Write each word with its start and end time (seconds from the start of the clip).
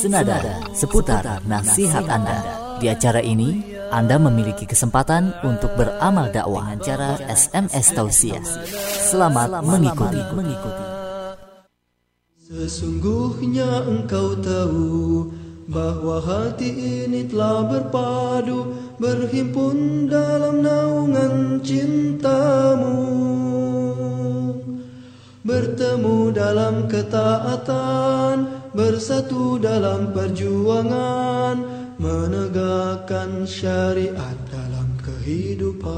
Senada 0.00 0.64
seputar 0.72 1.44
nasihat 1.44 2.08
Anda. 2.08 2.40
Di 2.80 2.88
acara 2.88 3.20
ini, 3.20 3.60
Anda 3.92 4.16
memiliki 4.16 4.64
kesempatan 4.64 5.44
untuk 5.44 5.76
beramal 5.76 6.32
dakwah 6.32 6.72
dengan 6.72 6.80
cara 6.80 7.10
SMS 7.28 7.92
tausiah. 7.92 8.40
Selamat 8.80 9.60
mengikuti. 9.60 10.24
Sesungguhnya 12.48 13.84
engkau 13.84 14.40
tahu 14.40 15.28
bahwa 15.68 16.16
hati 16.24 17.04
ini 17.04 17.28
telah 17.28 17.68
berpadu 17.68 18.72
berhimpun 18.96 20.08
dalam 20.08 20.64
naungan 20.64 21.60
cintamu 21.60 22.96
bertemu 25.44 26.16
dalam 26.32 26.88
ketaatan 26.88 28.59
bersatu 28.70 29.58
dalam 29.58 30.14
perjuangan 30.14 31.58
menegakkan 31.98 33.42
syariat 33.42 34.38
dalam 34.46 34.94
kehidupan. 35.02 35.90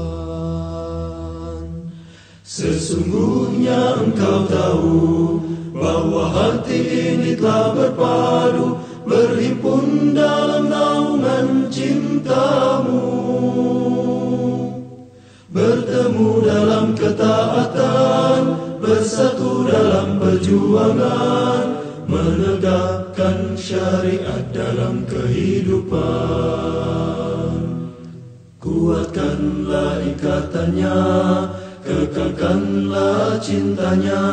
Sesungguhnya 2.43 4.03
engkau 4.03 4.45
tahu 4.49 5.41
bahwa 5.73 6.29
hati 6.29 7.13
ini 7.17 7.33
telah 7.37 7.73
berpadu 7.73 8.77
berhimpun 9.05 10.13
dalam 10.13 10.69
naungan 10.69 11.69
cintamu. 11.69 13.09
Bertemu 15.53 16.29
dalam 16.41 16.97
ketaatan, 16.97 18.41
bersatu 18.81 19.69
dalam 19.69 20.17
perjuangan, 20.17 21.72
menegakkan 22.07 23.55
syariat 23.55 24.43
dalam 24.51 25.05
kehidupan. 25.07 26.03
Kuatkanlah 28.63 29.99
ikatannya, 30.07 30.95
kekalkanlah 31.83 33.35
cintanya, 33.43 34.23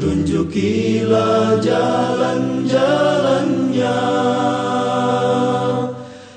tunjukilah 0.00 1.60
jalan-jalannya. 1.60 4.00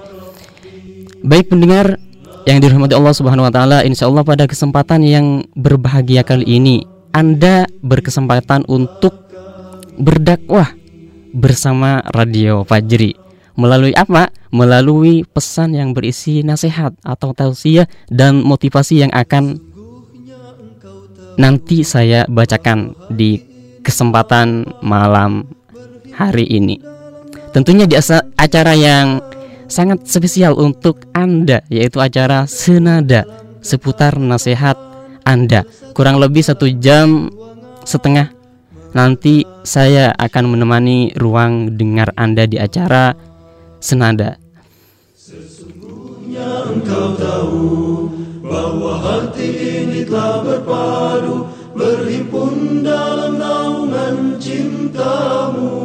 Baik 1.25 1.51
pendengar 1.51 1.99
yang 2.47 2.63
dirahmati 2.63 2.95
Allah 2.95 3.13
Subhanahu 3.13 3.45
wa 3.45 3.53
taala, 3.53 3.83
insyaallah 3.83 4.23
pada 4.23 4.47
kesempatan 4.47 5.03
yang 5.03 5.43
berbahagia 5.53 6.23
kali 6.23 6.47
ini 6.47 6.87
Anda 7.11 7.67
berkesempatan 7.83 8.65
untuk 8.71 9.27
berdakwah 9.99 10.71
bersama 11.35 11.99
Radio 12.15 12.63
Fajri 12.63 13.13
melalui 13.59 13.91
apa? 13.91 14.31
Melalui 14.49 15.27
pesan 15.27 15.75
yang 15.75 15.91
berisi 15.91 16.41
nasihat 16.41 16.95
atau 17.03 17.35
tausiah 17.35 17.85
dan 18.07 18.41
motivasi 18.41 19.03
yang 19.03 19.11
akan 19.11 19.59
nanti 21.39 21.87
saya 21.87 22.27
bacakan 22.27 22.93
di 23.07 23.39
kesempatan 23.79 24.67
malam 24.83 25.47
hari 26.11 26.43
ini. 26.51 26.77
Tentunya 27.55 27.87
di 27.87 27.95
acara 28.35 28.75
yang 28.75 29.23
sangat 29.71 30.05
spesial 30.05 30.59
untuk 30.59 31.07
Anda 31.15 31.63
yaitu 31.71 32.03
acara 32.03 32.45
Senada 32.45 33.23
seputar 33.63 34.19
nasihat 34.19 34.75
Anda. 35.23 35.63
Kurang 35.95 36.19
lebih 36.19 36.43
satu 36.43 36.67
jam 36.77 37.31
setengah 37.87 38.29
nanti 38.91 39.47
saya 39.63 40.11
akan 40.17 40.53
menemani 40.53 41.15
ruang 41.15 41.79
dengar 41.79 42.11
Anda 42.19 42.45
di 42.45 42.59
acara 42.59 43.15
Senada. 43.79 44.35
Sesungguhnya 46.39 46.71
engkau 46.71 47.19
tahu 47.19 48.07
bahwa 48.47 48.95
hati 49.03 49.51
ini 49.83 50.07
telah 50.07 50.39
berpadu 50.39 51.51
berhimpun 51.75 52.79
dalam 52.79 53.35
naungan 53.35 54.39
cintamu. 54.39 55.75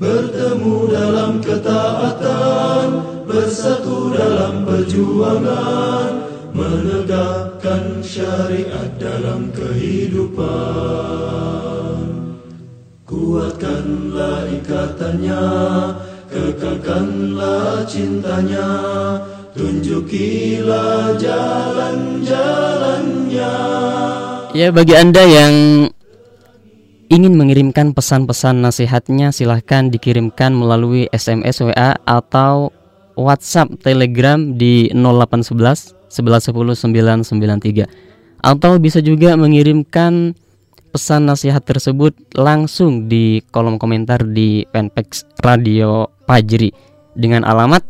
Bertemu 0.00 0.76
dalam 0.88 1.44
ketaatan 1.44 3.04
bersatu 3.28 4.16
dalam 4.16 4.64
perjuangan 4.64 6.24
menegakkan 6.56 8.00
syariat 8.00 8.96
dalam 8.96 9.52
kehidupan. 9.52 10.56
Kuatkanlah 13.04 14.48
ikatannya 14.56 15.44
kekalkanlah 16.36 17.88
cintanya 17.88 18.68
Tunjukilah 19.56 21.16
jalan-jalannya. 21.16 23.54
Ya 24.52 24.68
bagi 24.68 24.92
Anda 24.92 25.24
yang 25.24 25.88
ingin 27.08 27.40
mengirimkan 27.40 27.96
pesan-pesan 27.96 28.60
nasihatnya 28.60 29.32
silahkan 29.32 29.88
dikirimkan 29.88 30.52
melalui 30.52 31.08
SMS 31.08 31.64
WA 31.64 31.96
atau 32.04 32.68
WhatsApp 33.16 33.80
Telegram 33.80 34.36
di 34.60 34.92
0811 34.92 35.96
1110 36.12 37.32
993 37.32 37.88
atau 38.44 38.76
bisa 38.76 39.00
juga 39.00 39.40
mengirimkan 39.40 40.36
pesan 40.96 41.28
nasihat 41.28 41.60
tersebut 41.60 42.16
langsung 42.32 43.04
di 43.04 43.44
kolom 43.52 43.76
komentar 43.76 44.24
di 44.24 44.64
fanpage 44.72 45.28
Radio 45.44 46.08
Pajri 46.24 46.72
dengan 47.12 47.44
alamat 47.44 47.84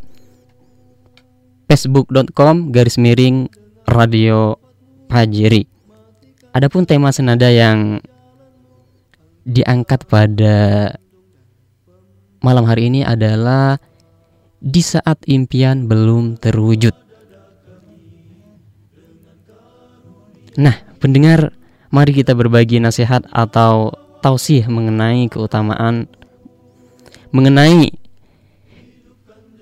facebook.com 1.71 2.75
garis 2.75 2.99
miring 2.99 3.47
radio 3.87 4.59
Pajeri. 5.07 5.63
Adapun 6.51 6.83
tema 6.83 7.15
senada 7.15 7.47
yang 7.47 8.03
diangkat 9.47 10.03
pada 10.11 10.91
malam 12.43 12.67
hari 12.67 12.91
ini 12.91 13.07
adalah 13.07 13.79
di 14.59 14.83
saat 14.83 15.23
impian 15.31 15.87
belum 15.87 16.43
terwujud. 16.43 16.99
Nah, 20.59 20.75
pendengar, 20.99 21.55
mari 21.97 22.13
kita 22.13 22.37
berbagi 22.37 22.77
nasihat 22.77 23.25
atau 23.33 23.97
tausih 24.21 24.69
mengenai 24.69 25.33
keutamaan 25.33 26.05
mengenai 27.33 27.89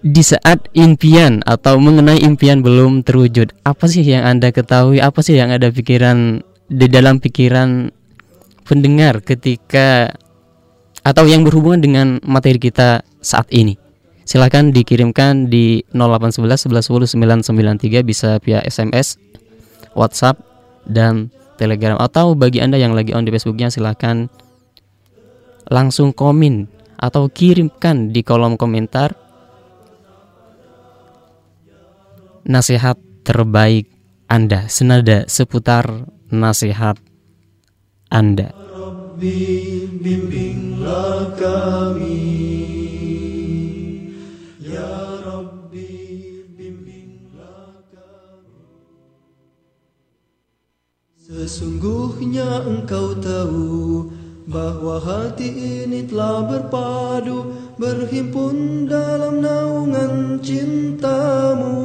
di 0.04 0.20
saat 0.20 0.68
impian 0.76 1.40
atau 1.48 1.80
mengenai 1.80 2.20
impian 2.20 2.60
belum 2.60 3.06
terwujud, 3.08 3.56
apa 3.64 3.88
sih 3.88 4.04
yang 4.04 4.28
Anda 4.28 4.52
ketahui? 4.52 5.00
Apa 5.00 5.24
sih 5.24 5.32
yang 5.32 5.48
ada 5.48 5.72
pikiran 5.72 6.44
di 6.68 6.86
dalam 6.92 7.24
pikiran 7.24 7.88
pendengar 8.68 9.24
ketika 9.24 10.12
atau 11.00 11.24
yang 11.24 11.40
berhubungan 11.40 11.80
dengan 11.80 12.06
materi 12.20 12.60
kita 12.60 13.00
saat 13.24 13.48
ini? 13.48 13.80
Silahkan 14.28 14.76
dikirimkan 14.76 15.48
di 15.48 15.80
0811 15.96 16.68
1110 16.68 18.04
993 18.04 18.04
bisa 18.04 18.36
via 18.44 18.60
SMS, 18.60 19.16
WhatsApp, 19.96 20.36
dan 20.84 21.32
Telegram 21.54 21.98
atau 21.98 22.34
bagi 22.34 22.58
Anda 22.60 22.78
yang 22.78 22.92
lagi 22.94 23.14
on 23.14 23.24
di 23.26 23.32
Facebooknya 23.32 23.70
silahkan 23.70 24.28
langsung 25.70 26.12
komen 26.12 26.68
atau 26.98 27.28
kirimkan 27.28 28.10
di 28.12 28.22
kolom 28.22 28.56
komentar 28.60 29.16
nasihat 32.44 33.00
terbaik 33.24 33.88
Anda 34.28 34.68
senada 34.68 35.24
seputar 35.24 36.08
nasihat 36.28 37.00
Anda. 38.12 38.52
Bimbinglah 40.04 41.32
kami 41.38 42.83
Sesungguhnya 51.44 52.64
engkau 52.64 53.12
tahu 53.20 54.08
bahwa 54.48 54.96
hati 54.96 55.84
ini 55.84 56.08
telah 56.08 56.40
berpadu 56.48 57.52
berhimpun 57.76 58.88
dalam 58.88 59.44
naungan 59.44 60.40
cintamu. 60.40 61.84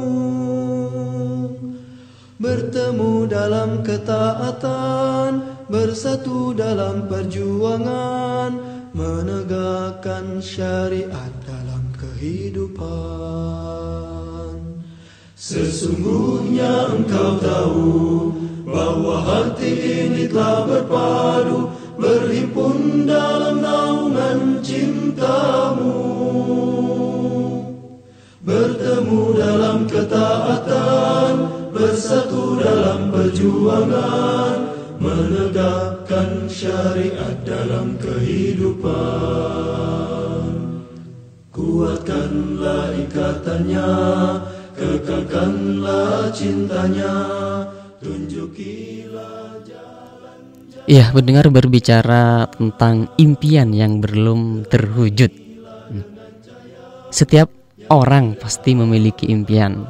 Bertemu 2.40 3.28
dalam 3.28 3.84
ketaatan 3.84 5.44
bersatu 5.68 6.56
dalam 6.56 7.04
perjuangan 7.04 8.56
menegakkan 8.96 10.40
syariat 10.40 11.36
dalam 11.44 11.84
kehidupan 12.00 14.09
sesungguhnya 15.50 16.94
engkau 16.94 17.42
tahu 17.42 18.30
bahwa 18.70 19.18
hati 19.18 19.74
ini 20.06 20.30
telah 20.30 20.62
berpadu 20.62 21.74
berhimpun 21.98 23.02
dalam 23.02 23.58
naungan 23.58 24.62
cintamu. 24.62 25.98
Bertemu 28.46 29.20
dalam 29.34 29.90
ketaatan 29.90 31.50
bersatu 31.74 32.62
dalam 32.62 33.10
perjuangan 33.10 34.70
menegakkan 35.02 36.46
syariat 36.46 37.34
dalam 37.42 37.98
kehidupan. 37.98 38.94
Kuatkanlah 41.50 42.94
ikatannya 43.02 43.90
kekalkanlah 44.80 46.32
cintanya 46.32 47.12
tunjukilah 48.00 49.52
Iya, 50.90 51.14
mendengar 51.14 51.46
berbicara 51.54 52.50
tentang 52.50 53.06
impian 53.14 53.70
yang 53.70 54.02
belum 54.02 54.66
terwujud. 54.66 55.30
Hmm. 55.86 56.02
Setiap 57.14 57.46
orang 57.94 58.34
pasti 58.34 58.74
memiliki 58.74 59.30
impian 59.30 59.86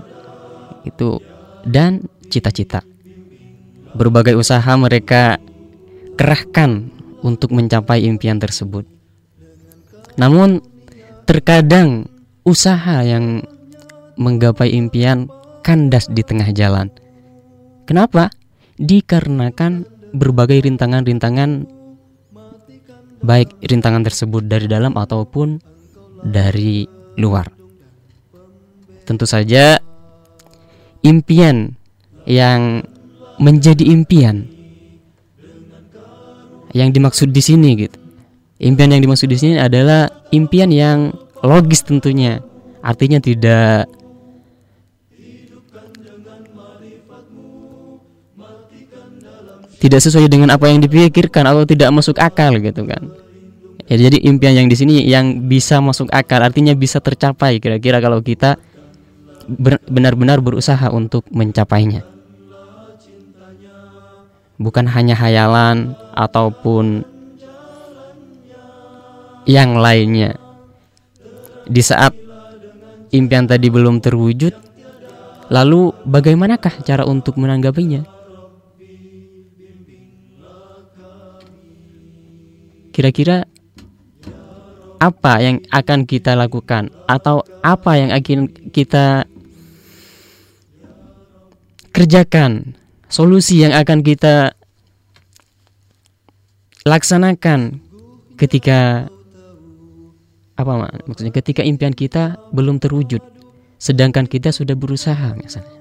itu 0.84 1.16
dan 1.64 2.04
cita-cita. 2.28 2.84
Berbagai 3.96 4.36
usaha 4.36 4.68
mereka 4.76 5.40
kerahkan 6.20 6.92
untuk 7.24 7.56
mencapai 7.56 8.04
impian 8.04 8.36
tersebut. 8.36 8.84
Namun 10.20 10.60
terkadang 11.24 12.12
usaha 12.44 13.00
yang 13.00 13.40
menggapai 14.20 14.76
impian 14.76 15.32
kandas 15.64 16.06
di 16.12 16.20
tengah 16.20 16.52
jalan. 16.52 16.92
Kenapa? 17.88 18.28
Dikarenakan 18.76 19.88
berbagai 20.12 20.68
rintangan-rintangan 20.68 21.80
baik 23.20 23.52
rintangan 23.60 24.04
tersebut 24.04 24.48
dari 24.48 24.68
dalam 24.68 24.96
ataupun 24.96 25.60
dari 26.24 26.88
luar. 27.20 27.48
Tentu 29.04 29.24
saja 29.28 29.80
impian 31.04 31.76
yang 32.24 32.84
menjadi 33.40 33.84
impian 33.88 34.48
yang 36.70 36.94
dimaksud 36.94 37.34
di 37.34 37.42
sini 37.42 37.70
gitu. 37.76 37.98
Impian 38.60 38.92
yang 38.92 39.00
dimaksud 39.00 39.26
di 39.26 39.40
sini 39.40 39.56
adalah 39.56 40.06
impian 40.30 40.68
yang 40.68 41.16
logis 41.40 41.80
tentunya. 41.80 42.44
Artinya 42.84 43.16
tidak 43.16 43.88
tidak 49.80 50.04
sesuai 50.04 50.28
dengan 50.28 50.52
apa 50.52 50.68
yang 50.68 50.84
dipikirkan 50.84 51.48
atau 51.48 51.64
tidak 51.64 51.88
masuk 51.88 52.20
akal 52.20 52.52
gitu 52.60 52.84
kan. 52.84 53.08
Ya, 53.88 53.96
jadi 54.06 54.22
impian 54.22 54.54
yang 54.54 54.68
di 54.70 54.76
sini 54.78 55.02
yang 55.02 55.50
bisa 55.50 55.80
masuk 55.82 56.12
akal 56.14 56.38
artinya 56.44 56.76
bisa 56.76 57.02
tercapai 57.02 57.58
kira-kira 57.58 57.98
kalau 57.98 58.22
kita 58.22 58.60
benar-benar 59.90 60.38
berusaha 60.44 60.92
untuk 60.92 61.26
mencapainya. 61.32 62.04
Bukan 64.60 64.84
hanya 64.92 65.16
hayalan 65.16 65.96
ataupun 66.12 67.02
yang 69.48 69.80
lainnya. 69.80 70.36
Di 71.64 71.80
saat 71.80 72.12
impian 73.10 73.48
tadi 73.48 73.72
belum 73.72 74.04
terwujud, 74.04 74.52
lalu 75.48 75.96
bagaimanakah 76.04 76.84
cara 76.84 77.08
untuk 77.08 77.40
menanggapinya? 77.40 78.19
Kira-kira 82.90 83.46
apa 85.00 85.32
yang 85.40 85.64
akan 85.72 86.04
kita 86.04 86.36
lakukan? 86.36 86.92
Atau 87.08 87.46
apa 87.64 87.96
yang 87.96 88.10
akan 88.12 88.50
kita 88.70 89.24
kerjakan, 91.90 92.76
solusi 93.08 93.64
yang 93.64 93.74
akan 93.74 94.04
kita 94.04 94.54
laksanakan 96.84 97.80
ketika 98.40 99.08
apa 100.56 100.72
maksudnya 101.08 101.32
ketika 101.32 101.64
impian 101.64 101.96
kita 101.96 102.36
belum 102.52 102.80
terwujud 102.80 103.20
sedangkan 103.80 104.28
kita 104.28 104.52
sudah 104.52 104.76
berusaha 104.76 105.32
misalnya. 105.36 105.80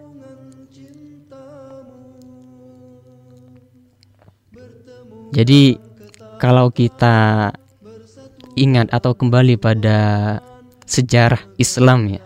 Jadi 5.29 5.77
kalau 6.39 6.71
kita 6.71 7.51
ingat 8.55 8.87
atau 8.95 9.11
kembali 9.13 9.59
pada 9.59 10.39
sejarah 10.87 11.43
Islam 11.59 12.17
ya. 12.17 12.23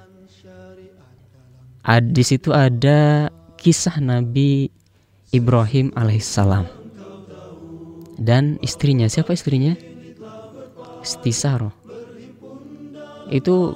Di 2.00 2.24
situ 2.24 2.55
ada 2.55 3.27
kisah 3.60 4.00
Nabi 4.00 4.72
Ibrahim 5.36 5.91
alaihissalam 5.98 6.84
dan 8.22 8.62
istrinya 8.62 9.10
siapa 9.10 9.34
istrinya? 9.34 9.75
Istisaro. 11.03 11.75
Itu 13.27 13.75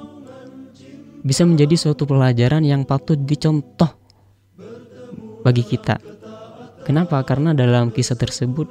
bisa 1.20 1.44
menjadi 1.44 1.76
suatu 1.76 2.08
pelajaran 2.08 2.64
yang 2.64 2.88
patut 2.88 3.18
dicontoh 3.20 3.90
bagi 5.44 5.66
kita. 5.66 6.00
Kenapa? 6.88 7.20
Karena 7.26 7.52
dalam 7.52 7.92
kisah 7.92 8.16
tersebut 8.16 8.70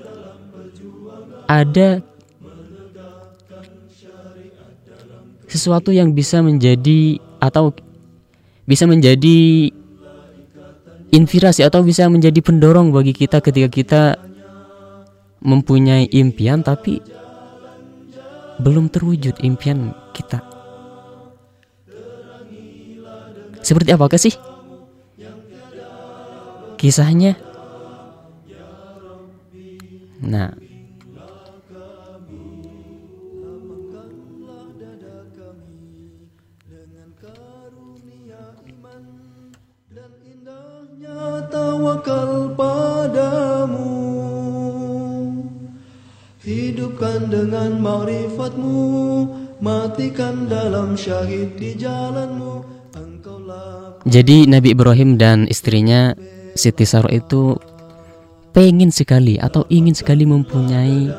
ada 1.47 2.03
sesuatu 5.47 5.95
yang 5.95 6.11
bisa 6.11 6.43
menjadi 6.43 7.17
atau 7.39 7.71
bisa 8.67 8.83
menjadi 8.83 9.71
inspirasi 11.07 11.63
atau 11.63 11.81
bisa 11.87 12.11
menjadi 12.11 12.43
pendorong 12.43 12.91
bagi 12.91 13.15
kita 13.15 13.39
ketika 13.39 13.69
kita 13.71 14.01
mempunyai 15.39 16.11
impian 16.11 16.59
tapi 16.59 16.99
belum 18.59 18.91
terwujud 18.91 19.39
impian 19.39 19.95
kita. 20.11 20.43
Seperti 23.63 23.89
apakah 23.95 24.19
sih 24.19 24.35
kisahnya? 26.75 27.39
Nah, 30.17 30.51
tawakal 41.87 42.51
padamu. 42.59 43.87
Hidupkan 46.43 47.31
dengan 47.31 47.79
makrifatmu 47.79 48.79
Matikan 49.57 50.45
dalam 50.45 50.93
syahid 50.93 51.57
di 51.57 51.73
jalanmu. 51.73 52.61
Engkaulah 52.93 53.97
Jadi 54.05 54.45
Nabi 54.45 54.77
Ibrahim 54.77 55.17
dan 55.17 55.49
istrinya 55.49 56.13
Siti 56.53 56.85
Sarah 56.85 57.09
itu 57.09 57.57
pengen 58.53 58.93
sekali 58.93 59.41
atau 59.41 59.65
ingin 59.73 59.97
sekali 59.97 60.29
mempunyai 60.29 61.09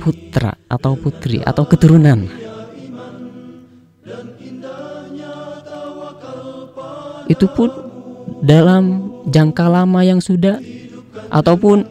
putra 0.00 0.56
atau 0.72 0.96
putri 0.96 1.44
atau 1.44 1.68
keturunan. 1.68 2.24
Itu 7.28 7.44
pun 7.52 7.68
dalam 8.40 9.07
jangka 9.28 9.66
lama 9.68 10.00
yang 10.02 10.18
sudah 10.18 10.58
ataupun 11.28 11.84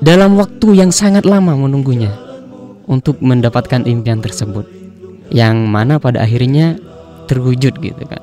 dalam 0.00 0.38
waktu 0.38 0.78
yang 0.78 0.94
sangat 0.94 1.26
lama 1.26 1.56
menunggunya 1.56 2.12
untuk 2.86 3.18
mendapatkan 3.18 3.82
impian 3.84 4.22
tersebut 4.22 4.68
yang 5.34 5.66
mana 5.66 5.98
pada 5.98 6.22
akhirnya 6.22 6.78
terwujud 7.26 7.74
gitu 7.82 8.02
kan. 8.06 8.22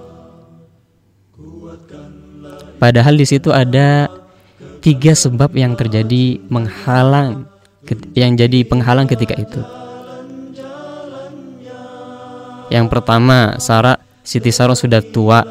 Padahal 2.79 3.15
di 3.15 3.23
situ 3.27 3.51
ada 3.51 4.11
tiga 4.83 5.15
sebab 5.15 5.55
yang 5.55 5.75
terjadi 5.79 6.39
menghalang 6.51 7.47
yang 8.15 8.35
jadi 8.35 8.63
penghalang 8.67 9.07
ketika 9.07 9.35
itu. 9.39 9.61
Yang 12.71 12.85
pertama, 12.89 13.59
Sarah 13.59 13.99
Siti 14.23 14.49
Sarah 14.55 14.75
sudah 14.75 15.03
tua, 15.03 15.43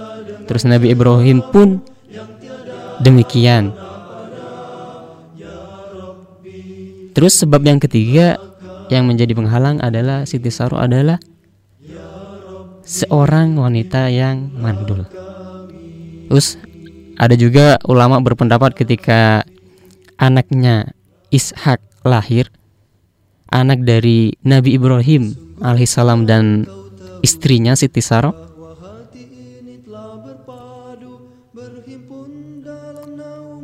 terus 0.46 0.62
Nabi 0.66 0.92
Ibrahim 0.92 1.42
pun 1.52 1.82
demikian. 3.02 3.74
Terus 7.12 7.36
sebab 7.36 7.60
yang 7.60 7.76
ketiga 7.76 8.40
yang 8.88 9.04
menjadi 9.04 9.36
penghalang 9.36 9.80
adalah 9.84 10.24
Siti 10.24 10.48
Sarah 10.48 10.88
adalah 10.88 11.20
seorang 12.82 13.56
wanita 13.56 14.08
yang 14.08 14.48
mandul. 14.56 15.04
Terus 16.28 16.56
ada 17.20 17.36
juga 17.36 17.76
ulama 17.84 18.18
berpendapat 18.24 18.72
ketika 18.72 19.44
anaknya 20.16 20.96
Ishak 21.32 21.80
lahir, 22.04 22.52
anak 23.48 23.84
dari 23.84 24.36
Nabi 24.44 24.76
Ibrahim 24.76 25.32
alaihissalam 25.60 26.28
dan 26.28 26.68
istrinya 27.24 27.72
Siti 27.76 28.00
Sarah 28.04 28.51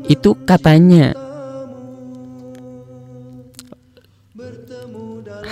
itu 0.09 0.35
katanya 0.49 1.13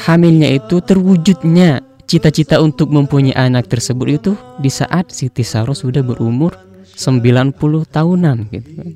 hamilnya 0.06 0.48
itu 0.56 0.80
terwujudnya 0.80 1.84
cita-cita 2.06 2.62
untuk 2.62 2.88
mempunyai 2.94 3.34
anak 3.34 3.66
tersebut 3.66 4.06
itu 4.08 4.32
di 4.62 4.70
saat 4.70 5.10
Siti 5.10 5.42
Sarah 5.42 5.74
sudah 5.74 6.00
berumur 6.00 6.54
90 6.96 7.52
tahunan 7.92 8.36
gitu 8.48 8.70
kan. 8.72 8.88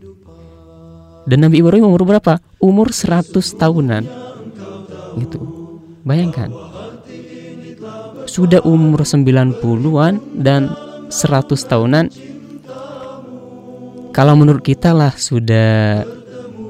Dan 1.28 1.44
Nabi 1.44 1.60
Ibrahim 1.60 1.92
umur 1.92 2.08
berapa? 2.08 2.40
Umur 2.62 2.96
100 2.96 3.36
tahunan. 3.60 4.02
Gitu. 5.20 5.38
Bayangkan. 6.00 6.48
Sudah 8.24 8.64
umur 8.64 9.04
90-an 9.04 10.22
dan 10.38 10.72
100 11.12 11.70
tahunan. 11.70 12.08
Kalau 14.10 14.34
menurut 14.34 14.62
kita 14.62 14.90
lah 14.90 15.14
sudah 15.14 16.02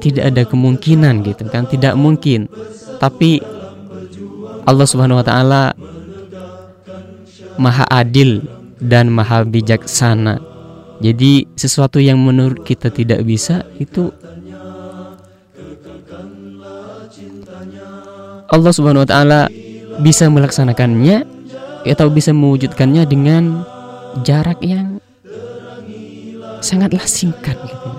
tidak 0.01 0.25
ada 0.33 0.43
kemungkinan 0.45 1.25
gitu 1.25 1.49
kan, 1.49 1.65
tidak 1.69 1.97
mungkin. 1.97 2.49
Tapi 3.01 3.41
Allah 4.65 4.87
Subhanahu 4.87 5.21
wa 5.21 5.27
taala 5.27 5.63
Maha 7.61 7.85
adil 7.93 8.41
dan 8.81 9.13
maha 9.13 9.45
bijaksana 9.45 10.41
jadi 11.01 11.45
sesuatu 11.53 12.01
yang 12.01 12.17
menurut 12.17 12.65
kita 12.65 12.89
tidak 12.89 13.21
bisa 13.25 13.69
itu 13.77 14.09
Allah 18.51 18.73
Subhanahu 18.73 19.05
wa 19.05 19.09
taala 19.09 19.41
bisa 20.01 20.29
melaksanakannya 20.33 21.29
atau 21.85 22.09
bisa 22.09 22.33
mewujudkannya 22.33 23.05
dengan 23.05 23.65
jarak 24.25 24.61
yang 24.65 25.01
sangatlah 26.61 27.05
singkat 27.05 27.57
gitu. 27.61 27.91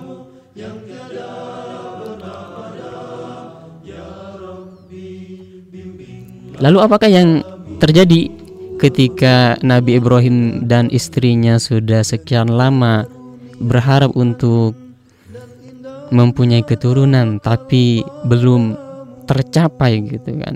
Lalu 6.61 6.77
apakah 6.77 7.09
yang 7.09 7.41
terjadi 7.81 8.29
ketika 8.77 9.57
Nabi 9.65 9.97
Ibrahim 9.97 10.69
dan 10.69 10.93
istrinya 10.93 11.57
sudah 11.57 12.05
sekian 12.05 12.53
lama 12.53 13.09
berharap 13.57 14.13
untuk 14.13 14.77
mempunyai 16.13 16.61
keturunan 16.61 17.41
tapi 17.41 18.05
belum 18.29 18.77
tercapai 19.25 20.05
gitu 20.05 20.37
kan. 20.37 20.55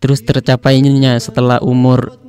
Terus 0.00 0.24
tercapainya 0.24 1.20
setelah 1.20 1.60
umur 1.60 2.19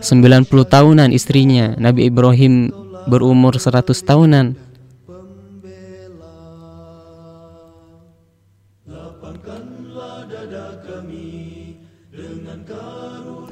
90 0.00 0.48
tahunan 0.68 1.10
istrinya 1.10 1.74
Nabi 1.74 2.06
Ibrahim 2.06 2.70
berumur 3.10 3.56
100 3.56 3.90
tahunan. 4.04 4.46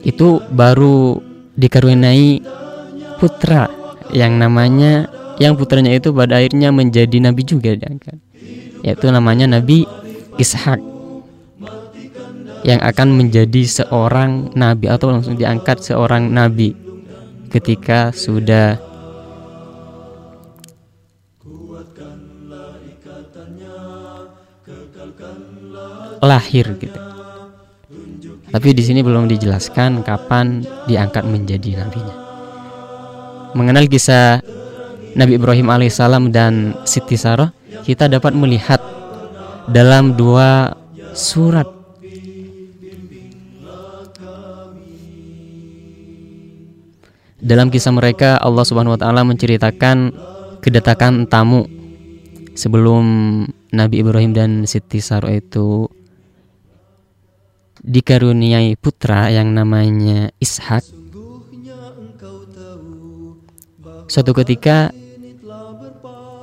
Itu 0.07 0.39
baru 0.55 1.19
dikaruniai 1.59 2.39
putra 3.19 3.67
yang 4.15 4.39
namanya 4.39 5.11
yang 5.43 5.59
putranya 5.59 5.91
itu 5.93 6.15
pada 6.15 6.39
akhirnya 6.39 6.71
menjadi 6.71 7.19
nabi 7.19 7.43
juga 7.43 7.75
kan? 7.77 8.23
Yaitu 8.87 9.11
namanya 9.11 9.51
Nabi 9.51 9.83
Ishak 10.39 10.96
yang 12.67 12.83
akan 12.83 13.15
menjadi 13.15 13.63
seorang 13.63 14.51
nabi 14.59 14.91
atau 14.91 15.15
langsung 15.15 15.39
diangkat 15.39 15.79
seorang 15.79 16.35
nabi 16.35 16.75
ketika 17.47 18.11
sudah 18.11 18.83
lahir 26.27 26.67
gitu. 26.83 26.99
Tapi 28.51 28.69
di 28.75 28.83
sini 28.83 29.05
belum 29.05 29.31
dijelaskan 29.31 30.03
kapan 30.03 30.67
diangkat 30.91 31.23
menjadi 31.23 31.87
nabinya. 31.87 32.17
Mengenal 33.55 33.87
kisah 33.87 34.43
Nabi 35.17 35.39
Ibrahim 35.39 35.71
alaihissalam 35.71 36.35
dan 36.35 36.75
Siti 36.83 37.15
Sarah, 37.15 37.53
kita 37.85 38.11
dapat 38.11 38.33
melihat 38.33 38.81
dalam 39.71 40.17
dua 40.19 40.73
surat 41.13 41.76
Dalam 47.47 47.71
kisah 47.71 47.95
mereka 47.95 48.43
Allah 48.43 48.67
Subhanahu 48.67 48.99
wa 48.99 49.01
taala 49.01 49.23
menceritakan 49.23 50.11
kedatangan 50.59 51.31
tamu 51.31 51.63
sebelum 52.59 53.05
Nabi 53.71 54.03
Ibrahim 54.03 54.35
dan 54.35 54.67
Siti 54.67 54.99
Sarah 54.99 55.31
itu 55.31 55.87
dikaruniai 57.87 58.75
putra 58.75 59.31
yang 59.31 59.55
namanya 59.55 60.35
Ishak. 60.43 60.83
Suatu 64.11 64.35
ketika 64.35 64.91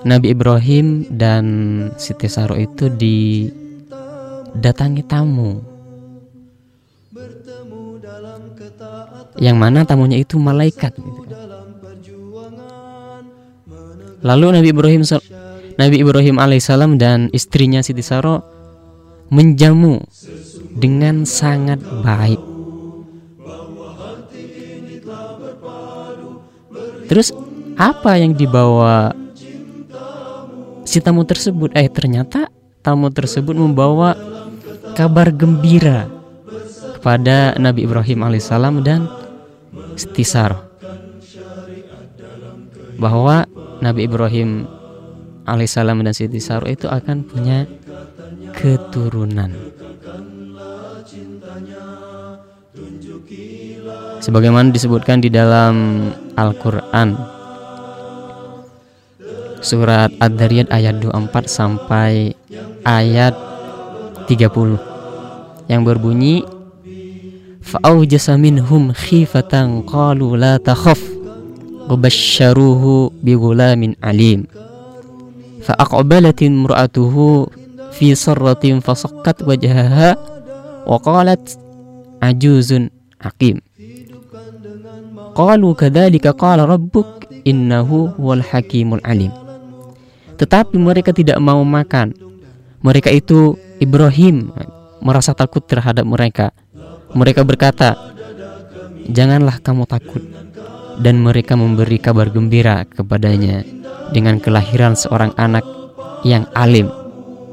Nabi 0.08 0.32
Ibrahim 0.32 1.04
dan 1.12 1.44
Siti 2.00 2.32
Saro 2.32 2.56
itu 2.56 2.88
didatangi 4.56 5.04
tamu. 5.04 5.73
Yang 9.42 9.58
mana 9.58 9.80
tamunya 9.88 10.22
itu 10.22 10.38
malaikat 10.38 10.94
gitu 10.98 11.22
kan. 11.26 11.34
Lalu 14.24 14.46
Nabi 14.56 14.68
Ibrahim 14.72 15.04
Nabi 15.76 15.96
Ibrahim 16.00 16.38
alaihissalam 16.40 17.02
dan 17.02 17.28
istrinya 17.36 17.82
Siti 17.84 18.06
Saro 18.06 18.46
menjamu 19.34 20.00
dengan 20.78 21.26
sangat 21.26 21.82
baik. 22.06 22.40
Terus 27.10 27.34
apa 27.76 28.16
yang 28.22 28.38
dibawa 28.38 29.12
si 30.86 31.02
tamu 31.04 31.26
tersebut? 31.28 31.74
Eh 31.74 31.90
ternyata 31.90 32.48
tamu 32.80 33.10
tersebut 33.10 33.58
membawa 33.58 34.16
kabar 34.94 35.34
gembira 35.34 36.08
kepada 36.96 37.58
Nabi 37.60 37.84
Ibrahim 37.84 38.24
alaihissalam 38.24 38.86
dan 38.86 39.10
Stisar 39.96 40.74
bahwa 42.98 43.46
Nabi 43.84 44.08
Ibrahim 44.08 44.66
alaihissalam 45.44 46.00
dan 46.08 46.16
Siti 46.16 46.40
Saro 46.40 46.70
itu 46.70 46.88
akan 46.88 47.28
punya 47.28 47.68
keturunan. 48.56 49.52
Sebagaimana 54.24 54.72
disebutkan 54.72 55.20
di 55.20 55.28
dalam 55.28 56.08
Al-Qur'an 56.40 57.14
surat 59.64 60.12
Ad-Dariyat 60.20 60.72
ayat 60.72 61.00
24 61.00 61.48
sampai 61.48 62.32
ayat 62.88 63.36
30 64.28 65.72
yang 65.72 65.84
berbunyi 65.84 66.44
minhum 68.38 68.92
khifatan 68.92 69.88
la 70.36 70.60
fa'aqbalat 75.64 76.38
imra'atuhu 76.44 77.48
fi 77.96 78.12
sarratin 78.14 78.84
fasakkat 78.84 79.40
wajhaha 79.48 80.20
wa 80.84 80.98
qalat 81.00 81.40
ajuzun 82.20 82.92
aqim 83.24 83.64
qalu 85.34 85.72
kadzalika 85.72 86.36
qala 86.36 86.68
rabbuk 86.68 87.08
innahu 87.48 88.12
wal 88.20 88.44
hakimul 88.44 89.00
alim 89.08 89.32
tetapi 90.44 90.76
mereka 90.76 91.14
tidak 91.14 91.38
mau 91.40 91.62
makan. 91.64 92.12
Mereka 92.84 93.08
itu 93.16 93.56
Ibrahim 93.80 94.52
merasa 95.00 95.32
takut 95.32 95.64
terhadap 95.64 96.04
mereka 96.04 96.52
mereka 97.14 97.46
berkata 97.46 97.96
janganlah 99.10 99.62
kamu 99.62 99.86
takut 99.86 100.24
dan 101.02 101.22
mereka 101.22 101.58
memberi 101.58 101.98
kabar 101.98 102.30
gembira 102.30 102.86
kepadanya 102.86 103.66
dengan 104.14 104.38
kelahiran 104.38 104.94
seorang 104.94 105.34
anak 105.38 105.66
yang 106.22 106.46
alim 106.54 106.90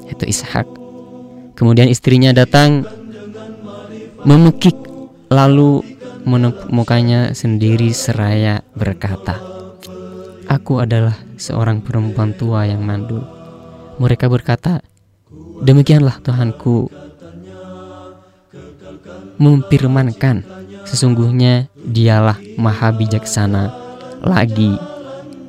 yaitu 0.09 0.29
Ishak. 0.29 0.67
Kemudian 1.57 1.88
istrinya 1.93 2.33
datang 2.33 2.88
memekik 4.25 4.76
lalu 5.29 5.85
menepuk 6.25 6.69
mukanya 6.69 7.33
sendiri 7.33 7.93
seraya 7.93 8.64
berkata, 8.76 9.40
Aku 10.50 10.83
adalah 10.83 11.14
seorang 11.38 11.79
perempuan 11.79 12.35
tua 12.35 12.67
yang 12.67 12.83
mandul. 12.83 13.23
Mereka 14.02 14.26
berkata, 14.26 14.83
Demikianlah 15.61 16.19
Tuhanku 16.25 16.88
memfirmankan, 19.41 20.45
sesungguhnya 20.85 21.73
dialah 21.81 22.37
maha 22.61 22.93
bijaksana, 22.93 23.73
lagi 24.21 24.77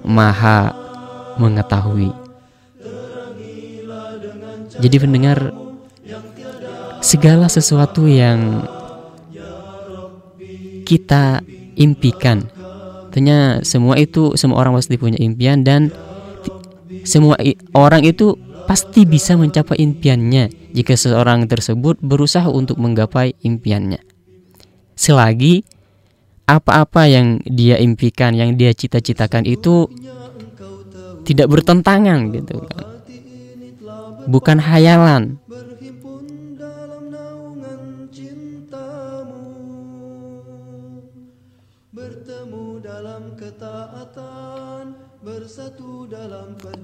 maha 0.08 0.72
mengetahui. 1.36 2.16
Jadi 4.80 4.96
pendengar 4.98 5.52
segala 7.04 7.52
sesuatu 7.52 8.08
yang 8.08 8.64
kita 10.88 11.44
impikan 11.76 12.48
Tentunya 13.12 13.60
semua 13.68 14.00
itu 14.00 14.40
semua 14.40 14.64
orang 14.64 14.80
pasti 14.80 14.96
punya 14.96 15.20
impian 15.20 15.68
dan 15.68 15.92
semua 17.04 17.36
orang 17.76 18.08
itu 18.08 18.40
pasti 18.72 19.04
bisa 19.04 19.36
mencapai 19.36 19.84
impiannya 19.84 20.72
jika 20.72 20.96
seseorang 20.96 21.44
tersebut 21.44 22.00
berusaha 22.00 22.48
untuk 22.48 22.80
menggapai 22.80 23.36
impiannya. 23.44 24.00
Selagi 24.96 25.68
apa-apa 26.48 27.04
yang 27.04 27.44
dia 27.44 27.75
impikan, 27.84 28.32
yang 28.32 28.56
dia 28.56 28.72
cita-citakan 28.72 29.44
itu 29.44 29.92
tidak 31.27 31.51
bertentangan 31.51 32.31
gitu 32.31 32.64
kan. 32.64 32.88
Bukan 34.31 34.64
hayalan. 34.64 35.36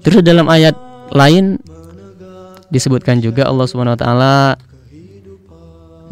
Terus 0.04 0.20
dalam 0.20 0.52
ayat 0.52 0.76
lain 1.12 1.56
disebutkan 2.68 3.20
juga 3.24 3.48
Allah 3.48 3.66
Subhanahu 3.68 3.96
wa 3.96 4.00
taala 4.00 4.36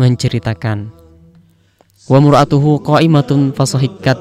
menceritakan. 0.00 0.92
Wa 2.06 2.18
mur'atuhu 2.22 2.86
qa'imatun 2.86 3.50
fasahikat 3.50 4.20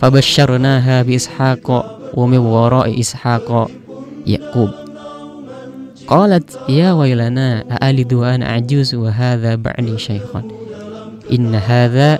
fabasyarnaha 0.00 1.04
bi 1.04 1.20
ishaqa 1.20 1.78
wa 2.16 2.24
min 2.24 2.40
wara'i 2.40 2.98
ishaqa 2.98 3.68
yaqub. 4.24 4.72
Qalat 6.08 6.46
ya 6.66 6.96
wailana 6.96 7.62
a'alidu 7.68 8.26
ana 8.26 8.58
ajuz 8.58 8.96
wa 8.96 9.12
hadha 9.12 9.54
ba'li 9.54 9.94
shaykhan 9.94 10.48
inna 11.30 11.62
hadha 11.62 12.18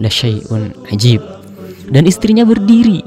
la 0.00 0.10
syai'un 0.10 0.74
ajib. 0.90 1.22
Dan 1.92 2.08
istrinya 2.08 2.42
berdiri 2.48 3.04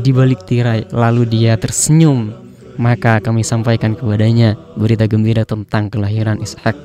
di 0.00 0.10
balik 0.14 0.46
tirai 0.46 0.86
lalu 0.94 1.26
dia 1.26 1.58
tersenyum 1.58 2.45
maka 2.76 3.18
kami 3.20 3.42
sampaikan 3.42 3.96
kepadanya 3.96 4.56
berita 4.76 5.08
gembira 5.08 5.44
tentang 5.48 5.88
kelahiran 5.88 6.40
Ishak 6.40 6.76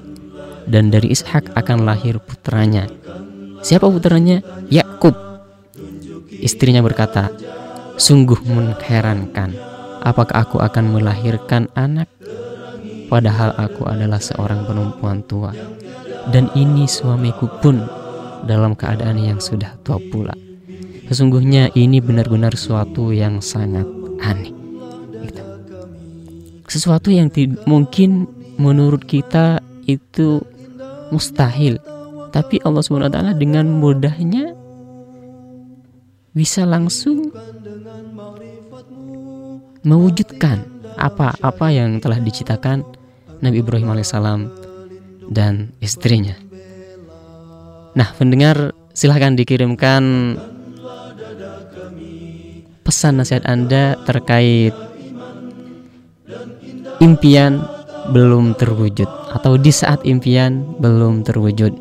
dan 0.67 0.91
dari 0.91 1.12
Ishak 1.12 1.51
akan 1.54 1.84
lahir 1.84 2.19
putranya 2.19 2.88
siapa 3.63 3.88
putranya 3.88 4.43
Yakub 4.71 5.13
istrinya 6.41 6.82
berkata 6.82 7.30
Sungguh 8.01 8.41
mengherankan, 8.49 9.54
apakah 10.01 10.41
aku 10.41 10.58
akan 10.58 10.97
melahirkan 10.97 11.69
anak? 11.77 12.10
Padahal 13.06 13.54
aku 13.62 13.86
adalah 13.86 14.17
seorang 14.17 14.65
perempuan 14.65 15.21
tua, 15.27 15.54
dan 16.34 16.49
ini 16.58 16.89
suamiku 16.89 17.45
pun 17.62 17.84
dalam 18.49 18.73
keadaan 18.73 19.21
yang 19.21 19.38
sudah 19.38 19.77
tua 19.86 20.01
pula. 20.01 20.34
Sesungguhnya 21.13 21.69
ini 21.77 22.01
benar-benar 22.01 22.58
suatu 22.58 23.13
yang 23.13 23.38
sangat 23.38 23.86
aneh. 24.23 24.61
Sesuatu 26.71 27.12
yang 27.12 27.27
mungkin 27.67 28.31
menurut 28.55 29.03
kita 29.03 29.60
itu 29.91 30.39
mustahil, 31.12 31.84
tapi 32.31 32.63
Allah 32.63 32.79
SWT 32.79 33.36
dengan 33.36 33.67
mudahnya 33.67 34.55
bisa 36.31 36.63
langsung 36.63 37.27
mewujudkan 39.84 40.63
apa-apa 40.95 41.67
yang 41.75 41.99
telah 41.99 42.23
diciptakan 42.23 42.88
Nabi 43.43 43.60
Ibrahim 43.60 43.91
alaihissalam 43.91 44.47
dan 45.27 45.75
istrinya. 45.84 46.39
Nah, 47.99 48.15
pendengar 48.15 48.71
silahkan 48.95 49.36
dikirimkan 49.36 50.39
pesan 52.88 53.19
nasihat 53.19 53.43
Anda 53.43 53.99
terkait 54.07 54.71
impian 57.01 57.65
belum 58.13 58.53
terwujud 58.55 59.09
atau 59.33 59.57
di 59.57 59.73
saat 59.73 60.05
impian 60.05 60.77
belum 60.77 61.25
terwujud. 61.25 61.73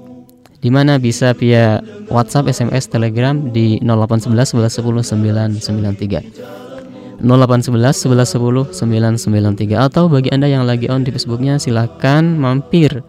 Di 0.61 0.69
mana 0.69 1.01
bisa 1.01 1.33
via 1.33 1.81
WhatsApp, 2.13 2.53
SMS, 2.53 2.93
Telegram 2.93 3.33
di 3.49 3.81
0811 3.81 4.53
11 4.61 4.77
10 5.17 5.57
993. 5.57 7.21
0811 7.21 8.09
11 8.09 8.77
10 8.77 8.77
993 8.77 9.77
atau 9.77 10.09
bagi 10.09 10.29
Anda 10.33 10.49
yang 10.49 10.65
lagi 10.69 10.89
on 10.89 11.05
di 11.05 11.13
Facebooknya 11.13 11.57
silahkan 11.61 12.25
mampir 12.25 13.05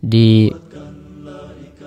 di 0.00 0.52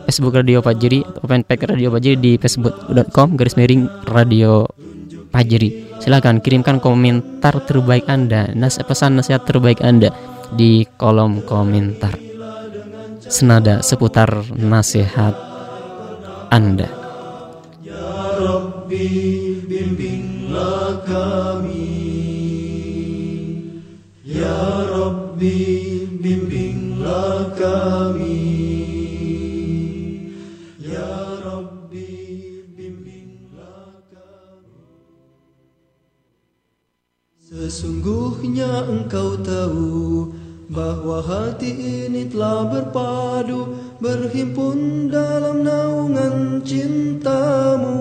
Facebook 0.09 0.41
Radio 0.41 0.61
Pajeri 0.65 1.05
atau 1.05 1.25
fanpage 1.25 1.69
Radio 1.69 1.93
Pajeri 1.93 2.17
di 2.17 2.31
facebook.com 2.41 3.37
garis 3.37 3.53
miring 3.57 3.85
Radio 4.09 4.65
Pajeri 5.29 5.88
silahkan 5.99 6.39
kirimkan 6.39 6.79
komentar 6.79 7.59
terbaik 7.63 8.07
Anda 8.07 8.51
nas 8.55 8.79
pesan 8.79 9.19
nasihat 9.19 9.43
terbaik 9.43 9.83
Anda 9.83 10.15
di 10.55 10.87
kolom 10.97 11.45
komentar 11.45 12.17
senada 13.29 13.85
seputar 13.85 14.41
nasihat 14.57 15.37
Anda. 16.49 16.89
Ya 17.85 18.09
Rabbi 18.41 19.05
bimbing 19.69 20.49
bimbinglah 20.49 21.05
kami 21.05 21.93
Ya 24.25 24.57
Rabbi 24.89 25.61
bimbinglah 26.17 27.53
kami 27.53 28.98
Sesungguhnya 37.69 38.81
engkau 38.89 39.37
tahu 39.45 40.25
bahwa 40.73 41.21
hati 41.21 41.69
ini 41.69 42.25
telah 42.25 42.65
berpadu 42.65 43.77
berhimpun 44.01 45.05
dalam 45.05 45.61
naungan 45.61 46.65
cintamu 46.65 47.93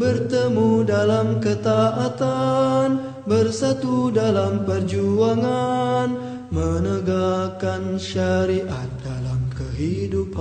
bertemu 0.00 0.80
dalam 0.88 1.44
ketaatan 1.44 3.20
bersatu 3.28 4.08
dalam 4.08 4.64
perjuangan 4.64 6.16
menegakkan 6.48 8.00
syariat 8.00 8.88
dalam 9.04 9.44
kehidupan. 9.52 10.40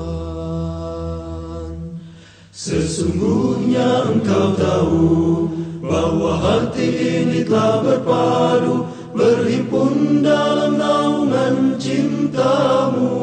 Sesungguhnya 2.60 4.12
engkau 4.12 4.52
tahu 4.60 5.48
bahwa 5.80 6.44
hati 6.44 6.92
ini 6.92 7.48
telah 7.48 7.80
berpadu 7.80 8.84
berhimpun 9.16 10.20
dalam 10.20 10.76
naungan 10.76 11.80
cintamu. 11.80 13.16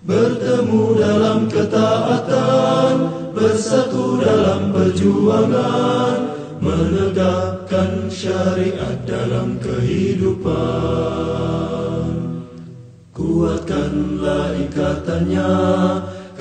Bertemu 0.00 0.82
dalam 0.96 1.44
ketaatan 1.52 2.94
bersatu 3.36 4.24
dalam 4.24 4.72
perjuangan 4.72 6.40
menegakkan 6.64 8.08
syariat 8.08 8.96
dalam 9.04 9.60
kehidupan. 9.60 10.56
Kuatkanlah 13.12 14.56
ikatannya 14.56 15.52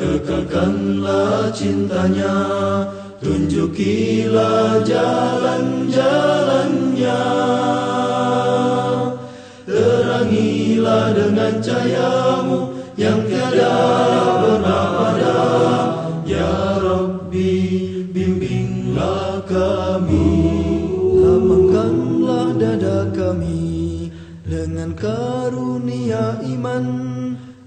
kekalkanlah 0.03 1.47
cintanya 1.55 2.35
tunjukilah 3.23 4.83
jalan-jalannya. 4.83 7.23
Terangilah 9.63 11.15
dengan 11.15 11.63
cahayamu 11.63 12.75
yang 12.99 13.23
tiada 13.31 13.79
pernah 14.43 14.91
padam 14.91 15.87
ya 16.27 16.51
Rabbi 16.83 17.63
bimbinglah 18.11 19.39
kami. 19.47 20.35
Lapangkanlah 21.23 22.59
dada 22.59 23.07
kami 23.15 24.11
dengan 24.43 24.91
karunia 24.99 26.43
iman 26.43 27.02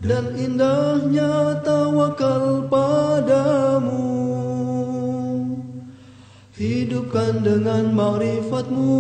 dan 0.07 0.33
indahnya 0.38 1.61
tawakal 1.66 2.64
padamu. 2.71 4.07
Hidupkan 6.57 7.45
dengan 7.45 7.92
ma'rifatmu 7.92 8.97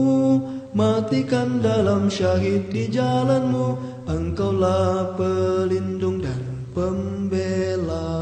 Matikan 0.76 1.64
dalam 1.64 2.12
syahid 2.12 2.68
di 2.68 2.84
jalanmu. 2.92 3.80
Engkaulah 4.04 5.16
pelindung 5.16 6.20
dan 6.20 6.36
pembela. 6.76 8.12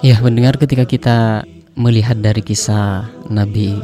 Ya 0.00 0.16
mendengar 0.24 0.56
ketika 0.56 0.88
kita 0.88 1.44
melihat 1.76 2.24
dari 2.24 2.40
kisah 2.40 3.12
Nabi 3.28 3.76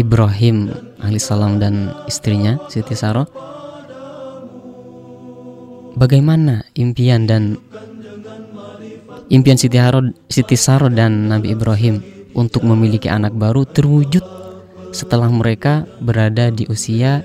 Ibrahim 0.00 0.72
alaihissalam 1.04 1.60
dan 1.60 1.92
istrinya 2.08 2.56
Siti 2.72 2.96
Saro 2.96 3.28
Bagaimana 5.96 6.64
impian 6.74 7.28
dan 7.28 7.60
Impian 9.32 9.56
Siti, 9.56 9.80
Haro, 9.80 10.12
Siti 10.28 10.60
Saro 10.60 10.92
dan 10.92 11.32
Nabi 11.32 11.56
Ibrahim 11.56 12.04
untuk 12.36 12.68
memiliki 12.68 13.08
anak 13.08 13.32
baru 13.32 13.64
terwujud 13.64 14.20
setelah 14.92 15.32
mereka 15.32 15.88
berada 16.04 16.52
di 16.52 16.68
usia 16.68 17.24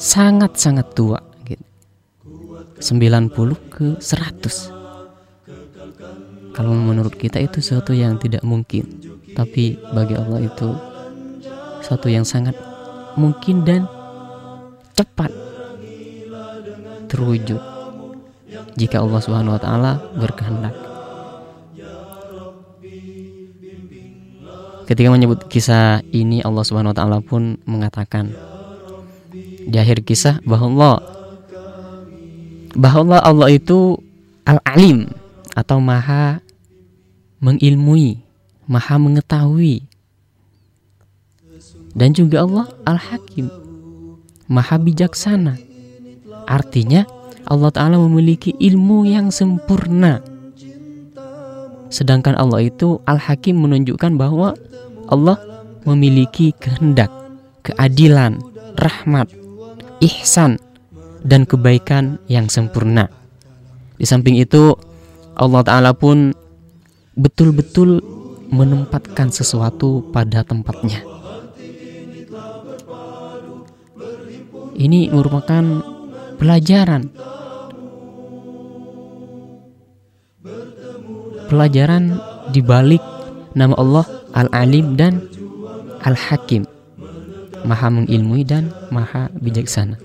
sangat-sangat 0.00 0.96
tua 0.96 1.20
gitu. 1.44 1.60
90 2.80 3.36
ke 3.68 4.00
100 4.00 6.56
kalau 6.56 6.72
menurut 6.72 7.12
kita 7.12 7.36
itu 7.36 7.60
sesuatu 7.60 7.92
yang 7.92 8.16
tidak 8.16 8.40
mungkin 8.40 8.88
tapi 9.36 9.76
bagi 9.92 10.16
Allah 10.16 10.40
itu 10.40 10.72
sesuatu 11.84 12.08
yang 12.08 12.24
sangat 12.24 12.56
mungkin 13.20 13.60
dan 13.68 13.84
cepat 14.96 15.28
terwujud 17.12 17.75
jika 18.76 19.00
Allah 19.00 19.20
Subhanahu 19.22 19.56
wa 19.56 19.60
taala 19.60 19.92
berkehendak 20.16 20.74
Ketika 24.86 25.10
menyebut 25.10 25.50
kisah 25.50 25.98
ini 26.14 26.46
Allah 26.46 26.62
Subhanahu 26.62 26.94
wa 26.94 26.98
taala 26.98 27.18
pun 27.18 27.58
mengatakan 27.66 28.30
di 29.66 29.74
akhir 29.82 30.06
kisah 30.06 30.38
bahwa 30.46 31.02
bahwa 32.70 33.18
Allah 33.18 33.50
itu 33.50 33.98
Al-Alim 34.46 35.10
atau 35.58 35.82
Maha 35.82 36.38
mengilmui, 37.42 38.22
Maha 38.70 38.94
mengetahui. 39.02 39.82
Dan 41.96 42.14
juga 42.14 42.46
Allah 42.46 42.70
Al-Hakim, 42.86 43.50
Maha 44.46 44.76
bijaksana. 44.78 45.58
Artinya 46.46 47.08
Allah 47.46 47.70
taala 47.70 47.96
memiliki 48.02 48.54
ilmu 48.58 49.06
yang 49.06 49.30
sempurna. 49.30 50.18
Sedangkan 51.86 52.34
Allah 52.34 52.66
itu 52.66 52.98
Al-Hakim 53.06 53.62
menunjukkan 53.62 54.18
bahwa 54.18 54.58
Allah 55.06 55.38
memiliki 55.86 56.50
kehendak, 56.58 57.08
keadilan, 57.62 58.42
rahmat, 58.74 59.30
ihsan, 60.02 60.58
dan 61.22 61.46
kebaikan 61.46 62.18
yang 62.26 62.50
sempurna. 62.50 63.06
Di 63.94 64.04
samping 64.04 64.34
itu, 64.36 64.74
Allah 65.38 65.62
Ta'ala 65.62 65.90
pun 65.94 66.34
betul-betul 67.14 68.02
menempatkan 68.50 69.30
sesuatu 69.30 70.02
pada 70.10 70.42
tempatnya. 70.42 71.02
Ini 74.76 75.08
merupakan 75.08 75.64
pelajaran 76.36 77.08
pelajaran 81.46 82.18
di 82.50 82.60
balik 82.62 83.02
nama 83.56 83.72
Allah 83.80 84.04
Al-Alim 84.36 84.94
dan 84.94 85.24
Al-Hakim. 86.04 86.68
Maha 87.66 87.88
mengilmui 87.90 88.46
dan 88.46 88.70
maha 88.94 89.26
bijaksana. 89.34 89.98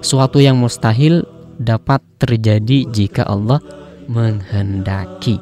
Suatu 0.00 0.40
yang 0.40 0.56
mustahil 0.56 1.26
dapat 1.60 2.00
terjadi 2.16 2.88
jika 2.88 3.28
Allah 3.28 3.60
menghendaki. 4.08 5.36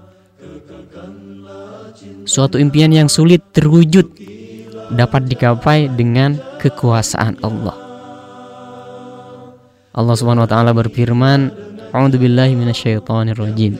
Suatu 2.27 2.59
impian 2.59 2.90
yang 2.90 3.07
sulit 3.07 3.40
terwujud 3.55 4.11
dapat 4.90 5.31
digapai 5.31 5.87
dengan 5.94 6.37
kekuasaan 6.59 7.38
Allah. 7.46 7.77
Allah 9.90 10.14
Subhanahu 10.14 10.46
wa 10.46 10.51
taala 10.51 10.70
berfirman 10.75 11.51
A'udzubillahi 11.90 12.55
minasyaitonirrajim 12.55 13.75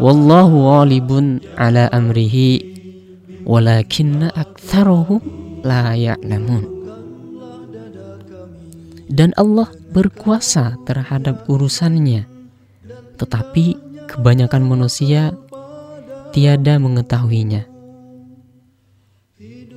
Wallahu 0.00 0.72
ghalibun 0.72 1.44
ala 1.58 1.90
amrihi 1.92 2.64
walakinna 3.44 4.32
aktsarahum 4.32 5.20
la 5.66 5.92
ya'lamun. 5.92 6.64
Dan 9.12 9.36
Allah 9.36 9.68
berkuasa 9.92 10.80
terhadap 10.88 11.44
urusannya. 11.44 12.24
Tetapi 13.20 13.64
kebanyakan 14.08 14.64
manusia 14.64 15.36
tiada 16.32 16.80
mengetahuinya. 16.80 17.68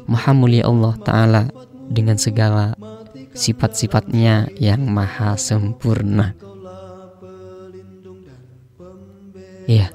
Maha 0.08 0.32
mulia 0.32 0.64
Allah 0.70 0.94
Ta'ala 1.04 1.44
dengan 1.92 2.16
segala 2.16 2.80
sifat-sifatnya 3.36 4.48
yang 4.56 4.88
maha 4.88 5.36
sempurna. 5.36 6.32
Ya, 9.66 9.90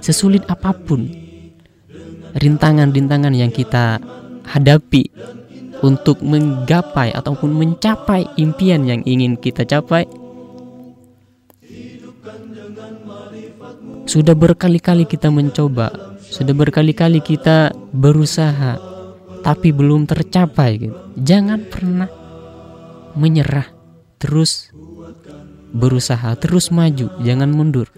sesulit 0.00 0.44
apa 0.48 0.72
pun 0.74 1.06
rintangan-rintangan 2.36 3.34
yang 3.34 3.52
kita 3.52 4.00
hadapi 4.48 5.08
untuk 5.80 6.20
menggapai 6.20 7.12
ataupun 7.16 7.56
mencapai 7.56 8.28
impian 8.36 8.84
yang 8.84 9.00
ingin 9.08 9.36
kita 9.40 9.64
capai 9.64 10.04
sudah 14.04 14.34
berkali-kali 14.34 15.06
kita 15.06 15.30
mencoba 15.30 16.18
sudah 16.18 16.54
berkali-kali 16.54 17.22
kita 17.22 17.70
berusaha 17.94 18.78
tapi 19.40 19.72
belum 19.72 20.04
tercapai 20.04 20.70
gitu. 20.78 20.96
jangan 21.16 21.64
pernah 21.64 22.10
menyerah 23.16 23.66
terus 24.20 24.68
berusaha 25.72 26.34
terus 26.36 26.68
maju 26.74 27.08
jangan 27.22 27.50
mundur 27.50 27.88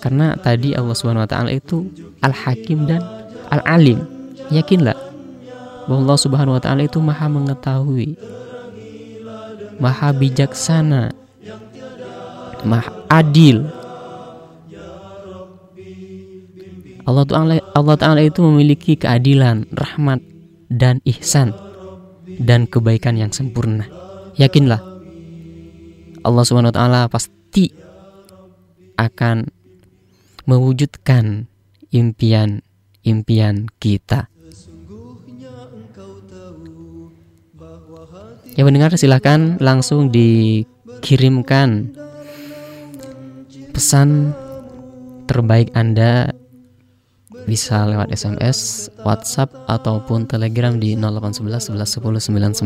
karena 0.00 0.36
tadi 0.38 0.76
Allah 0.76 0.94
Subhanahu 0.94 1.24
wa 1.24 1.30
taala 1.30 1.50
itu 1.52 1.88
Al-Hakim 2.20 2.84
dan 2.88 3.00
Al-Alim. 3.50 4.04
Yakinlah 4.52 4.94
bahwa 5.86 5.98
Allah 6.06 6.18
Subhanahu 6.18 6.56
wa 6.58 6.62
taala 6.62 6.86
itu 6.86 6.98
Maha 7.02 7.26
mengetahui, 7.30 8.14
Maha 9.78 10.08
bijaksana, 10.14 11.14
Maha 12.66 12.90
adil. 13.10 13.66
Allah 17.06 17.22
Ta'ala 17.22 17.54
Allah 17.70 17.94
Ta'ala 17.94 18.18
itu 18.18 18.42
memiliki 18.42 18.98
keadilan, 18.98 19.70
rahmat, 19.70 20.18
dan 20.66 20.98
ihsan 21.06 21.54
dan 22.42 22.66
kebaikan 22.66 23.14
yang 23.14 23.30
sempurna. 23.30 23.86
Yakinlah 24.34 24.82
Allah 26.26 26.42
Subhanahu 26.42 26.74
wa 26.74 26.76
taala 26.76 27.00
pasti 27.06 27.70
akan 28.98 29.46
mewujudkan 30.46 31.50
impian-impian 31.90 33.70
kita. 33.82 34.30
Yang 38.56 38.66
mendengar 38.72 38.90
silahkan 38.96 39.60
langsung 39.60 40.08
dikirimkan 40.08 41.92
pesan 43.76 44.32
terbaik 45.28 45.68
Anda 45.76 46.32
bisa 47.46 47.86
lewat 47.86 48.10
SMS, 48.10 48.88
WhatsApp 49.04 49.52
ataupun 49.70 50.26
Telegram 50.26 50.80
di 50.80 50.96
0811 50.98 51.76
11 51.76 52.00
10 52.32 52.56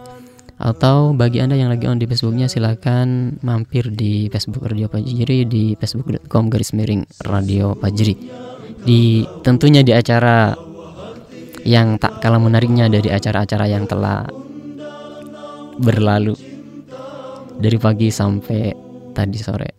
993 0.00 0.25
atau 0.56 1.12
bagi 1.12 1.44
Anda 1.44 1.60
yang 1.60 1.68
lagi 1.68 1.84
on 1.84 2.00
di 2.00 2.08
Facebooknya 2.08 2.48
silahkan 2.48 3.36
mampir 3.44 3.92
di 3.92 4.32
Facebook 4.32 4.64
Radio 4.64 4.88
Pajri 4.88 5.44
di 5.44 5.76
facebook.com 5.76 6.48
garis 6.48 6.72
miring 6.72 7.04
Radio 7.28 7.76
Pajri 7.76 8.16
di 8.86 9.26
tentunya 9.44 9.84
di 9.84 9.92
acara 9.92 10.56
yang 11.66 11.98
tak 11.98 12.22
kalah 12.22 12.38
menariknya 12.38 12.86
dari 12.86 13.10
acara-acara 13.10 13.66
yang 13.66 13.90
telah 13.90 14.22
berlalu. 15.82 16.38
Dari 17.56 17.76
pagi 17.80 18.08
sampai 18.14 18.70
tadi 19.10 19.38
sore. 19.40 19.70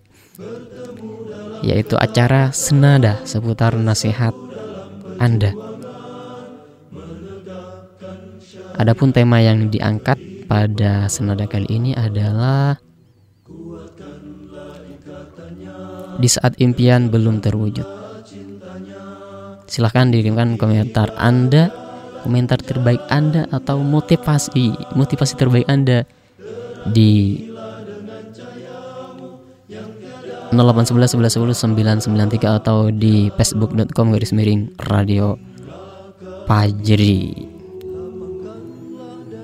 Yaitu 1.63 1.96
acara 1.96 2.52
senada 2.52 3.24
seputar 3.24 3.80
nasihat 3.80 4.36
Anda. 5.18 5.56
Adapun 8.78 9.10
tema 9.10 9.42
yang 9.42 9.74
diangkat 9.74 10.37
pada 10.48 11.12
senada 11.12 11.46
kali 11.46 11.68
ini 11.68 11.92
adalah 11.94 12.80
di 16.18 16.30
saat 16.32 16.58
impian 16.58 17.12
belum 17.14 17.44
terwujud. 17.44 17.86
Silahkan 19.68 20.10
dikirimkan 20.10 20.56
komentar 20.56 21.12
Anda, 21.20 21.70
komentar 22.24 22.58
terbaik 22.64 23.04
Anda 23.12 23.46
atau 23.52 23.84
motivasi 23.84 24.96
motivasi 24.96 25.34
terbaik 25.36 25.68
Anda 25.68 26.08
di 26.88 27.44
0811 30.56 31.20
11 31.20 31.36
10 31.44 31.76
993 32.08 32.60
atau 32.64 32.88
di 32.88 33.28
facebook.com 33.36 34.16
garis 34.16 34.32
miring 34.32 34.72
radio 34.88 35.36
Pajri. 36.48 37.36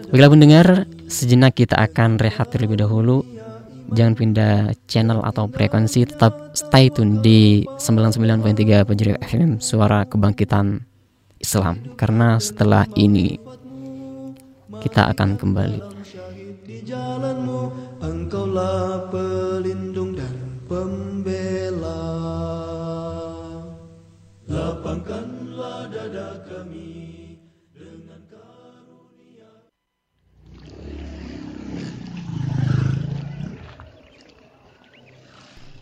Baiklah 0.07 0.29
pendengar, 0.31 0.67
sejenak 1.07 1.57
kita 1.57 1.75
akan 1.79 2.19
rehat 2.19 2.51
terlebih 2.51 2.79
dahulu. 2.79 3.25
Jangan 3.93 4.13
pindah 4.17 4.55
channel 4.89 5.21
atau 5.21 5.45
frekuensi, 5.51 6.07
tetap 6.07 6.33
stay 6.57 6.89
tune 6.89 7.21
di 7.21 7.67
99.3 7.77 8.87
Pajri 8.87 9.11
FM, 9.21 9.61
suara 9.61 10.07
kebangkitan 10.07 10.81
Islam. 11.37 11.93
Karena 11.99 12.39
setelah 12.39 12.87
ini 12.97 13.37
kita 14.81 15.13
akan 15.13 15.37
kembali. 15.37 15.79
Di 16.63 16.79
jalanmu, 16.87 17.61
pelindung 19.11 20.15
dan 20.17 20.35
pembela 20.65 21.62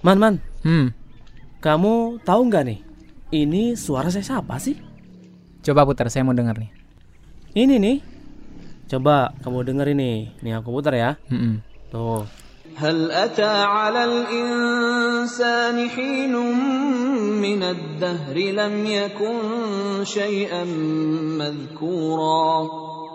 Man, 0.05 0.19
man, 0.19 0.35
Hmm, 0.63 0.95
kamu 1.59 2.23
tahu 2.23 2.41
nggak 2.47 2.65
nih? 2.67 2.81
Ini 3.33 3.75
suara 3.75 4.11
saya 4.11 4.23
siapa 4.23 4.59
sih? 4.59 4.77
coba 5.67 5.83
putar 5.83 6.07
saya 6.07 6.23
mau 6.23 6.31
dengar 6.31 6.55
nih. 6.63 6.71
Ini 7.59 7.75
nih. 7.83 7.97
Coba 8.87 9.35
kamu 9.43 9.67
denger 9.67 9.99
ini. 9.99 10.31
Nih 10.39 10.55
aku 10.55 10.71
putar 10.71 10.95
ya. 10.95 11.19
Hmm, 11.27 11.59
Tuh. 11.91 12.27
هل 12.77 13.09
أتى 13.09 13.53
على 13.65 14.05
الإنسان 14.05 15.89
حين 15.89 16.35
من 17.41 17.61
الدهر 17.63 18.37
لم 18.37 18.75
يكن 18.87 19.39
شيئا 20.05 20.65
مذكورا 21.41 22.53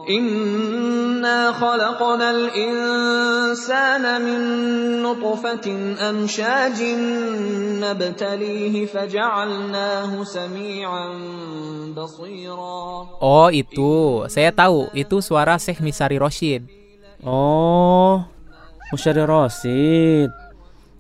Inna 0.07 1.51
khalaqnal 1.51 2.55
insana 2.55 4.23
min 4.23 4.41
nutfatin 5.03 5.99
amshajin 5.99 7.03
nabtalihi 7.83 8.87
faja'alnahu 8.87 10.23
sami'an 10.23 11.11
basira. 11.91 13.19
Oh, 13.19 13.51
itu. 13.51 14.23
Saya 14.31 14.55
tahu. 14.55 14.95
Itu 14.95 15.19
suara 15.19 15.59
Syekh 15.59 15.83
Misari 15.83 16.23
Roshid. 16.23 16.71
Oh, 17.27 18.23
Misari 18.95 19.27
Roshid. 19.27 20.31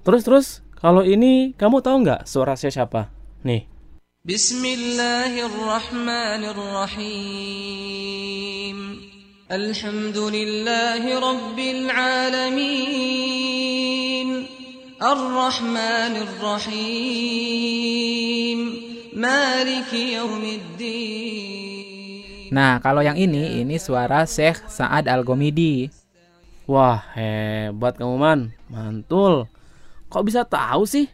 Terus 0.02 0.22
terus, 0.26 0.46
kalau 0.82 1.06
ini 1.06 1.54
kamu 1.54 1.78
tahu 1.78 2.02
nggak 2.02 2.26
suara 2.26 2.58
saya 2.58 2.74
siapa? 2.74 3.14
Nih. 3.46 3.75
بسم 4.25 4.65
الله 4.65 5.45
الرحمن 5.45 6.43
الرحيم 6.53 7.97
الحمد 9.51 10.17
لله 10.17 11.03
رب 11.19 11.59
العالمين 11.59 13.01
الرحمن 15.01 16.13
الرحيم 16.21 17.39
مالك 19.17 19.93
يوم 19.93 20.43
الدين 20.45 21.41
Nah, 22.51 22.83
kalau 22.83 22.99
yang 22.99 23.15
ini, 23.15 23.63
ini 23.63 23.79
suara 23.79 24.27
Syekh 24.27 24.67
Sa'ad 24.67 25.07
Al-Gomidi. 25.07 25.87
Wah, 26.67 26.99
hebat 27.15 27.95
kamu 27.95 28.19
man. 28.19 28.51
Mantul. 28.67 29.47
Kok 30.11 30.23
bisa 30.27 30.43
tahu 30.43 30.83
sih 30.83 31.07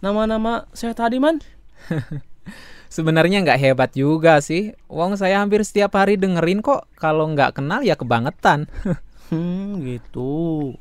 nama-nama 0.00 0.64
saya 0.72 0.96
tadi 0.96 1.20
man? 1.20 1.36
Sebenarnya 2.95 3.43
nggak 3.43 3.59
hebat 3.59 3.91
juga 3.91 4.39
sih. 4.39 4.71
Wong 4.87 5.19
saya 5.19 5.43
hampir 5.43 5.59
setiap 5.67 5.99
hari 5.99 6.15
dengerin 6.15 6.63
kok. 6.63 6.87
Kalau 6.95 7.27
nggak 7.27 7.59
kenal 7.59 7.83
ya 7.83 7.99
kebangetan. 7.99 8.71
Hmm, 9.25 9.81
gitu. 9.81 10.77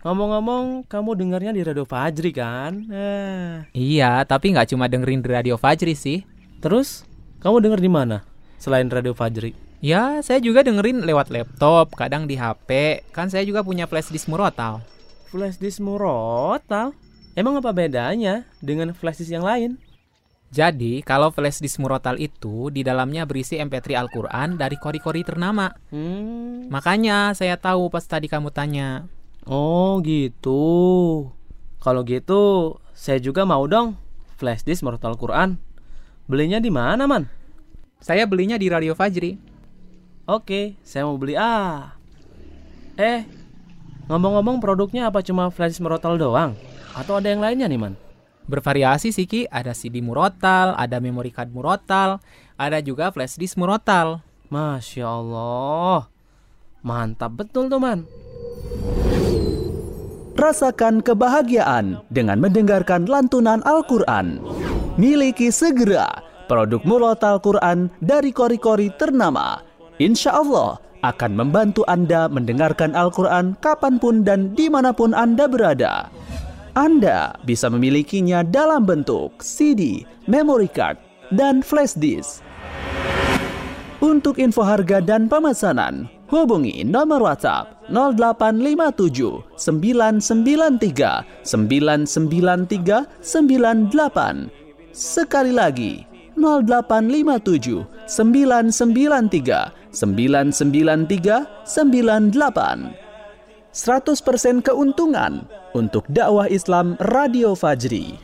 Ngomong-ngomong, 0.00 0.88
kamu 0.88 1.12
dengarnya 1.12 1.52
di 1.52 1.60
Radio 1.60 1.84
Fajri 1.84 2.32
kan? 2.32 2.88
Eh. 2.88 3.68
iya, 3.76 4.24
tapi 4.24 4.56
nggak 4.56 4.72
cuma 4.72 4.88
dengerin 4.88 5.20
di 5.20 5.28
Radio 5.28 5.60
Fajri 5.60 5.92
sih. 5.92 6.24
Terus, 6.64 7.04
kamu 7.44 7.60
denger 7.60 7.84
di 7.84 7.90
mana? 7.92 8.24
Selain 8.56 8.88
Radio 8.88 9.12
Fajri. 9.12 9.52
Ya, 9.84 10.24
saya 10.24 10.40
juga 10.40 10.64
dengerin 10.64 11.04
lewat 11.04 11.28
laptop, 11.28 11.92
kadang 12.00 12.24
di 12.24 12.40
HP. 12.40 13.04
Kan 13.12 13.28
saya 13.28 13.44
juga 13.44 13.60
punya 13.60 13.84
flash 13.84 14.08
disk 14.08 14.32
murotal. 14.32 14.80
Flash 15.28 15.60
disk 15.60 15.84
murotal? 15.84 16.96
Emang 17.36 17.60
apa 17.60 17.76
bedanya 17.76 18.48
dengan 18.64 18.96
flash 18.96 19.20
disk 19.20 19.36
yang 19.36 19.44
lain? 19.44 19.76
Jadi, 20.50 20.98
kalau 21.06 21.30
flash 21.30 21.62
disk 21.62 21.78
murotal 21.78 22.18
itu 22.18 22.74
di 22.74 22.82
dalamnya 22.82 23.22
berisi 23.22 23.54
MP3 23.54 23.94
Al-Quran 23.94 24.58
dari 24.58 24.74
kori-kori 24.82 25.22
ternama. 25.22 25.70
Hmm. 25.94 26.66
Makanya 26.66 27.38
saya 27.38 27.54
tahu 27.54 27.86
pas 27.86 28.02
tadi 28.02 28.26
kamu 28.26 28.50
tanya. 28.50 29.06
Oh, 29.46 30.02
gitu. 30.02 30.62
Kalau 31.78 32.02
gitu, 32.02 32.76
saya 32.98 33.22
juga 33.22 33.46
mau 33.46 33.62
dong 33.70 33.94
flash 34.42 34.66
disk 34.66 34.82
murotal 34.82 35.14
Quran. 35.14 35.54
Belinya 36.26 36.58
di 36.58 36.68
mana, 36.74 37.06
Man? 37.06 37.30
Saya 38.02 38.26
belinya 38.26 38.58
di 38.58 38.66
Radio 38.66 38.98
Fajri. 38.98 39.38
Oke, 40.26 40.74
saya 40.82 41.06
mau 41.06 41.14
beli 41.14 41.38
ah. 41.38 41.94
Eh, 42.98 43.22
ngomong-ngomong 44.10 44.58
produknya 44.58 45.14
apa 45.14 45.22
cuma 45.22 45.46
flash 45.54 45.78
disk 45.78 45.84
murotal 45.86 46.18
doang? 46.18 46.58
Atau 46.98 47.22
ada 47.22 47.30
yang 47.30 47.38
lainnya 47.38 47.70
nih, 47.70 47.78
Man? 47.78 47.94
Bervariasi 48.50 49.14
sih 49.14 49.30
Ki, 49.30 49.46
ada 49.46 49.70
CD 49.70 50.02
murotal, 50.02 50.74
ada 50.74 50.98
memory 50.98 51.30
card 51.30 51.54
murotal, 51.54 52.18
ada 52.58 52.82
juga 52.82 53.14
flash 53.14 53.38
disk 53.38 53.54
murotal. 53.54 54.26
Masya 54.50 55.06
Allah. 55.06 56.10
Mantap 56.82 57.38
betul 57.38 57.70
tuh, 57.70 57.78
Man. 57.78 58.10
Rasakan 60.34 60.98
kebahagiaan 61.06 62.02
dengan 62.10 62.42
mendengarkan 62.42 63.06
lantunan 63.06 63.62
Al-Quran. 63.62 64.42
Miliki 64.98 65.54
segera 65.54 66.10
produk 66.50 66.82
murotal 66.82 67.38
Quran 67.38 67.86
dari 68.02 68.34
kori-kori 68.34 68.90
ternama. 68.98 69.62
Insya 70.02 70.42
Allah 70.42 70.82
akan 71.06 71.38
membantu 71.38 71.86
Anda 71.86 72.26
mendengarkan 72.26 72.98
Al-Quran 72.98 73.54
kapan 73.62 74.02
pun 74.02 74.26
dan 74.26 74.58
di 74.58 74.66
mana 74.66 74.90
pun 74.90 75.14
Anda 75.14 75.46
berada. 75.46 76.10
Anda 76.80 77.36
bisa 77.44 77.68
memilikinya 77.68 78.40
dalam 78.40 78.88
bentuk 78.88 79.44
CD, 79.44 80.08
memory 80.24 80.64
card, 80.72 80.96
dan 81.28 81.60
flash 81.60 81.92
disk. 81.92 82.40
Untuk 84.00 84.40
info 84.40 84.64
harga 84.64 85.04
dan 85.04 85.28
pemesanan, 85.28 86.08
hubungi 86.32 86.80
nomor 86.80 87.20
WhatsApp 87.20 87.84
0857 87.92 89.60
993 89.60 91.44
993 91.44 93.04
98. 93.20 94.48
Sekali 94.96 95.52
lagi, 95.52 96.00
0857 96.32 98.08
993 98.08 99.92
993 99.92 101.44
98. 101.68 103.09
100% 103.70 104.66
keuntungan 104.66 105.46
untuk 105.78 106.02
dakwah 106.10 106.50
Islam 106.50 106.98
Radio 106.98 107.54
Fajri. 107.54 108.18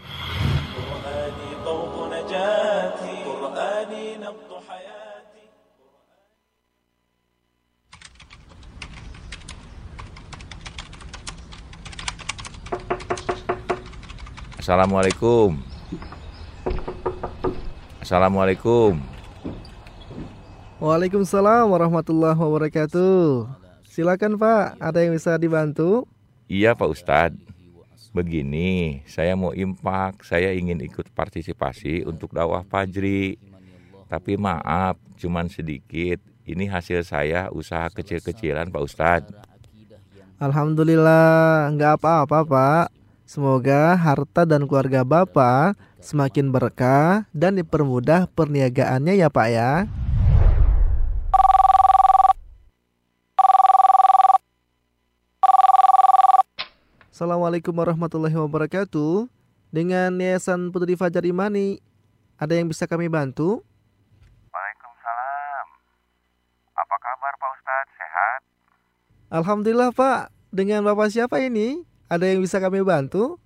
Assalamualaikum. 14.66 15.62
Assalamualaikum. 18.02 18.98
Waalaikumsalam 20.82 21.70
warahmatullahi 21.70 22.34
wabarakatuh. 22.34 23.65
Silakan 23.96 24.36
Pak, 24.36 24.76
ada 24.76 25.00
yang 25.00 25.16
bisa 25.16 25.40
dibantu? 25.40 26.04
Iya 26.52 26.76
Pak 26.76 26.84
Ustadz. 26.92 27.40
Begini, 28.12 29.00
saya 29.08 29.32
mau 29.32 29.56
impak, 29.56 30.20
saya 30.20 30.52
ingin 30.52 30.84
ikut 30.84 31.08
partisipasi 31.16 32.04
untuk 32.04 32.36
dakwah 32.36 32.60
Fajri. 32.68 33.40
Tapi 34.04 34.36
maaf, 34.36 35.00
cuman 35.16 35.48
sedikit. 35.48 36.20
Ini 36.44 36.68
hasil 36.68 37.08
saya 37.08 37.48
usaha 37.48 37.88
kecil-kecilan 37.88 38.68
Pak 38.68 38.84
Ustadz. 38.84 39.32
Alhamdulillah, 40.44 41.72
nggak 41.72 41.96
apa-apa 41.96 42.44
Pak. 42.44 42.86
Semoga 43.24 43.96
harta 43.96 44.44
dan 44.44 44.68
keluarga 44.68 45.08
Bapak 45.08 45.72
semakin 46.04 46.52
berkah 46.52 47.24
dan 47.32 47.56
dipermudah 47.56 48.28
perniagaannya 48.28 49.16
ya 49.24 49.32
Pak 49.32 49.48
ya. 49.48 49.88
Assalamualaikum 57.16 57.72
warahmatullahi 57.72 58.36
wabarakatuh. 58.36 59.24
Dengan 59.72 60.12
Yayasan 60.20 60.68
Putri 60.68 61.00
Fajar 61.00 61.24
Imani, 61.24 61.80
ada 62.36 62.52
yang 62.52 62.68
bisa 62.68 62.84
kami 62.84 63.08
bantu? 63.08 63.64
Waalaikumsalam. 64.52 65.66
Apa 66.76 66.96
kabar 67.00 67.32
Pak 67.40 67.50
Ustadz? 67.56 67.96
Sehat? 67.96 68.40
Alhamdulillah 69.32 69.96
Pak. 69.96 70.28
Dengan 70.52 70.84
Bapak 70.84 71.08
siapa 71.08 71.40
ini? 71.40 71.88
Ada 72.12 72.36
yang 72.36 72.44
bisa 72.44 72.60
kami 72.60 72.84
bantu? 72.84 73.40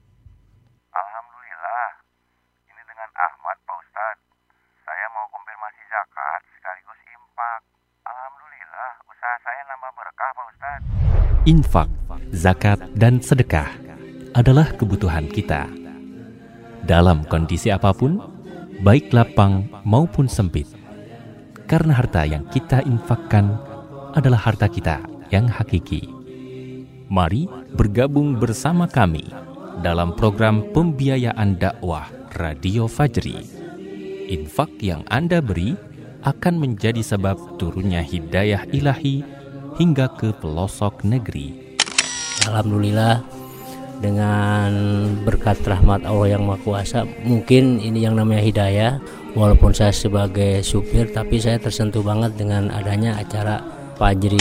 Alhamdulillah. 0.91 2.03
Ini 2.75 2.83
dengan 2.91 3.11
Ahmad 3.15 3.55
Pak 3.71 3.77
Ustadz. 3.87 4.27
Saya 4.83 5.07
mau 5.15 5.31
konfirmasi 5.31 5.83
zakat 5.87 6.43
sekaligus 6.59 6.99
impak. 7.07 7.63
Alhamdulillah, 8.03 8.93
usaha 9.07 9.37
saya 9.47 9.63
nambah 9.71 9.95
berkah 9.95 10.31
Pak 10.35 10.47
Ustadz. 10.59 10.87
Infak, 11.47 11.89
zakat, 12.31 12.79
dan 12.95 13.19
sedekah 13.19 13.69
adalah 14.35 14.71
kebutuhan 14.79 15.27
kita. 15.27 15.67
Dalam 16.87 17.27
kondisi 17.29 17.69
apa 17.69 17.93
pun, 17.93 18.19
baik 18.81 19.13
lapang 19.13 19.69
maupun 19.85 20.31
sempit. 20.31 20.67
Karena 21.69 21.95
harta 21.95 22.27
yang 22.27 22.49
kita 22.51 22.83
infakkan 22.83 23.55
adalah 24.17 24.43
harta 24.43 24.67
kita 24.67 25.05
yang 25.31 25.47
hakiki. 25.47 26.11
Mari 27.11 27.47
bergabung 27.75 28.39
bersama 28.39 28.87
kami 28.87 29.31
dalam 29.83 30.15
program 30.15 30.67
pembiayaan 30.75 31.59
dakwah 31.59 32.07
Radio 32.39 32.87
Fajri. 32.87 33.39
Infak 34.31 34.71
yang 34.79 35.03
Anda 35.11 35.43
beri 35.43 35.75
akan 36.23 36.55
menjadi 36.63 37.03
sebab 37.03 37.59
turunnya 37.59 38.05
hidayah 38.05 38.63
ilahi 38.71 39.27
hingga 39.75 40.13
ke 40.15 40.31
pelosok 40.39 41.03
negeri. 41.03 41.60
Alhamdulillah 42.49 43.21
dengan 44.01 44.73
berkat 45.29 45.61
rahmat 45.61 46.09
Allah 46.09 46.41
yang 46.41 46.49
Maha 46.49 46.57
Kuasa 46.65 47.05
mungkin 47.05 47.77
ini 47.85 48.09
yang 48.09 48.17
namanya 48.17 48.41
hidayah 48.41 48.93
walaupun 49.37 49.77
saya 49.77 49.93
sebagai 49.93 50.65
supir 50.65 51.13
tapi 51.13 51.37
saya 51.37 51.61
tersentuh 51.61 52.01
banget 52.01 52.33
dengan 52.41 52.73
adanya 52.73 53.21
acara 53.21 53.61
Fajri. 54.01 54.41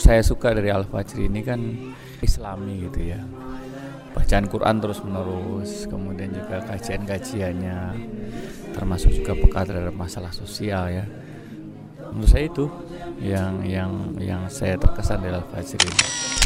Saya 0.00 0.24
suka 0.24 0.56
dari 0.56 0.72
Al 0.72 0.88
Fajri 0.88 1.28
ini 1.28 1.44
kan 1.44 1.60
islami 2.24 2.88
gitu 2.88 3.12
ya. 3.12 3.20
Bacaan 4.16 4.48
Quran 4.48 4.80
terus 4.80 5.04
menerus 5.04 5.84
kemudian 5.84 6.32
juga 6.32 6.64
kajian-kajiannya 6.64 7.78
termasuk 8.72 9.12
juga 9.12 9.36
peka 9.36 9.68
terhadap 9.68 9.92
masalah 9.92 10.32
sosial 10.32 10.88
ya. 10.88 11.04
Menurut 12.16 12.32
saya 12.32 12.48
itu 12.48 12.64
yang 13.20 13.60
yang 13.62 13.92
yang 14.16 14.42
saya 14.48 14.80
terkesan 14.80 15.20
dari 15.20 15.38
Fajri. 15.52 15.90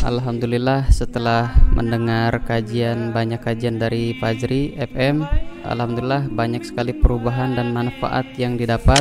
Alhamdulillah 0.05 0.91
setelah 0.91 1.49
mendengar 1.73 2.43
kajian 2.45 3.15
banyak 3.15 3.41
kajian 3.41 3.79
dari 3.79 4.13
Fajri 4.19 4.75
FM 4.77 5.25
Alhamdulillah 5.65 6.29
banyak 6.29 6.61
sekali 6.61 6.93
perubahan 6.93 7.57
dan 7.57 7.73
manfaat 7.73 8.29
yang 8.37 8.61
didapat. 8.61 9.01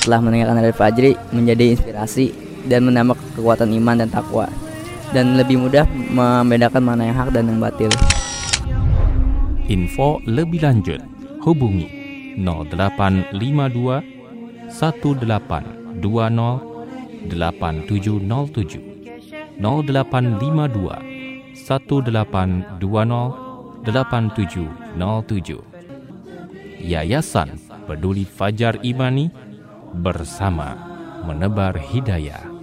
Setelah 0.00 0.24
mendengarkan 0.24 0.64
dari 0.64 0.72
Fajri 0.72 1.12
menjadi 1.36 1.76
inspirasi 1.76 2.32
dan 2.64 2.88
menambah 2.88 3.12
kekuatan 3.36 3.68
iman 3.76 4.00
dan 4.00 4.08
takwa. 4.08 4.48
Dan 5.12 5.36
lebih 5.36 5.60
mudah 5.60 5.84
membedakan 5.88 6.84
mana 6.84 7.08
yang 7.12 7.16
hak 7.16 7.32
dan 7.36 7.48
yang 7.48 7.60
batil. 7.60 7.92
Info 9.68 10.20
lebih 10.24 10.64
lanjut 10.64 11.04
hubungi 11.44 11.88
0852 12.40 14.00
1820 14.72 16.77
8707 17.26 19.58
0852 19.58 21.58
1820 21.58 23.82
8707 23.82 25.66
Yayasan 26.78 27.58
Peduli 27.90 28.22
Fajar 28.22 28.78
Imani 28.86 29.34
bersama 29.90 30.78
menebar 31.26 31.74
hidayah. 31.74 32.58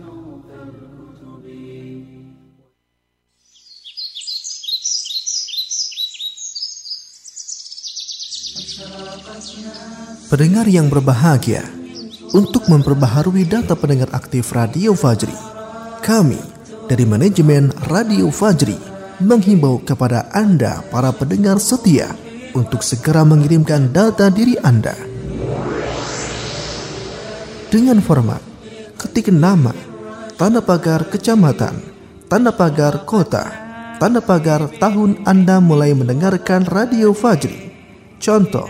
Pendengar 10.25 10.65
yang 10.67 10.89
berbahagia, 10.89 11.63
untuk 12.35 12.67
memperbaharui 12.67 13.47
data 13.47 13.79
pendengar 13.79 14.11
aktif 14.11 14.51
Radio 14.51 14.91
Fajri, 14.91 15.31
kami 16.03 16.35
dari 16.91 17.07
manajemen 17.07 17.71
Radio 17.87 18.27
Fajri 18.27 18.75
menghimbau 19.23 19.79
kepada 19.79 20.27
Anda 20.35 20.83
para 20.91 21.15
pendengar 21.15 21.63
setia 21.63 22.11
untuk 22.51 22.83
segera 22.83 23.23
mengirimkan 23.23 23.87
data 23.95 24.27
diri 24.27 24.59
Anda. 24.59 24.91
Dengan 27.71 28.03
format 28.03 28.43
ketik 28.99 29.31
nama, 29.31 29.71
tanda 30.35 30.59
pagar 30.59 31.07
kecamatan, 31.07 31.79
tanda 32.27 32.51
pagar 32.51 33.07
kota, 33.07 33.47
tanda 33.95 34.19
pagar 34.19 34.67
tahun 34.75 35.23
Anda 35.23 35.63
mulai 35.63 35.95
mendengarkan 35.95 36.67
Radio 36.67 37.15
Fajri. 37.15 37.71
Contoh, 38.19 38.67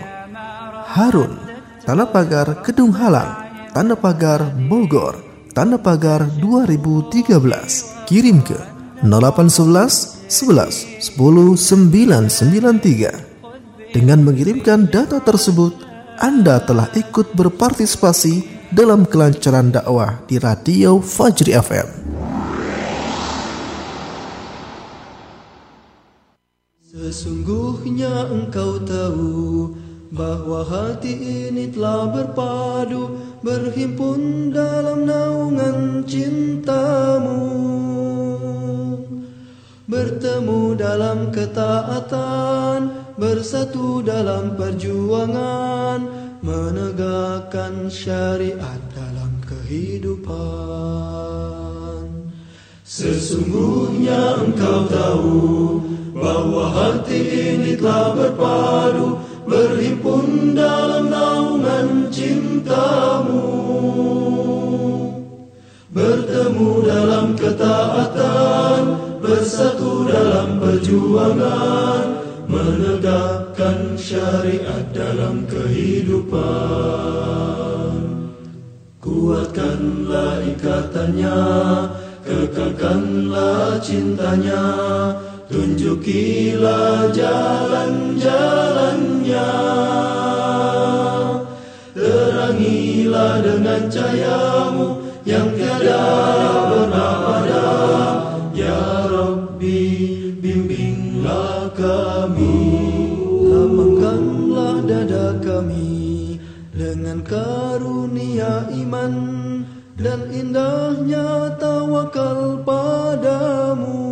Harun, 0.94 1.34
tanda 1.82 2.06
pagar 2.06 2.62
Kedung 2.62 2.94
Halang, 2.94 3.45
tanda 3.76 3.92
pagar 3.92 4.56
Bogor, 4.56 5.20
tanda 5.52 5.76
pagar 5.76 6.24
2013. 6.40 8.08
Kirim 8.08 8.40
ke 8.40 8.56
0811 9.04 10.32
11 10.32 11.12
10 11.12 11.60
993. 11.60 13.92
Dengan 13.92 14.24
mengirimkan 14.24 14.88
data 14.88 15.20
tersebut, 15.20 15.76
Anda 16.16 16.64
telah 16.64 16.88
ikut 16.96 17.36
berpartisipasi 17.36 18.64
dalam 18.72 19.04
kelancaran 19.04 19.68
dakwah 19.68 20.24
di 20.24 20.40
Radio 20.40 20.96
Fajri 21.04 21.52
FM. 21.52 22.16
Sesungguhnya 26.80 28.32
engkau 28.32 28.80
tahu 28.88 29.76
bahwa 30.10 30.62
hati 30.62 31.50
ini 31.50 31.70
telah 31.74 32.10
berpadu 32.14 33.18
berhimpun 33.42 34.54
dalam 34.54 35.02
naungan 35.06 36.06
cintamu 36.06 37.42
bertemu 39.86 40.74
dalam 40.74 41.30
ketaatan 41.30 42.90
bersatu 43.14 44.02
dalam 44.02 44.58
perjuangan 44.58 46.02
menegakkan 46.42 47.86
syariat 47.86 48.82
dalam 48.92 49.40
kehidupan. 49.46 50.36
Sesungguhnya 52.86 54.46
engkau 54.46 54.86
tahu 54.90 55.82
bahwa 56.14 56.70
hati 56.70 57.18
ini 57.58 57.74
telah 57.78 58.14
berpadu 58.14 59.25
berhimpun 59.46 60.58
dalam 60.58 61.06
naungan 61.06 62.10
cintamu. 62.10 63.46
Bertemu 65.94 66.70
dalam 66.84 67.32
ketaatan, 67.38 68.80
bersatu 69.22 70.04
dalam 70.04 70.60
perjuangan, 70.60 72.20
menegakkan 72.50 73.96
syariat 73.96 74.84
dalam 74.92 75.48
kehidupan. 75.48 76.44
Kuatkanlah 79.00 80.42
ikatannya, 80.44 81.40
kekalkanlah 82.26 83.80
cintanya, 83.80 84.66
tunjukilah 85.46 87.14
jalan-jalannya. 87.14 89.50
Terangilah 91.94 93.42
dengan 93.42 93.90
cahayamu 93.90 94.86
yang 95.26 95.50
tiada 95.54 96.04
pernah 96.70 97.14
padam. 97.26 98.16
Ya 98.54 99.06
Rabbi, 99.06 99.82
bimbinglah 100.42 101.70
kami. 101.74 102.56
Lapangkanlah 103.46 104.82
dada 104.86 105.34
kami 105.42 106.38
dengan 106.74 107.22
karunia 107.22 108.66
iman 108.70 109.14
dan 109.96 110.20
indahnya 110.30 111.56
tawakal 111.58 112.62
padamu. 112.66 114.05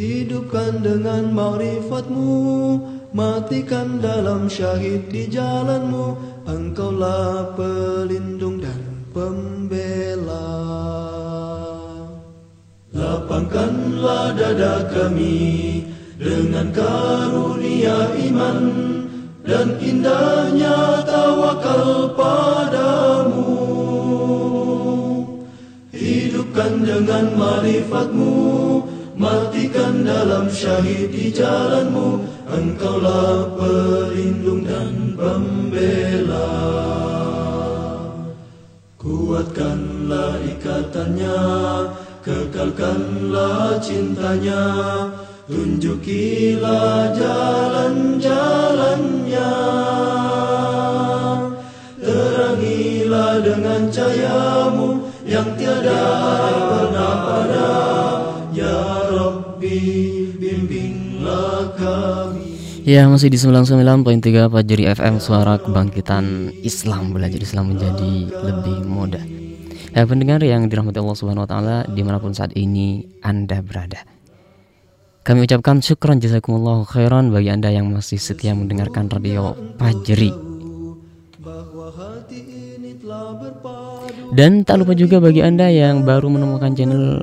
Hidupkan 0.00 0.80
dengan 0.80 1.28
makrifatmu 1.28 2.32
Matikan 3.12 4.00
dalam 4.00 4.48
syahid 4.48 5.12
di 5.12 5.28
jalanmu. 5.28 6.16
Engkaulah 6.48 7.52
pelindung 7.52 8.64
dan 8.64 8.80
pembela. 9.12 10.56
Lapangkanlah 12.96 14.40
dada 14.40 14.88
kami 14.88 15.84
Dengan 16.16 16.72
karunia 16.72 18.00
iman 18.24 18.58
Dan 19.44 19.76
indahnya 19.84 21.04
tawakal 21.04 22.16
padamu. 22.16 23.52
Hidupkan 25.92 26.88
dengan 26.88 27.36
marifatmu 27.36 28.40
Matikan 29.20 30.00
dalam 30.00 30.48
syahid 30.48 31.12
di 31.12 31.28
jalanmu 31.28 32.24
Engkaulah 32.48 33.52
pelindung 33.52 34.64
dan 34.64 35.12
pembela. 35.12 36.56
Kuatkanlah 38.96 40.40
ikatannya 40.40 41.36
Kekalkanlah 42.24 43.76
cintanya 43.84 44.64
Tunjukilah 45.44 47.12
jalan-jalannya. 47.12 49.52
Terangilah 52.00 53.44
dengan 53.44 53.84
cahayamu 53.92 55.12
Yang 55.28 55.48
tiada 55.60 56.08
pernah 56.72 57.14
padam 57.28 57.99
Ya 62.90 63.06
masih 63.06 63.30
di 63.30 63.38
99.3 63.38 64.50
Fajri 64.50 64.88
FM 64.90 65.22
Suara 65.22 65.62
Kebangkitan 65.62 66.50
Islam 66.66 67.14
Belajar 67.14 67.38
Islam 67.38 67.76
menjadi 67.76 68.26
lebih 68.34 68.82
mudah. 68.82 69.22
Ya 69.94 70.02
pendengar 70.08 70.42
yang 70.42 70.66
dirahmati 70.66 70.98
Allah 70.98 71.14
Subhanahu 71.14 71.46
Wa 71.46 71.50
Taala 71.50 71.76
Di 71.86 72.02
mana 72.02 72.18
pun 72.18 72.34
saat 72.34 72.50
ini 72.58 73.06
Anda 73.22 73.62
berada. 73.62 74.02
Kami 75.22 75.46
ucapkan 75.46 75.78
syukron 75.84 76.18
jazakumullah 76.18 76.82
khairan 76.88 77.30
Bagi 77.30 77.54
Anda 77.54 77.70
yang 77.70 77.92
masih 77.94 78.18
setia 78.18 78.58
mendengarkan 78.58 79.06
radio 79.06 79.54
Fajri. 79.78 80.34
Dan 84.34 84.66
tak 84.66 84.82
lupa 84.82 84.98
juga 84.98 85.22
bagi 85.22 85.46
Anda 85.46 85.70
yang 85.70 86.02
baru 86.02 86.26
menemukan 86.32 86.74
channel 86.74 87.22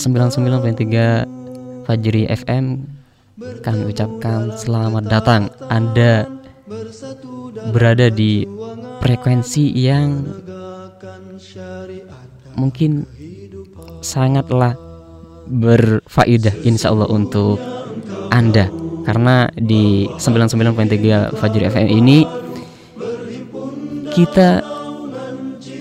99.3 0.00 1.84
Fajri 1.84 2.30
FM 2.30 2.92
kami 3.62 3.90
ucapkan 3.90 4.54
selamat 4.54 5.04
datang. 5.10 5.42
Anda 5.66 6.26
berada 7.74 8.08
di 8.08 8.46
frekuensi 9.02 9.70
yang 9.74 10.24
mungkin 12.54 13.06
sangatlah 14.02 14.78
berfaedah 15.50 16.54
insya 16.62 16.94
Allah 16.94 17.10
untuk 17.10 17.58
Anda. 18.30 18.70
Karena 19.02 19.50
di 19.58 20.06
99.3 20.14 21.34
Fajri 21.34 21.66
FM 21.66 21.88
ini 21.90 22.18
kita 24.14 24.62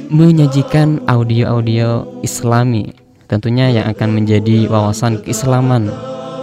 menyajikan 0.10 1.06
audio-audio 1.06 2.20
islami 2.26 2.92
tentunya 3.30 3.72
yang 3.72 3.86
akan 3.88 4.10
menjadi 4.12 4.68
wawasan 4.68 5.24
keislaman 5.24 5.88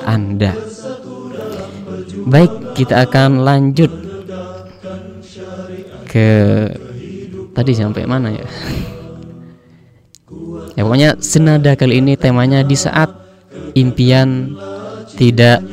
Anda 0.08 0.56
Baik, 2.28 2.76
kita 2.76 3.08
akan 3.08 3.40
lanjut 3.40 3.88
ke 6.04 6.28
tadi 7.56 7.72
sampai 7.72 8.04
mana 8.04 8.28
ya? 8.28 8.44
ya 10.76 10.84
pokoknya 10.84 11.16
senada 11.24 11.72
kali 11.72 12.04
ini 12.04 12.20
temanya 12.20 12.60
di 12.60 12.76
saat 12.76 13.08
impian 13.72 14.52
tidak 15.16 15.64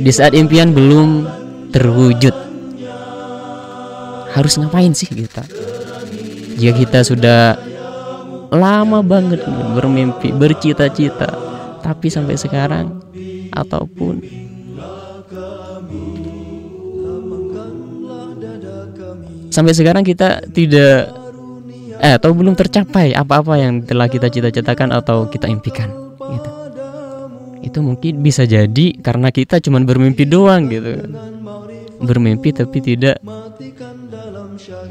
di 0.00 0.08
saat 0.08 0.32
impian 0.32 0.72
belum 0.72 1.28
terwujud. 1.68 2.32
Harus 4.32 4.56
ngapain 4.56 4.96
sih 4.96 5.08
kita? 5.08 5.44
Jika 6.56 6.72
kita 6.80 6.98
sudah 7.04 7.60
lama 8.52 9.04
banget 9.04 9.44
bermimpi, 9.76 10.32
bercita-cita, 10.32 11.28
tapi 11.84 12.08
sampai 12.08 12.40
sekarang 12.40 13.04
ataupun 13.52 14.45
sampai 19.56 19.72
sekarang 19.72 20.04
kita 20.04 20.44
tidak 20.52 21.08
eh 21.96 22.12
atau 22.20 22.36
belum 22.36 22.52
tercapai 22.52 23.16
apa-apa 23.16 23.56
yang 23.56 23.80
telah 23.88 24.04
kita 24.04 24.28
cita-citakan 24.28 24.92
atau 24.92 25.32
kita 25.32 25.48
impikan 25.48 25.88
gitu. 26.20 26.50
Itu 27.64 27.78
mungkin 27.80 28.20
bisa 28.20 28.44
jadi 28.44 29.00
karena 29.00 29.32
kita 29.32 29.64
cuma 29.64 29.80
bermimpi 29.80 30.28
doang 30.28 30.68
gitu. 30.68 31.08
Bermimpi 31.96 32.52
tapi 32.52 32.84
tidak 32.84 33.24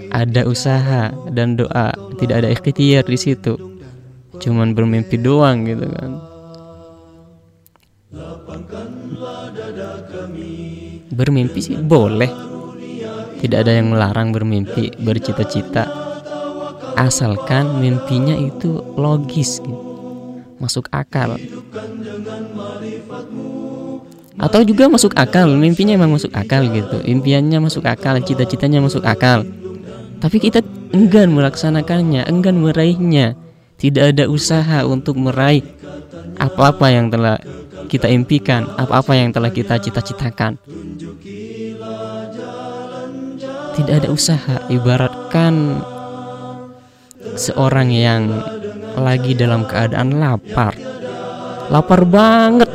ada 0.09 0.41
usaha 0.49 1.13
dan 1.29 1.53
doa 1.61 1.93
tidak 2.17 2.35
ada 2.41 2.49
ikhtiar 2.49 3.05
di 3.05 3.19
situ. 3.21 3.53
Cuman 4.41 4.73
bermimpi 4.73 5.21
doang 5.21 5.61
gitu 5.69 5.85
kan. 5.93 6.11
Bermimpi 11.13 11.59
sih 11.61 11.77
boleh 11.77 12.54
tidak 13.45 13.61
ada 13.61 13.77
yang 13.77 13.93
melarang 13.93 14.33
bermimpi, 14.33 14.89
bercita-cita. 14.97 15.85
Asalkan 16.97 17.77
mimpinya 17.77 18.33
itu 18.33 18.81
logis 18.97 19.61
gitu. 19.61 19.85
Masuk 20.57 20.89
akal. 20.89 21.37
Atau 24.41 24.65
juga 24.65 24.89
masuk 24.89 25.13
akal, 25.13 25.45
mimpinya 25.53 25.93
memang 25.93 26.17
masuk 26.17 26.33
akal 26.33 26.65
gitu. 26.73 26.97
Impiannya 27.05 27.61
masuk 27.61 27.85
akal, 27.85 28.17
cita-citanya 28.25 28.81
masuk 28.81 29.05
akal. 29.05 29.45
Tapi 30.17 30.41
kita 30.41 30.65
enggan 30.89 31.29
melaksanakannya, 31.29 32.25
enggan 32.25 32.57
meraihnya. 32.57 33.37
Tidak 33.77 34.15
ada 34.15 34.25
usaha 34.25 34.87
untuk 34.87 35.21
meraih 35.21 35.61
apa-apa 36.41 36.89
yang 36.89 37.13
telah 37.13 37.37
kita 37.91 38.09
impikan, 38.09 38.65
apa-apa 38.79 39.13
yang 39.13 39.29
telah 39.29 39.51
kita 39.53 39.77
cita-citakan 39.77 40.57
tidak 43.75 44.03
ada 44.03 44.09
usaha. 44.09 44.55
Ibaratkan 44.71 45.83
seorang 47.35 47.91
yang 47.91 48.31
lagi 48.95 49.35
dalam 49.35 49.67
keadaan 49.67 50.17
lapar. 50.17 50.73
Lapar 51.67 52.07
banget. 52.07 52.71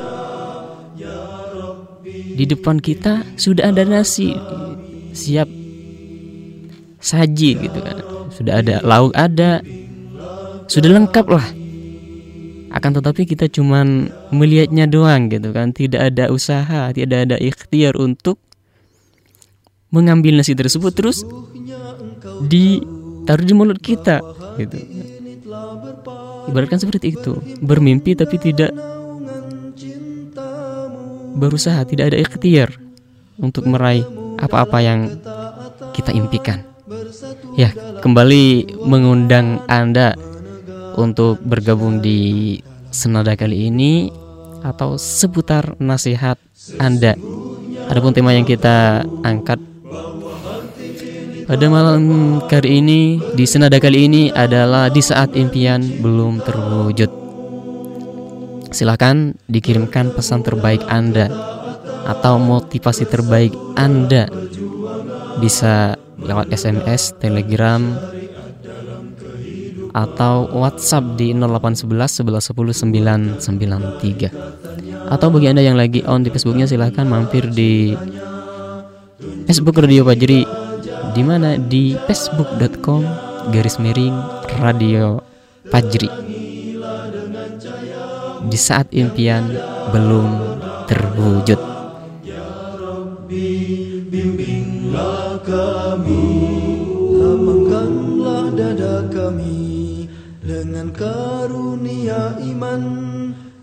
Di 2.37 2.45
depan 2.49 2.81
kita 2.81 3.25
sudah 3.41 3.73
ada 3.73 3.85
nasi. 3.85 4.37
Siap 5.17 5.49
saji 7.01 7.51
gitu 7.57 7.79
kan. 7.81 7.99
Sudah 8.31 8.61
ada 8.61 8.85
lauk 8.85 9.17
ada. 9.17 9.65
Sudah 10.69 10.91
lengkap 10.93 11.27
lah. 11.33 11.47
Akan 12.71 12.95
tetapi 12.95 13.27
kita 13.27 13.51
cuman 13.51 14.13
melihatnya 14.31 14.87
doang 14.87 15.27
gitu 15.33 15.51
kan. 15.51 15.73
Tidak 15.75 15.99
ada 15.99 16.31
usaha 16.31 16.93
tidak 16.95 17.29
ada 17.29 17.37
ikhtiar 17.41 17.99
untuk 17.99 18.39
mengambil 19.91 20.39
nasi 20.39 20.55
tersebut 20.55 20.95
terus 20.95 21.27
ditaruh 22.47 23.47
di 23.47 23.55
mulut 23.55 23.79
kita 23.79 24.23
gitu. 24.59 24.79
Ibaratkan 26.51 26.81
seperti 26.83 27.15
itu. 27.15 27.39
Bermimpi 27.63 28.17
tapi 28.19 28.39
tidak 28.41 28.75
berusaha 31.37 31.79
tidak 31.87 32.15
ada 32.15 32.19
ikhtiar 32.19 32.75
untuk 33.39 33.67
meraih 33.71 34.03
apa-apa 34.41 34.79
yang 34.83 35.01
kita 35.95 36.11
impikan. 36.15 36.67
Ya 37.55 37.71
kembali 38.03 38.79
mengundang 38.83 39.63
anda 39.71 40.19
untuk 40.99 41.39
bergabung 41.43 42.03
di 42.03 42.59
senada 42.91 43.39
kali 43.39 43.71
ini 43.71 44.11
atau 44.61 44.99
seputar 44.99 45.79
nasihat 45.79 46.37
anda. 46.77 47.15
Adapun 47.91 48.15
tema 48.15 48.35
yang 48.35 48.47
kita 48.47 49.03
angkat 49.27 49.59
pada 51.51 51.67
malam 51.67 52.39
kali 52.47 52.79
ini 52.79 53.19
di 53.35 53.43
senada 53.43 53.75
kali 53.83 54.07
ini 54.07 54.23
adalah 54.31 54.87
di 54.87 55.03
saat 55.03 55.35
impian 55.35 55.83
belum 55.99 56.39
terwujud. 56.47 57.11
Silahkan 58.71 59.35
dikirimkan 59.51 60.15
pesan 60.15 60.47
terbaik 60.47 60.79
Anda 60.87 61.27
atau 62.07 62.39
motivasi 62.39 63.03
terbaik 63.11 63.51
Anda 63.75 64.31
bisa 65.43 65.99
lewat 66.23 66.55
SMS, 66.55 67.19
Telegram, 67.19 67.83
atau 69.91 70.55
WhatsApp 70.55 71.19
di 71.19 71.35
0811 71.35 72.23
11 72.31 72.47
10 72.55 73.43
993. 73.43 74.31
Atau 75.11 75.35
bagi 75.35 75.51
Anda 75.51 75.67
yang 75.67 75.75
lagi 75.75 76.07
on 76.07 76.23
di 76.23 76.31
Facebooknya 76.31 76.71
silahkan 76.71 77.11
mampir 77.11 77.51
di 77.51 77.99
Facebook 79.51 79.83
Radio 79.83 80.07
Fajri 80.07 80.60
di 81.11 81.23
mana? 81.27 81.59
Di 81.59 81.99
facebook.com 82.07 83.03
garis 83.51 83.81
miring 83.83 84.17
radio 84.63 85.19
Fajri. 85.71 86.11
Di 88.51 88.59
saat 88.59 88.91
impian 88.95 89.47
belum 89.91 90.29
terwujud. 90.91 91.61
Bimbinglah 94.11 95.39
kami 95.47 96.27
lapangkanlah 97.15 98.51
dada 98.59 99.07
kami 99.07 100.11
dengan 100.43 100.91
karunia 100.91 102.35
iman 102.43 102.83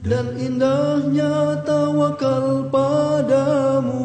dan 0.07 0.39
indahnya 0.39 1.59
tawakal 1.67 2.71
padamu 2.71 3.96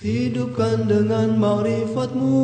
Hidupkan 0.00 0.88
dengan 0.88 1.36
ma'rifatmu 1.36 2.40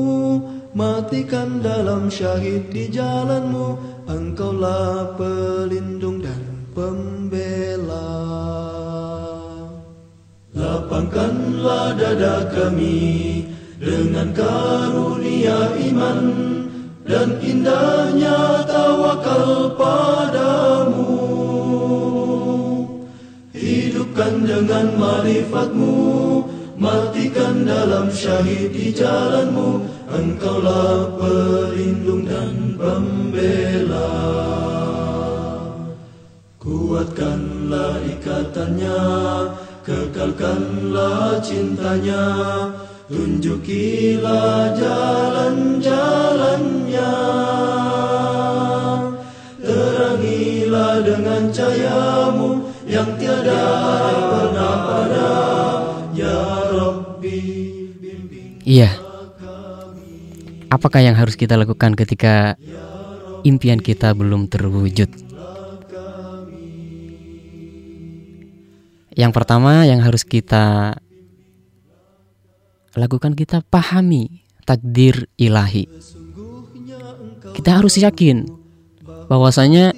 Matikan 0.76 1.64
dalam 1.64 2.12
syahid 2.12 2.68
di 2.68 2.84
jalanmu. 2.92 3.80
Engkaulah 4.04 5.16
pelindung 5.16 6.20
dan 6.20 6.36
pembela. 6.76 8.12
Lapangkanlah 10.52 11.96
dada 11.96 12.44
kami 12.52 13.48
Dengan 13.80 14.36
karunia 14.36 15.80
iman 15.80 16.20
Dan 17.08 17.40
indahnya 17.40 18.68
tawakal 18.68 19.72
padamu. 19.80 21.08
Hidupkan 23.56 24.44
dengan 24.44 24.92
marifatmu 25.00 26.25
Matikan 26.76 27.64
dalam 27.64 28.12
syahid 28.12 28.68
di 28.68 28.92
jalanmu 28.92 29.80
Engkaulah 30.12 31.08
pelindung 31.16 32.28
dan 32.28 32.76
pembela. 32.76 34.12
Kuatkanlah 36.60 37.96
ikatannya 38.04 39.00
Kekalkanlah 39.88 41.40
cintanya 41.40 42.68
Tunjukilah 43.08 44.76
jalan-jalannya. 44.76 47.16
Terangilah 49.64 51.00
dengan 51.00 51.48
cahayamu 51.48 52.68
Yang 52.84 53.08
tiada 53.16 53.64
Iya. 58.66 58.90
Apakah 60.66 60.98
yang 60.98 61.14
harus 61.14 61.38
kita 61.38 61.54
lakukan 61.54 61.94
ketika 61.94 62.58
impian 63.46 63.78
kita 63.78 64.10
belum 64.10 64.50
terwujud? 64.50 65.06
Yang 69.16 69.32
pertama 69.32 69.86
yang 69.86 70.02
harus 70.02 70.26
kita 70.26 70.98
lakukan 72.98 73.38
kita 73.38 73.62
pahami 73.70 74.44
takdir 74.66 75.30
ilahi. 75.38 75.86
Kita 77.54 77.80
harus 77.80 77.96
yakin 77.96 78.50
bahwasanya 79.30 79.94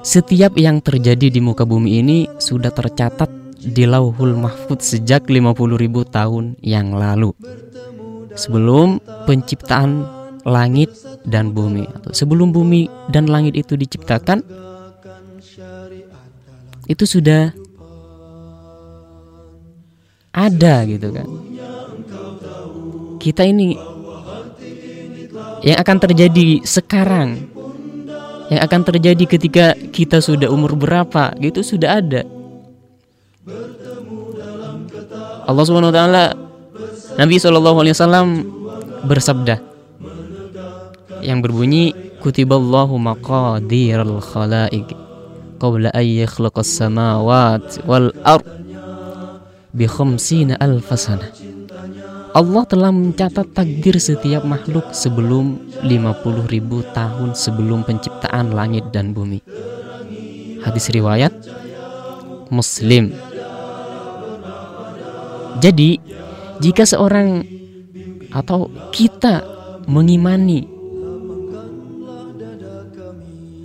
setiap 0.00 0.56
yang 0.56 0.80
terjadi 0.80 1.28
di 1.28 1.38
muka 1.44 1.68
bumi 1.68 2.00
ini 2.00 2.18
sudah 2.40 2.72
tercatat 2.72 3.37
di 3.58 3.84
lauhul 3.84 4.38
mahfud 4.38 4.78
sejak 4.78 5.26
50 5.26 5.54
ribu 5.74 6.06
tahun 6.06 6.54
yang 6.62 6.94
lalu. 6.94 7.34
Sebelum 8.38 9.02
penciptaan 9.26 10.06
langit 10.46 10.94
dan 11.26 11.50
bumi 11.50 11.84
atau 11.90 12.14
sebelum 12.14 12.54
bumi 12.54 12.86
dan 13.10 13.26
langit 13.26 13.58
itu 13.58 13.74
diciptakan 13.74 14.46
itu 16.86 17.04
sudah 17.04 17.50
ada 20.30 20.86
gitu 20.86 21.10
kan. 21.10 21.26
Kita 23.18 23.42
ini 23.42 23.74
yang 25.66 25.78
akan 25.82 25.96
terjadi 25.98 26.62
sekarang 26.62 27.50
yang 28.48 28.62
akan 28.64 28.80
terjadi 28.86 29.24
ketika 29.28 29.66
kita 29.92 30.22
sudah 30.22 30.48
umur 30.48 30.78
berapa 30.78 31.34
gitu 31.42 31.60
sudah 31.60 32.00
ada 32.00 32.24
Allah 35.48 35.64
Subhanahu 35.64 35.90
wa 35.90 35.96
taala 35.96 36.24
Nabi 37.18 37.36
sallallahu 37.40 37.78
alaihi 37.82 37.94
wasallam 37.96 38.28
bersabda 39.08 39.58
yang 41.24 41.42
berbunyi 41.42 41.96
kutiballahu 42.22 42.94
maqadiral 43.00 44.22
khalaiq 44.22 44.92
qabla 45.58 45.90
an 45.90 46.06
yakhluqas 46.06 46.68
samawati 46.68 47.82
wal 47.88 48.14
ard 48.22 48.46
bi 49.74 49.88
khamsina 49.90 50.54
alf 50.62 50.94
sana 50.94 51.26
Allah 52.36 52.62
telah 52.68 52.92
mencatat 52.92 53.56
takdir 53.56 53.96
setiap 53.98 54.44
makhluk 54.44 54.92
sebelum 54.94 55.58
50 55.82 56.46
ribu 56.52 56.84
tahun 56.92 57.34
sebelum 57.34 57.88
penciptaan 57.88 58.52
langit 58.52 58.94
dan 58.94 59.16
bumi. 59.16 59.40
Hadis 60.62 60.92
riwayat 60.92 61.32
Muslim 62.52 63.16
jadi, 65.58 65.98
jika 66.62 66.86
seorang 66.86 67.42
atau 68.30 68.70
kita 68.94 69.42
mengimani 69.88 70.68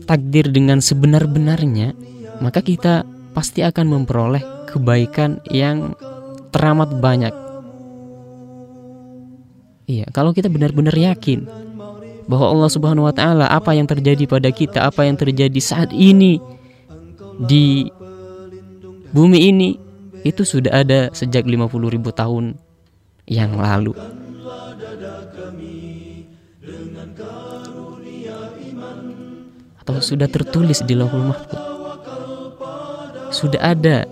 takdir 0.10 0.50
dengan 0.52 0.80
sebenar-benarnya, 0.80 1.96
maka 2.39 2.60
kita 2.64 3.08
pasti 3.34 3.64
akan 3.64 4.02
memperoleh 4.02 4.44
kebaikan 4.70 5.41
yang 5.50 5.94
teramat 6.54 6.98
banyak. 6.98 7.34
Iya, 9.84 10.08
kalau 10.16 10.32
kita 10.32 10.48
benar-benar 10.48 10.96
yakin 10.96 11.44
bahwa 12.26 12.48
Allah 12.56 12.70
Subhanahu 12.72 13.06
wa 13.06 13.16
taala 13.16 13.52
apa 13.52 13.76
yang 13.76 13.84
terjadi 13.86 14.24
pada 14.26 14.50
kita, 14.50 14.88
apa 14.88 15.04
yang 15.04 15.20
terjadi 15.20 15.60
saat 15.60 15.91
ini 15.91 16.39
di 17.44 17.91
bumi 19.12 19.39
ini 19.52 19.70
itu 20.24 20.48
sudah 20.48 20.72
ada 20.72 21.12
sejak 21.12 21.44
50 21.44 21.68
ribu 21.92 22.10
tahun 22.16 22.56
yang 23.28 23.60
lalu. 23.60 23.92
Atau 29.84 30.00
sudah 30.00 30.32
tertulis 30.32 30.80
di 30.88 30.96
lauhul 30.96 31.28
mahfud. 31.28 31.60
Sudah 33.36 33.62
ada. 33.76 34.08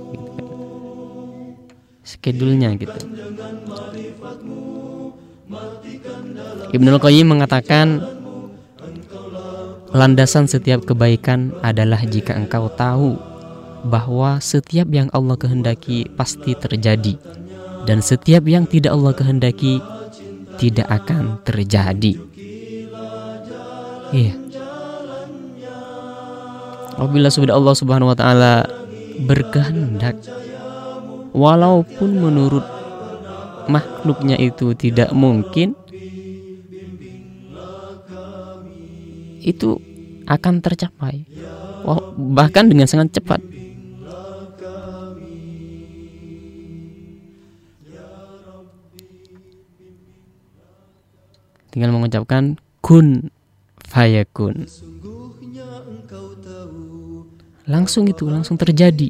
skedulnya 2.01 2.75
gitu. 2.75 2.97
Ibnul 6.75 6.99
Qayyim 6.99 7.27
mengatakan 7.29 8.03
landasan 9.95 10.49
setiap 10.51 10.83
kebaikan 10.83 11.55
adalah 11.63 12.03
jika 12.03 12.35
engkau 12.35 12.67
tahu 12.73 13.30
bahwa 13.85 14.37
setiap 14.37 14.89
yang 14.93 15.09
Allah 15.13 15.37
kehendaki 15.37 16.05
pasti 16.13 16.53
terjadi 16.53 17.17
dan 17.89 17.99
setiap 18.05 18.45
yang 18.45 18.69
tidak 18.69 18.93
Allah 18.93 19.13
kehendaki 19.17 19.81
tidak 20.61 20.85
akan 20.89 21.41
terjadi. 21.41 22.13
Iya. 24.11 24.33
Apabila 26.99 27.33
sudah 27.33 27.57
Allah 27.57 27.73
Subhanahu 27.73 28.11
wa 28.13 28.17
taala 28.17 28.69
berkehendak 29.25 30.21
walaupun 31.33 32.21
menurut 32.21 32.65
makhluknya 33.71 34.37
itu 34.37 34.75
tidak 34.75 35.09
mungkin 35.15 35.73
itu 39.41 39.81
akan 40.29 40.61
tercapai 40.61 41.25
bahkan 42.17 42.69
dengan 42.69 42.85
sangat 42.85 43.17
cepat 43.17 43.41
tinggal 51.71 51.95
mengucapkan 51.95 52.59
kun 52.83 53.31
fayakun. 53.87 54.67
Langsung 57.65 58.05
itu 58.11 58.27
langsung 58.27 58.59
terjadi. 58.59 59.09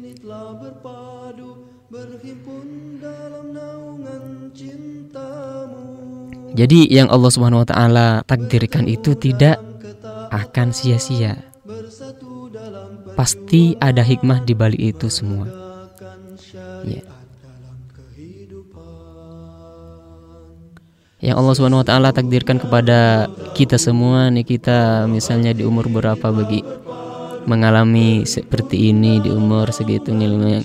Jadi 6.52 6.80
yang 6.92 7.08
Allah 7.08 7.30
Subhanahu 7.32 7.64
wa 7.64 7.68
taala 7.68 8.08
takdirkan 8.28 8.84
itu 8.86 9.16
tidak 9.16 9.56
akan 10.30 10.70
sia-sia. 10.70 11.40
Pasti 13.16 13.76
ada 13.80 14.04
hikmah 14.04 14.44
di 14.44 14.52
balik 14.52 14.80
itu 14.80 15.08
semua 15.08 15.61
yang 21.22 21.38
Allah 21.38 21.54
Subhanahu 21.54 21.80
wa 21.80 21.86
taala 21.86 22.10
takdirkan 22.10 22.58
kepada 22.58 23.30
kita 23.54 23.78
semua 23.78 24.26
nih 24.34 24.42
kita 24.42 25.06
misalnya 25.06 25.54
di 25.54 25.62
umur 25.62 25.86
berapa 25.86 26.34
bagi 26.34 26.66
mengalami 27.46 28.26
seperti 28.26 28.90
ini 28.90 29.22
di 29.22 29.30
umur 29.30 29.70
segitu 29.70 30.10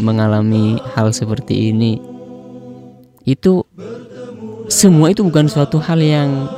mengalami 0.01 0.81
hal 0.97 1.13
seperti 1.13 1.69
ini 1.69 2.01
itu 3.21 3.61
semua 4.65 5.13
itu 5.13 5.21
bukan 5.21 5.45
suatu 5.45 5.77
hal 5.77 6.01
yang 6.01 6.49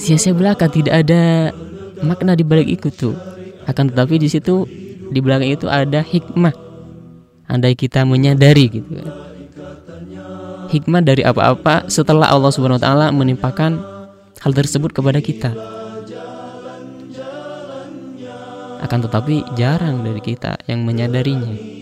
sia-sia 0.00 0.32
belaka 0.32 0.72
tidak 0.72 1.04
ada 1.04 1.52
makna 2.00 2.32
di 2.32 2.46
balik 2.46 2.80
itu 2.80 2.88
tuh. 2.88 3.14
Akan 3.68 3.92
tetapi 3.92 4.16
di 4.16 4.30
situ 4.30 4.64
di 5.10 5.18
belakang 5.18 5.52
itu 5.52 5.66
ada 5.66 6.00
hikmah. 6.00 6.54
Andai 7.50 7.74
kita 7.74 8.06
menyadari 8.06 8.70
gitu 8.70 8.90
kan 8.94 9.27
hikmah 10.68 11.00
dari 11.00 11.24
apa-apa 11.24 11.88
setelah 11.88 12.28
Allah 12.28 12.52
Subhanahu 12.52 12.76
wa 12.76 12.84
taala 12.84 13.06
menimpakan 13.10 13.80
hal 14.38 14.52
tersebut 14.52 14.92
kepada 14.92 15.18
kita. 15.18 15.50
Akan 18.78 19.02
tetapi 19.02 19.42
jarang 19.58 20.06
dari 20.06 20.22
kita 20.22 20.54
yang 20.70 20.86
menyadarinya. 20.86 21.78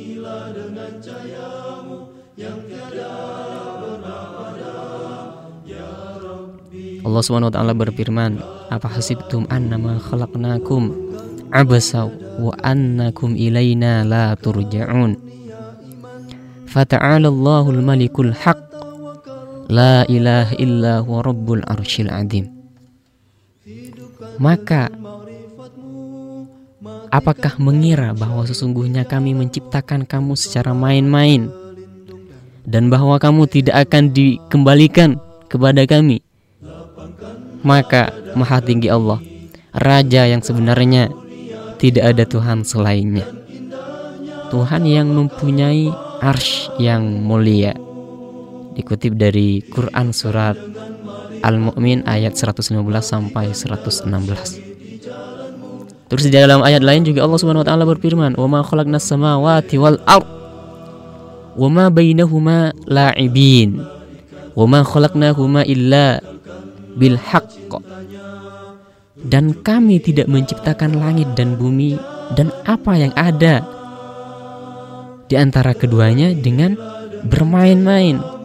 Allah 7.07 7.23
Subhanahu 7.23 7.51
wa 7.51 7.55
taala 7.55 7.75
berfirman, 7.77 8.43
"Apa 8.67 8.91
hasibtum 8.91 9.47
annama 9.47 10.03
khalaqnakum 10.03 10.91
abasa 11.55 12.11
wa 12.43 12.51
annakum 12.67 13.39
ilaina 13.39 14.03
la 14.03 14.35
turja'un?" 14.35 15.15
Fata'ala 16.67 17.31
Allahul 17.31 17.81
Malikul 17.81 18.35
Haq 18.35 18.66
La 19.67 20.07
ilaha 20.07 20.55
illa 20.63 21.03
huwa 21.03 21.27
rabbul 21.27 21.63
arshil 21.67 22.11
adim. 22.11 22.51
Maka 24.39 24.91
Apakah 27.11 27.59
mengira 27.63 28.13
bahwa 28.13 28.45
sesungguhnya 28.47 29.07
kami 29.07 29.33
menciptakan 29.33 30.05
kamu 30.05 30.35
secara 30.39 30.75
main-main? 30.75 31.49
Dan 32.67 32.91
bahwa 32.91 33.17
kamu 33.23 33.47
tidak 33.47 33.87
akan 33.87 34.11
dikembalikan 34.11 35.19
kepada 35.47 35.87
kami? 35.87 36.23
Maka 37.63 38.11
maha 38.35 38.59
tinggi 38.63 38.91
Allah 38.91 39.19
Raja 39.77 40.25
yang 40.25 40.41
sebenarnya 40.41 41.11
tidak 41.77 42.17
ada 42.17 42.25
Tuhan 42.25 42.65
selainnya. 42.65 43.29
Tuhan 44.49 44.87
yang 44.87 45.11
mempunyai 45.11 45.91
arsh 46.23 46.73
yang 46.79 47.03
mulia 47.27 47.75
dikutip 48.77 49.17
dari 49.17 49.65
Quran 49.65 50.13
surat 50.13 50.55
Al-Mu'min 51.41 52.05
ayat 52.05 52.37
115 52.37 52.77
sampai 53.01 53.57
116. 53.57 54.61
Terus 56.07 56.23
di 56.23 56.31
dalam 56.31 56.63
ayat 56.63 56.85
lain 56.85 57.03
juga 57.03 57.27
Allah 57.27 57.41
Subhanahu 57.41 57.65
wa 57.67 57.69
taala 57.69 57.85
berfirman, 57.89 58.39
"Wa 58.39 58.47
ma 58.47 58.61
khalaqnas 58.63 59.03
samawati 59.09 59.75
wal 59.81 59.99
ard 60.07 60.29
wa 61.57 61.69
ma 61.73 61.89
bainahuma 61.91 62.71
la'ibin 62.87 63.81
wa 64.55 64.65
ma 64.69 64.87
khalaqnahuma 64.87 65.67
illa 65.67 66.21
bil 66.95 67.19
haqq." 67.19 67.83
Dan 69.27 69.59
kami 69.67 69.99
tidak 69.99 70.31
menciptakan 70.31 71.03
langit 71.03 71.27
dan 71.35 71.59
bumi 71.59 71.99
dan 72.39 72.55
apa 72.69 72.95
yang 72.95 73.11
ada 73.19 73.67
di 75.27 75.35
antara 75.35 75.75
keduanya 75.75 76.31
dengan 76.39 76.79
bermain-main 77.27 78.36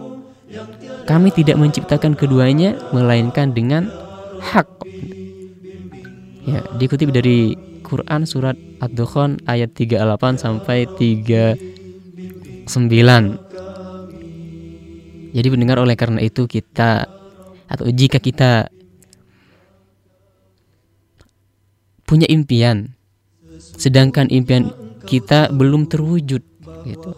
kami 1.06 1.30
tidak 1.34 1.58
menciptakan 1.58 2.14
keduanya 2.18 2.78
melainkan 2.92 3.54
dengan 3.54 3.90
hak. 4.42 4.68
Ya, 6.42 6.66
dikutip 6.78 7.14
dari 7.14 7.54
Quran 7.86 8.26
surat 8.26 8.58
Ad-Dukhan 8.82 9.46
ayat 9.46 9.76
38 9.78 10.42
sampai 10.42 10.90
39. 10.98 12.66
Jadi 15.32 15.48
mendengar 15.48 15.80
oleh 15.80 15.96
karena 15.96 16.20
itu 16.20 16.48
kita 16.48 17.08
atau 17.72 17.88
jika 17.88 18.20
kita 18.20 18.68
punya 22.04 22.28
impian 22.28 22.92
sedangkan 23.80 24.28
impian 24.28 24.68
kita 25.08 25.48
belum 25.56 25.88
terwujud 25.88 26.44
gitu. 26.84 27.12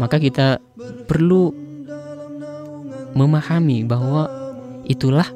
Maka 0.00 0.16
kita 0.16 0.56
perlu 1.04 1.65
memahami 3.16 3.80
bahwa 3.88 4.28
itulah 4.84 5.26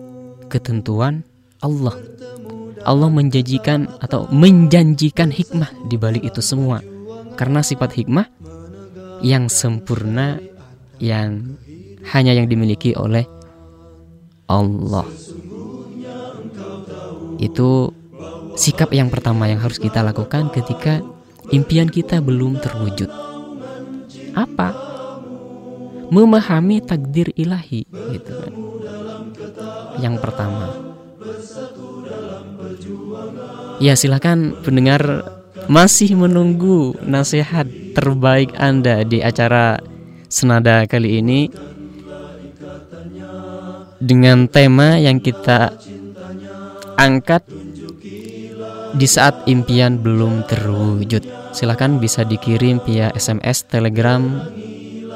ketentuan 0.53 1.25
Allah. 1.65 1.97
Allah 2.85 3.09
menjanjikan 3.13 3.89
atau 4.01 4.29
menjanjikan 4.33 5.33
hikmah 5.33 5.69
di 5.89 5.97
balik 5.97 6.29
itu 6.29 6.45
semua. 6.45 6.85
Karena 7.37 7.65
sifat 7.65 7.97
hikmah 7.97 8.29
yang 9.25 9.49
sempurna 9.49 10.41
yang 11.01 11.57
hanya 12.13 12.37
yang 12.37 12.49
dimiliki 12.49 12.93
oleh 12.97 13.25
Allah. 14.49 15.05
Itu 17.41 17.93
sikap 18.57 18.93
yang 18.93 19.09
pertama 19.09 19.49
yang 19.49 19.61
harus 19.61 19.81
kita 19.81 20.05
lakukan 20.05 20.53
ketika 20.53 21.01
impian 21.53 21.89
kita 21.89 22.21
belum 22.21 22.61
terwujud. 22.61 23.09
Apa? 24.37 24.90
Memahami 26.11 26.83
takdir 26.83 27.31
ilahi 27.39 27.87
gitu 27.89 28.33
kan. 28.35 28.53
Yang 30.03 30.15
pertama. 30.21 30.67
Ya 33.81 33.97
silakan 33.97 34.61
pendengar 34.61 35.25
masih 35.71 36.19
menunggu 36.19 36.99
nasihat 37.01 37.65
terbaik 37.95 38.53
Anda 38.59 39.07
di 39.07 39.23
acara 39.25 39.81
Senada 40.31 40.87
kali 40.87 41.19
ini 41.19 41.51
dengan 43.99 44.47
tema 44.47 44.95
yang 44.95 45.19
kita 45.19 45.75
angkat 46.95 47.43
di 48.95 49.07
saat 49.07 49.47
impian 49.51 49.99
belum 50.01 50.47
terwujud. 50.47 51.23
Silahkan 51.51 51.99
bisa 51.99 52.23
dikirim 52.23 52.79
via 52.87 53.11
SMS, 53.11 53.67
Telegram, 53.67 54.23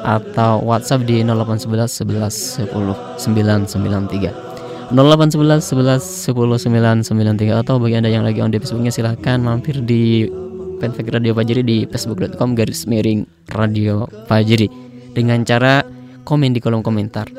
atau 0.05 0.61
WhatsApp 0.61 1.09
di 1.09 1.25
0811 1.25 2.05
11 2.05 2.69
10 2.69 3.25
993 3.25 4.93
0811 4.93 5.65
11 5.65 6.29
10 6.29 7.03
993 7.09 7.65
atau 7.65 7.81
bagi 7.81 7.97
anda 7.97 8.13
yang 8.13 8.23
lagi 8.23 8.45
on 8.45 8.53
di 8.53 8.61
Facebooknya 8.61 8.93
silahkan 8.93 9.41
mampir 9.41 9.81
di 9.81 10.29
fanpage 10.77 11.09
Radio 11.09 11.33
Fajri 11.33 11.65
di 11.65 11.89
facebook.com 11.89 12.53
garis 12.53 12.85
miring 12.85 13.25
Radio 13.57 14.05
Fajri 14.29 14.69
dengan 15.17 15.41
cara 15.49 15.81
komen 16.29 16.53
di 16.53 16.61
kolom 16.61 16.85
komentar 16.85 17.33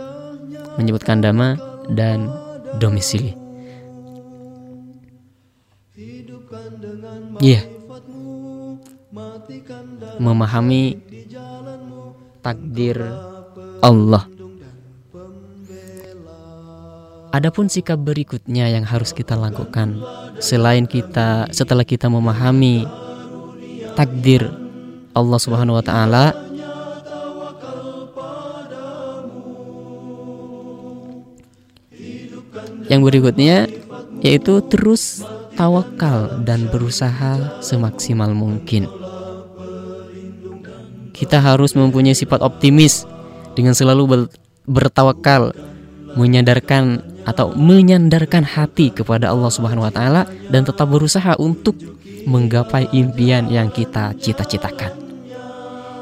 menyebutkan 0.81 1.21
nama 1.21 1.53
dan 1.93 2.33
domisili. 2.81 3.37
Iya. 7.39 7.61
Yeah. 7.61 7.63
Memahami 10.15 10.95
takdir 12.45 13.01
Allah. 13.81 14.29
Adapun 17.33 17.65
sikap 17.67 17.97
berikutnya 17.97 18.69
yang 18.69 18.85
harus 18.85 19.17
kita 19.17 19.33
lakukan 19.33 19.97
selain 20.37 20.85
kita 20.85 21.49
setelah 21.49 21.81
kita 21.81 22.05
memahami 22.05 22.85
takdir 23.97 24.45
Allah 25.17 25.39
Subhanahu 25.41 25.81
wa 25.81 25.85
taala 25.85 26.25
Yang 32.85 33.01
berikutnya 33.01 33.65
yaitu 34.21 34.61
terus 34.69 35.25
tawakal 35.57 36.45
dan 36.45 36.69
berusaha 36.69 37.57
semaksimal 37.57 38.29
mungkin. 38.37 38.85
Kita 41.15 41.39
harus 41.39 41.71
mempunyai 41.79 42.11
sifat 42.11 42.43
optimis 42.43 43.07
dengan 43.55 43.71
selalu 43.71 44.27
bertawakal, 44.67 45.55
menyadarkan 46.19 46.99
atau 47.23 47.55
menyandarkan 47.55 48.43
hati 48.43 48.91
kepada 48.91 49.31
Allah 49.31 49.47
Subhanahu 49.47 49.87
wa 49.87 49.93
taala 49.95 50.27
dan 50.51 50.67
tetap 50.67 50.91
berusaha 50.91 51.39
untuk 51.39 51.79
menggapai 52.27 52.91
impian 52.91 53.47
yang 53.47 53.71
kita 53.71 54.11
cita-citakan. 54.19 54.91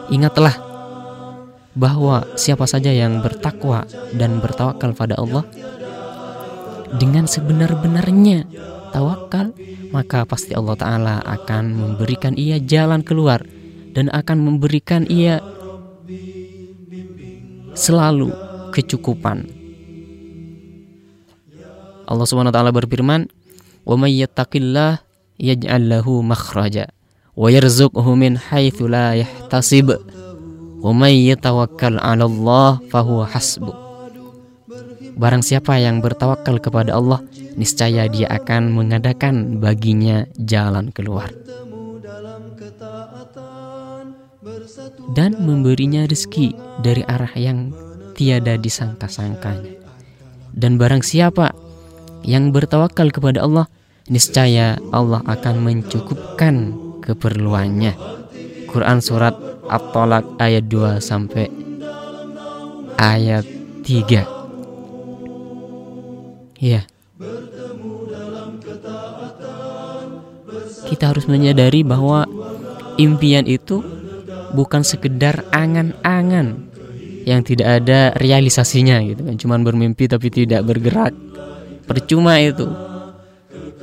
Ingatlah 0.10 0.58
bahwa 1.78 2.26
siapa 2.34 2.66
saja 2.66 2.90
yang 2.90 3.22
bertakwa 3.22 3.86
dan 4.18 4.42
bertawakal 4.42 4.98
pada 4.98 5.16
Allah 5.22 5.46
dengan 6.98 7.26
sebenar-benarnya 7.26 8.46
tawakal, 8.94 9.54
maka 9.90 10.26
pasti 10.26 10.54
Allah 10.54 10.76
taala 10.78 11.16
akan 11.22 11.64
memberikan 11.74 12.38
ia 12.38 12.58
jalan 12.62 13.02
keluar 13.02 13.42
dan 13.94 14.10
akan 14.10 14.38
memberikan 14.42 15.06
ia 15.08 15.40
selalu 17.78 18.34
kecukupan 18.74 19.64
Allah 22.04 22.28
Subhanahu 22.28 22.52
wa 22.52 22.56
taala 22.56 22.72
berfirman, 22.76 23.32
"Wa 23.88 23.96
may 23.96 24.20
yattaqillah 24.20 25.02
yaj'al 25.40 25.84
lahu 25.88 26.20
makhraja 26.22 26.92
wa 27.34 27.48
yarzuqhu 27.50 28.06
min 28.14 28.38
haitsu 28.38 28.86
la 28.86 29.18
yahtasib 29.18 29.90
wa 30.84 30.92
may 30.92 31.26
yatawakkal 31.32 31.98
'ala 31.98 32.28
Allah 32.28 32.84
fahuwa 32.92 33.26
hasbu." 33.32 33.72
Barang 35.14 35.46
siapa 35.46 35.78
yang 35.78 36.02
bertawakal 36.02 36.58
kepada 36.58 36.98
Allah, 36.98 37.22
niscaya 37.54 38.10
dia 38.10 38.26
akan 38.34 38.74
mengadakan 38.74 39.62
baginya 39.62 40.26
jalan 40.42 40.90
keluar. 40.90 41.30
Dan 45.14 45.38
memberinya 45.44 46.08
rezeki 46.08 46.56
dari 46.82 47.04
arah 47.06 47.34
yang 47.36 47.74
tiada 48.14 48.56
disangka-sangkanya. 48.58 49.78
Dan 50.54 50.78
barang 50.78 51.02
siapa 51.02 51.52
yang 52.24 52.54
bertawakal 52.54 53.10
kepada 53.10 53.44
Allah, 53.44 53.68
niscaya 54.08 54.78
Allah 54.94 55.26
akan 55.26 55.56
mencukupkan 55.66 56.56
keperluannya. 57.04 57.94
Quran 58.70 59.00
surat 59.04 59.36
At-Talaq 59.70 60.38
ayat 60.40 60.66
2 60.70 60.98
sampai 61.02 61.50
ayat 62.98 63.46
3. 63.84 64.24
Ya. 66.64 66.88
Kita 70.88 71.10
harus 71.12 71.26
menyadari 71.28 71.84
bahwa 71.84 72.24
impian 73.02 73.44
itu 73.50 73.82
bukan 74.54 74.86
sekedar 74.86 75.44
angan-angan 75.50 76.70
yang 77.26 77.42
tidak 77.42 77.84
ada 77.84 78.14
realisasinya 78.16 79.02
gitu 79.04 79.26
kan. 79.26 79.36
Cuman 79.36 79.60
bermimpi 79.66 80.06
tapi 80.08 80.30
tidak 80.30 80.64
bergerak. 80.64 81.12
Percuma 81.84 82.40
itu. 82.40 82.70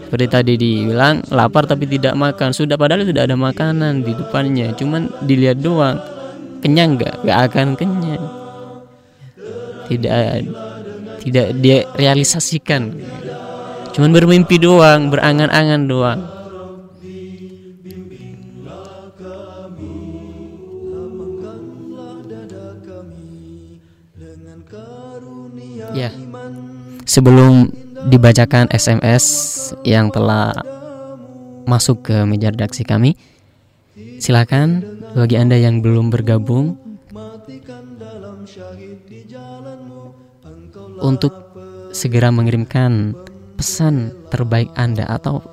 Seperti 0.06 0.26
tadi 0.26 0.52
dibilang 0.58 1.22
lapar 1.30 1.66
tapi 1.66 1.86
tidak 1.86 2.16
makan. 2.16 2.50
Sudah 2.50 2.74
padahal 2.74 3.06
sudah 3.06 3.26
ada 3.26 3.36
makanan 3.36 4.02
di 4.02 4.12
depannya. 4.14 4.72
Cuman 4.74 5.10
dilihat 5.26 5.60
doang. 5.60 5.98
Kenyang 6.60 6.96
nggak? 7.00 7.14
Nggak 7.24 7.38
akan 7.50 7.66
kenyang. 7.76 8.24
Tidak 9.90 10.22
tidak 11.20 11.46
dia 11.60 11.84
realisasikan. 11.98 12.94
Cuman 13.90 14.10
bermimpi 14.14 14.56
doang 14.62 15.10
berangan-angan 15.10 15.82
doang 15.90 16.39
ya 25.96 26.10
sebelum 27.04 27.68
dibacakan 28.08 28.70
SMS 28.72 29.24
yang 29.84 30.08
telah 30.08 30.54
masuk 31.68 32.10
ke 32.10 32.16
meja 32.24 32.50
redaksi 32.50 32.86
kami. 32.86 33.14
Silakan 34.20 34.84
bagi 35.12 35.36
Anda 35.36 35.60
yang 35.60 35.84
belum 35.84 36.08
bergabung 36.08 36.78
untuk 41.00 41.32
segera 41.92 42.32
mengirimkan 42.32 43.12
pesan 43.60 44.14
terbaik 44.32 44.72
Anda 44.78 45.04
atau 45.08 45.44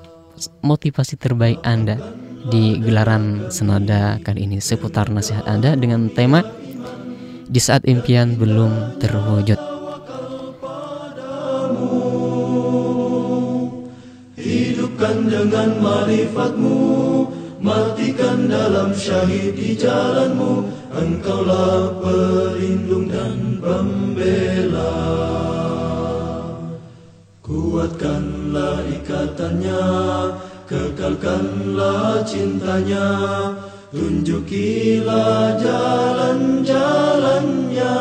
motivasi 0.63 1.19
terbaik 1.19 1.59
Anda 1.65 1.99
di 2.47 2.79
gelaran 2.79 3.51
senada 3.51 4.21
kali 4.23 4.47
ini 4.47 4.63
seputar 4.63 5.11
nasihat 5.11 5.43
Anda 5.43 5.75
dengan 5.75 6.07
tema 6.07 6.45
di 7.47 7.59
saat 7.59 7.83
impian 7.83 8.39
belum 8.39 9.01
terwujud. 9.01 9.76
Dengan 15.27 15.75
marifatmu 15.83 16.87
Matikan 17.57 18.45
dalam 18.45 18.93
syahid 18.93 19.57
di 19.57 19.73
jalanmu. 19.73 20.69
Engkaulah 20.93 21.89
pelindung 21.99 23.09
dan 23.09 23.57
pembela. 23.57 24.93
Kuatkanlah 27.41 28.85
ikatannya 28.87 29.83
Kekalkanlah 30.67 32.27
cintanya. 32.27 33.07
Tunjukilah 33.89 35.55
jalan-jalannya. 35.57 37.97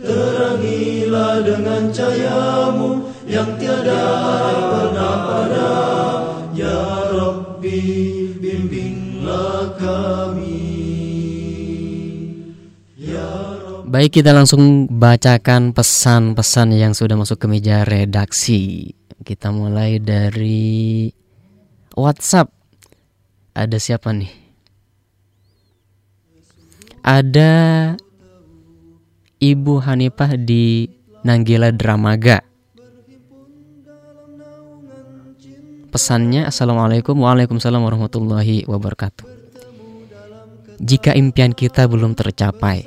Terangilah 0.00 1.44
dengan 1.44 1.92
cahayamu 1.92 2.93
yang 3.24 3.56
tiada 3.56 4.04
pernah 4.68 5.16
pada 5.24 5.72
Ya 6.52 6.80
Rabbi 7.10 7.80
bimbinglah 8.38 9.74
kami 9.80 10.68
Ya 13.00 13.24
Rabbi. 13.64 13.88
Baik 13.88 14.20
kita 14.20 14.36
langsung 14.36 14.86
bacakan 14.92 15.72
pesan-pesan 15.72 16.76
yang 16.76 16.92
sudah 16.92 17.16
masuk 17.16 17.40
ke 17.40 17.46
meja 17.48 17.82
redaksi 17.82 18.92
Kita 19.24 19.48
mulai 19.50 19.98
dari 19.98 21.08
WhatsApp 21.96 22.52
Ada 23.56 23.78
siapa 23.80 24.12
nih? 24.12 24.32
Ada 27.04 27.52
Ibu 29.40 29.74
Hanifah 29.84 30.40
di 30.40 30.88
Nanggila 31.20 31.68
Dramaga 31.68 32.53
Pesannya 35.94 36.50
Assalamualaikum 36.50 37.14
Waalaikumsalam 37.22 37.78
warahmatullahi 37.78 38.66
wabarakatuh. 38.66 39.30
Jika 40.82 41.14
impian 41.14 41.54
kita 41.54 41.86
belum 41.86 42.18
tercapai 42.18 42.82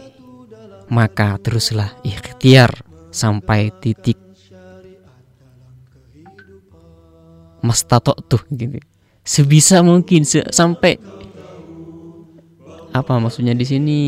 Maka 0.92 1.40
teruslah 1.40 1.96
ikhtiar 2.04 2.84
sampai 3.08 3.72
titik 3.80 4.20
Mas 7.64 7.88
tato 7.88 8.12
tuh 8.28 8.44
gitu. 8.52 8.76
Sebisa 9.24 9.80
mungkin 9.88 10.28
se 10.28 10.44
sampai 10.52 11.00
apa 12.92 13.24
maksudnya 13.24 13.56
di 13.56 13.64
sini? 13.64 14.00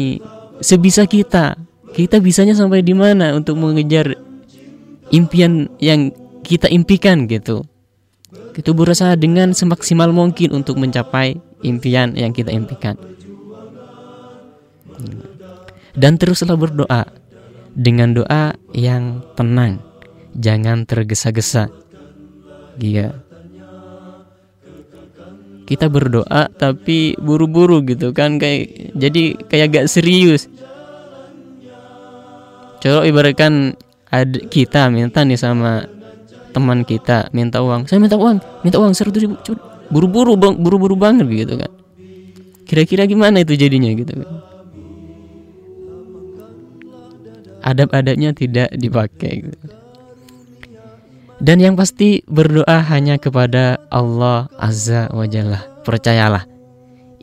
Sebisa 0.59 1.07
kita. 1.07 1.55
Kita 1.95 2.19
bisanya 2.19 2.51
sampai 2.51 2.83
di 2.83 2.91
mana 2.91 3.31
untuk 3.31 3.63
mengejar 3.63 4.11
impian 5.15 5.71
yang 5.79 6.11
kita 6.43 6.67
impikan 6.67 7.23
gitu 7.23 7.63
Kita 8.29 8.75
berusaha 8.75 9.17
dengan 9.17 9.57
semaksimal 9.57 10.13
mungkin 10.13 10.53
untuk 10.53 10.77
mencapai 10.77 11.37
impian 11.65 12.13
yang 12.13 12.29
kita 12.29 12.53
impikan. 12.53 12.93
Dan 15.97 16.15
teruslah 16.21 16.53
berdoa 16.53 17.09
dengan 17.73 18.13
doa 18.13 18.53
yang 18.75 19.25
tenang, 19.33 19.81
jangan 20.37 20.85
tergesa-gesa. 20.85 21.71
Iya. 22.79 23.17
Kita 25.69 25.85
berdoa 25.85 26.49
tapi 26.49 27.13
buru-buru 27.21 27.85
gitu 27.85 28.09
kan 28.09 28.41
kayak 28.41 28.93
jadi 28.97 29.37
kayak 29.45 29.67
gak 29.69 29.87
serius. 29.89 30.49
Coba 32.81 33.05
ibaratkan 33.05 33.77
kita 34.49 34.89
minta 34.89 35.21
nih 35.21 35.37
sama 35.37 35.85
teman 36.51 36.85
kita 36.85 37.29
minta 37.31 37.61
uang. 37.61 37.85
Saya 37.85 38.01
minta 38.01 38.17
uang 38.17 38.37
minta 38.65 38.77
uang 38.81 38.93
seratus 38.93 39.25
ribu 39.25 39.35
buru-buru 39.89 40.37
bang 40.37 40.55
buru-buru 40.57 40.95
banget 40.97 41.25
gitu 41.29 41.55
kan. 41.57 41.71
Kira-kira 42.69 43.09
gimana 43.09 43.41
itu 43.41 43.57
jadinya 43.57 43.89
gitu 43.93 44.13
kan. 44.13 44.29
Adab-adabnya 47.59 48.31
tidak 48.31 48.71
dipakai 48.73 49.33
gitu. 49.45 49.57
dan 51.39 51.55
yang 51.63 51.79
pasti 51.79 52.19
berdoa 52.27 52.83
hanya 52.91 53.15
kepada 53.15 53.79
Allah 53.87 54.51
Azza 54.59 55.07
wa 55.11 55.23
Jalla. 55.23 55.63
Percayalah 55.87 56.43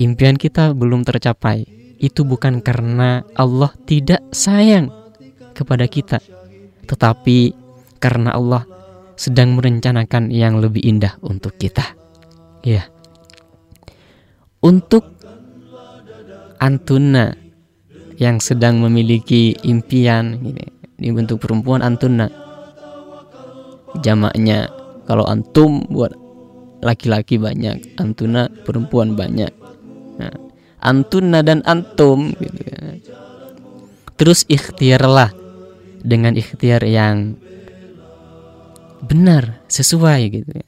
impian 0.01 0.41
kita 0.41 0.73
belum 0.73 1.05
tercapai. 1.05 1.69
Itu 1.97 2.29
bukan 2.29 2.61
karena 2.61 3.25
Allah 3.33 3.73
tidak 3.89 4.21
sayang 4.29 4.93
kepada 5.57 5.89
kita 5.89 6.21
tetapi 6.87 7.53
karena 7.99 8.37
Allah 8.37 8.63
sedang 9.17 9.57
merencanakan 9.57 10.29
yang 10.29 10.61
lebih 10.61 10.85
indah 10.85 11.17
untuk 11.25 11.57
kita. 11.57 11.97
Ya. 12.61 12.85
Untuk 14.61 15.17
Antuna 16.57 17.37
yang 18.17 18.41
sedang 18.41 18.81
memiliki 18.81 19.53
impian 19.61 20.41
ini 20.41 20.65
dibentuk 20.97 21.45
perempuan 21.45 21.85
Antuna. 21.85 22.33
Jamaknya 24.01 24.73
kalau 25.05 25.25
antum 25.29 25.85
buat 25.89 26.13
laki-laki 26.81 27.37
banyak, 27.37 27.97
Antuna 28.01 28.49
perempuan 28.65 29.17
banyak. 29.17 29.53
Nah, 30.17 30.33
Antuna 30.81 31.41
dan 31.45 31.61
antum 31.65 32.33
gitu 32.37 32.61
kan. 32.73 33.01
Terus 34.17 34.49
ikhtiarlah 34.49 35.33
dengan 36.01 36.37
ikhtiar 36.37 36.85
yang 36.89 37.37
benar 39.07 39.63
sesuai 39.71 40.21
gitu 40.35 40.51
ya. 40.51 40.67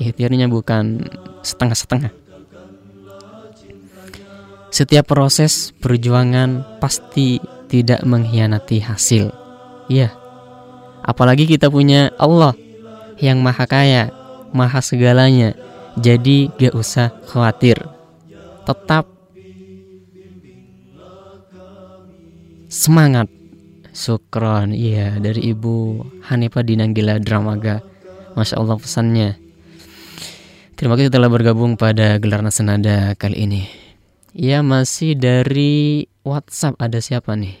Ikhtiarnya 0.00 0.48
bukan 0.48 1.04
setengah-setengah. 1.44 2.14
Setiap 4.70 5.04
proses 5.10 5.74
perjuangan 5.82 6.78
pasti 6.78 7.42
tidak 7.66 8.06
mengkhianati 8.06 8.80
hasil. 8.80 9.34
Iya. 9.90 10.14
Apalagi 11.02 11.44
kita 11.44 11.66
punya 11.68 12.14
Allah 12.16 12.54
yang 13.18 13.42
maha 13.42 13.66
kaya 13.66 14.14
maha 14.54 14.80
segalanya. 14.80 15.58
Jadi 15.98 16.48
gak 16.54 16.72
usah 16.72 17.10
khawatir. 17.26 17.76
Tetap 18.64 19.10
semangat 22.70 23.26
Sukron, 24.00 24.72
iya 24.72 25.20
dari 25.20 25.52
Ibu 25.52 26.00
Hanifah 26.24 26.64
Dinanggila 26.64 27.20
Dramaga. 27.20 27.84
Masya 28.32 28.56
Allah 28.56 28.80
pesannya. 28.80 29.36
Terima 30.72 30.96
kasih 30.96 31.12
telah 31.12 31.28
bergabung 31.28 31.76
pada 31.76 32.16
Gelar 32.16 32.40
Senada 32.48 33.12
kali 33.20 33.44
ini. 33.44 33.62
Ya 34.32 34.64
masih 34.64 35.20
dari 35.20 36.08
WhatsApp 36.24 36.80
ada 36.80 36.96
siapa 37.04 37.36
nih? 37.36 37.60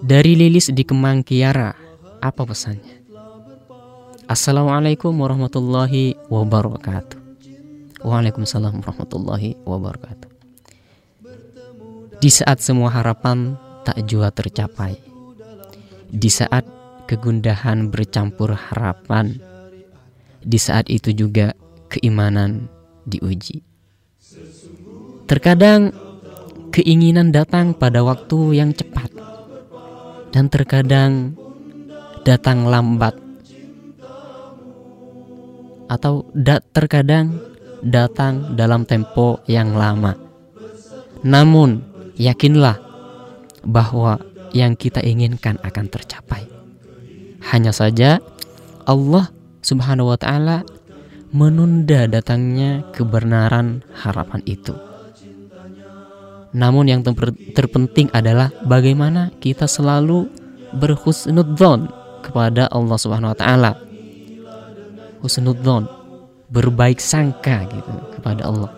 Dari 0.00 0.32
Lilis 0.32 0.72
di 0.72 0.80
Kemang 0.80 1.20
Kiara. 1.20 1.76
Apa 2.24 2.48
pesannya? 2.48 3.04
Assalamualaikum 4.24 5.12
warahmatullahi 5.12 6.16
wabarakatuh. 6.32 7.20
Waalaikumsalam 8.00 8.80
warahmatullahi 8.80 9.60
wabarakatuh. 9.68 10.32
Di 12.22 12.30
saat 12.32 12.64
semua 12.64 12.88
harapan 12.88 13.60
tak 13.82 14.02
jua 14.06 14.30
tercapai. 14.30 14.98
Di 16.12 16.30
saat 16.30 16.64
kegundahan 17.08 17.88
bercampur 17.90 18.54
harapan, 18.54 19.36
di 20.42 20.58
saat 20.58 20.90
itu 20.90 21.14
juga 21.14 21.54
keimanan 21.92 22.68
diuji. 23.06 23.62
Terkadang 25.28 25.92
keinginan 26.72 27.32
datang 27.32 27.72
pada 27.76 28.04
waktu 28.04 28.58
yang 28.58 28.72
cepat, 28.72 29.12
dan 30.32 30.48
terkadang 30.48 31.36
datang 32.24 32.68
lambat, 32.68 33.16
atau 35.88 36.24
da 36.32 36.60
terkadang 36.72 37.36
datang 37.82 38.54
dalam 38.56 38.86
tempo 38.86 39.42
yang 39.50 39.74
lama. 39.74 40.14
Namun, 41.22 41.82
yakinlah 42.18 42.91
bahwa 43.64 44.20
yang 44.52 44.76
kita 44.76 45.00
inginkan 45.00 45.56
akan 45.64 45.88
tercapai. 45.88 46.44
Hanya 47.50 47.74
saja 47.74 48.22
Allah 48.86 49.32
Subhanahu 49.62 50.12
wa 50.14 50.18
taala 50.18 50.66
menunda 51.32 52.04
datangnya 52.06 52.84
kebenaran 52.92 53.80
harapan 53.96 54.42
itu. 54.44 54.76
Namun 56.52 56.84
yang 56.92 57.00
terpenting 57.56 58.12
adalah 58.12 58.52
bagaimana 58.68 59.32
kita 59.40 59.64
selalu 59.64 60.28
berhusnudzon 60.76 61.88
kepada 62.20 62.68
Allah 62.68 62.96
Subhanahu 63.00 63.32
wa 63.32 63.38
taala. 63.38 63.72
Husnudzon, 65.24 65.88
berbaik 66.52 67.00
sangka 67.00 67.64
gitu 67.70 67.94
kepada 68.18 68.44
Allah. 68.44 68.70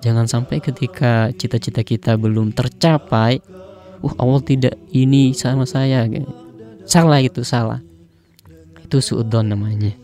Jangan 0.00 0.24
sampai 0.24 0.58
ketika 0.64 1.28
cita-cita 1.36 1.84
kita 1.84 2.16
belum 2.16 2.56
tercapai, 2.56 3.44
uh 4.00 4.14
Allah 4.16 4.40
tidak 4.44 4.74
ini 4.92 5.32
sama 5.36 5.68
saya 5.68 6.08
salah 6.90 7.22
itu 7.22 7.46
salah. 7.46 7.78
Itu 8.82 8.98
suudon 8.98 9.54
namanya. 9.54 9.94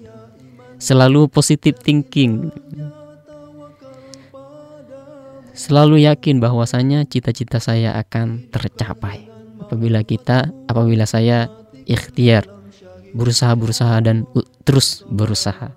Selalu 0.79 1.27
positive 1.27 1.75
thinking. 1.83 2.55
Selalu 5.57 6.05
yakin 6.07 6.39
bahwasanya 6.39 7.09
cita-cita 7.09 7.59
saya 7.59 7.97
akan 7.97 8.47
tercapai. 8.53 9.27
Apabila 9.59 10.05
kita 10.07 10.53
apabila 10.71 11.09
saya 11.09 11.51
ikhtiar 11.89 12.47
berusaha 13.17 13.57
berusaha 13.57 13.99
dan 14.05 14.29
terus 14.63 15.03
berusaha. 15.09 15.73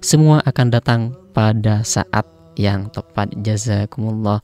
Semua 0.00 0.40
akan 0.46 0.66
datang 0.70 1.00
pada 1.34 1.82
saat 1.82 2.24
yang 2.54 2.88
tepat. 2.88 3.34
Jazakumullah 3.36 4.40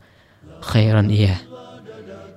khairan 0.60 1.08
iya 1.08 1.51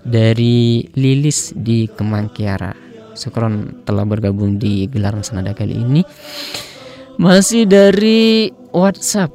dari 0.05 0.85
Lilis 0.93 1.51
di 1.57 1.89
Kemangkiara. 1.89 2.77
Sukron 3.17 3.81
telah 3.81 4.05
bergabung 4.05 4.61
di 4.61 4.85
gelaran 4.85 5.25
senada 5.25 5.57
kali 5.57 5.81
ini. 5.81 6.05
Masih 7.17 7.65
dari 7.65 8.53
WhatsApp. 8.69 9.33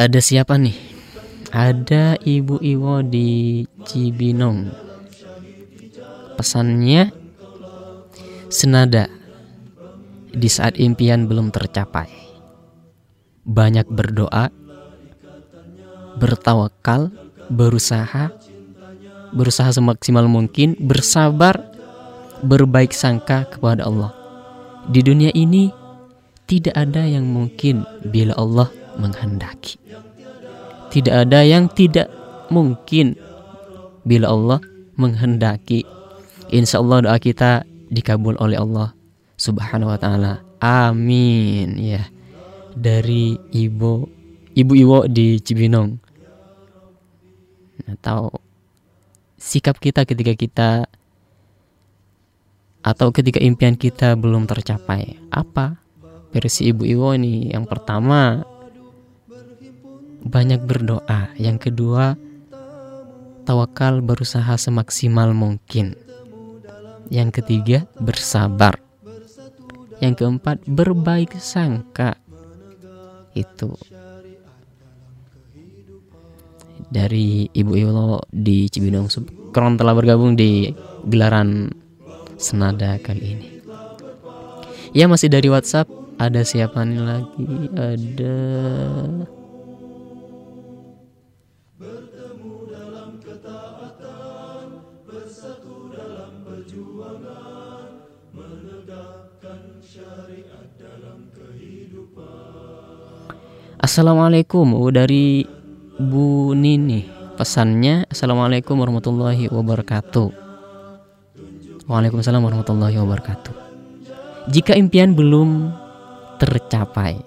Ada 0.00 0.18
siapa 0.24 0.56
nih? 0.56 0.78
Ada 1.52 2.16
Ibu 2.16 2.64
Iwo 2.64 3.04
di 3.04 3.62
Cibinong. 3.84 4.72
Pesannya 6.38 7.12
senada 8.48 9.10
di 10.32 10.48
saat 10.48 10.80
impian 10.80 11.28
belum 11.28 11.52
tercapai. 11.52 12.08
Banyak 13.42 13.90
berdoa, 13.90 14.48
bertawakal, 16.16 17.12
berusaha, 17.52 18.32
berusaha 19.32 19.72
semaksimal 19.72 20.28
mungkin, 20.28 20.76
bersabar, 20.78 21.58
berbaik 22.44 22.92
sangka 22.92 23.48
kepada 23.48 23.88
Allah. 23.88 24.12
Di 24.88 25.00
dunia 25.00 25.30
ini 25.32 25.72
tidak 26.46 26.74
ada 26.76 27.06
yang 27.06 27.24
mungkin 27.24 27.86
bila 28.04 28.36
Allah 28.36 28.68
menghendaki. 29.00 29.80
Tidak 30.92 31.14
ada 31.14 31.40
yang 31.40 31.72
tidak 31.72 32.12
mungkin 32.52 33.16
bila 34.04 34.28
Allah 34.28 34.60
menghendaki. 35.00 35.88
Insya 36.52 36.84
Allah 36.84 37.08
doa 37.08 37.16
kita 37.16 37.64
dikabul 37.88 38.36
oleh 38.36 38.60
Allah 38.60 38.92
Subhanahu 39.40 39.88
wa 39.88 39.96
taala. 39.96 40.44
Amin 40.60 41.80
ya. 41.80 42.04
Dari 42.76 43.36
ibu 43.56 44.04
ibu 44.52 44.72
Iwo 44.76 44.98
di 45.08 45.40
Cibinong. 45.40 45.96
Tahu 47.82 48.41
sikap 49.42 49.82
kita 49.82 50.06
ketika 50.06 50.32
kita 50.38 50.70
atau 52.86 53.10
ketika 53.10 53.42
impian 53.42 53.74
kita 53.74 54.14
belum 54.14 54.46
tercapai 54.46 55.18
apa 55.34 55.82
versi 56.30 56.70
Ibu 56.70 56.86
Iwo 56.86 57.10
nih. 57.18 57.58
Yang 57.58 57.64
pertama 57.66 58.46
banyak 60.22 60.62
berdoa. 60.62 61.34
Yang 61.34 61.70
kedua 61.70 62.14
tawakal 63.42 63.98
berusaha 63.98 64.54
semaksimal 64.54 65.34
mungkin. 65.34 65.98
Yang 67.10 67.42
ketiga 67.42 67.78
bersabar. 67.98 68.78
Yang 69.98 70.22
keempat 70.22 70.62
berbaik 70.70 71.34
sangka. 71.38 72.14
Itu 73.34 73.74
dari 76.92 77.48
Ibu 77.48 77.72
Iwo 77.72 78.20
di 78.28 78.68
Cibinong 78.68 79.08
Subkron 79.08 79.80
telah 79.80 79.96
bergabung 79.96 80.36
di 80.36 80.68
gelaran 81.08 81.72
senada 82.36 83.00
kali 83.00 83.24
ini. 83.32 83.48
Ya 84.92 85.08
masih 85.08 85.32
dari 85.32 85.48
WhatsApp 85.48 85.88
ada 86.20 86.44
siapa 86.44 86.84
nih 86.84 87.00
lagi? 87.00 87.48
Ada 87.72 88.36
Assalamualaikum 103.82 104.78
dari 104.94 105.42
Bu 106.02 106.50
Nini 106.58 107.06
pesannya 107.38 108.10
Assalamualaikum 108.10 108.74
warahmatullahi 108.74 109.46
wabarakatuh. 109.46 110.34
Waalaikumsalam 111.86 112.42
warahmatullahi 112.42 112.98
wabarakatuh. 112.98 113.54
Jika 114.50 114.74
impian 114.74 115.14
belum 115.14 115.70
tercapai 116.42 117.22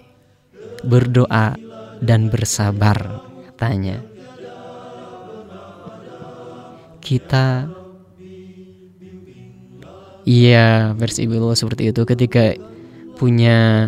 Berdoa 0.84 1.56
dan 2.04 2.28
bersabar 2.28 3.24
Katanya. 3.48 4.04
Kita 7.00 7.72
Iya 10.28 10.92
versi 11.00 11.24
ibu 11.24 11.56
seperti 11.56 11.96
itu. 11.96 12.02
Ketika 12.04 12.52
punya 13.16 13.88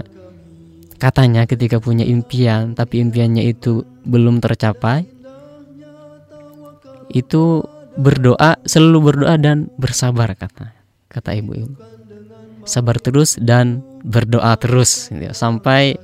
Katanya 0.97 1.45
ketika 1.45 1.77
punya 1.77 2.01
impian 2.03 2.73
tapi 2.73 3.01
impiannya 3.05 3.45
itu 3.45 3.85
belum 4.03 4.41
tercapai 4.41 5.05
itu 7.13 7.61
berdoa 7.97 8.59
selalu 8.65 9.13
berdoa 9.13 9.35
dan 9.39 9.71
bersabar 9.79 10.33
kata 10.35 10.75
kata 11.07 11.39
ibu 11.39 11.55
ibu 11.55 11.73
sabar 12.67 12.99
terus 12.99 13.39
dan 13.39 13.79
berdoa 14.03 14.53
terus 14.59 15.07
gitu, 15.07 15.31
sampai 15.31 15.95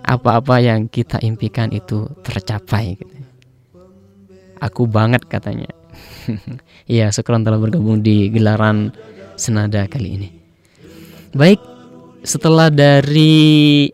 apa-apa 0.00 0.64
yang 0.64 0.88
kita 0.88 1.20
impikan 1.20 1.68
itu 1.76 2.08
tercapai 2.24 2.96
gitu. 2.96 3.14
aku 4.64 4.88
banget 4.88 5.28
katanya 5.28 5.68
Iya, 6.90 7.14
sekarang 7.14 7.46
telah 7.46 7.60
bergabung 7.62 8.02
di 8.02 8.26
gelaran 8.34 8.90
senada 9.38 9.86
kali 9.86 10.08
ini. 10.18 10.28
Baik, 11.30 11.62
setelah 12.26 12.66
dari 12.66 13.86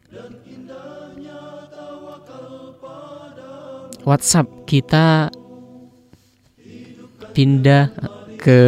WhatsApp 4.07 4.47
kita 4.71 5.35
pindah 7.35 7.91
ke 8.39 8.61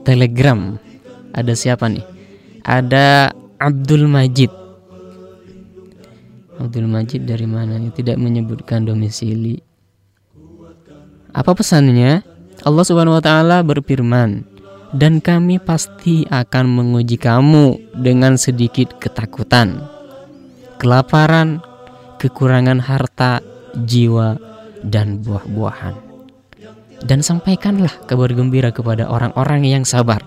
Telegram. 0.00 0.80
Ada 1.36 1.52
siapa 1.52 1.92
nih? 1.92 2.00
Ada 2.64 3.36
Abdul 3.60 4.08
Majid. 4.08 4.48
Abdul 6.56 6.88
Majid 6.88 7.28
dari 7.28 7.44
mana? 7.44 7.76
Tidak 7.92 8.16
menyebutkan 8.16 8.88
domisili. 8.88 9.60
Apa 11.36 11.52
pesannya? 11.52 12.24
Allah 12.64 12.84
Subhanahu 12.88 13.20
wa 13.20 13.24
taala 13.24 13.60
berfirman, 13.60 14.48
"Dan 14.96 15.20
kami 15.20 15.60
pasti 15.60 16.24
akan 16.32 16.64
menguji 16.64 17.20
kamu 17.20 17.92
dengan 18.00 18.40
sedikit 18.40 18.96
ketakutan, 18.96 19.84
kelaparan, 20.80 21.60
kekurangan 22.16 22.80
harta, 22.80 23.42
jiwa, 23.74 24.51
dan 24.86 25.22
buah-buahan. 25.22 25.94
Dan 27.02 27.18
sampaikanlah 27.22 28.06
kabar 28.06 28.30
gembira 28.30 28.70
kepada 28.70 29.10
orang-orang 29.10 29.66
yang 29.66 29.82
sabar, 29.82 30.22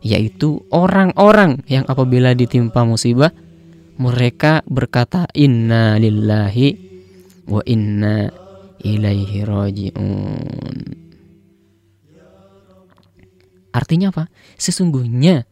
yaitu 0.00 0.64
orang-orang 0.72 1.60
yang 1.68 1.84
apabila 1.84 2.32
ditimpa 2.32 2.84
musibah, 2.88 3.32
mereka 4.00 4.64
berkata 4.64 5.28
inna 5.36 6.00
lillahi 6.00 6.68
wa 7.44 7.60
inna 7.68 8.32
ilaihi 8.80 9.44
rajiun. 9.44 10.76
Artinya 13.74 14.14
apa? 14.14 14.30
Sesungguhnya 14.54 15.44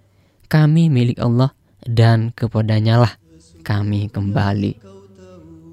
kami 0.46 0.88
milik 0.88 1.18
Allah 1.18 1.52
dan 1.82 2.30
kepadanya 2.30 3.02
lah 3.02 3.12
kami 3.66 4.06
kembali. 4.12 4.78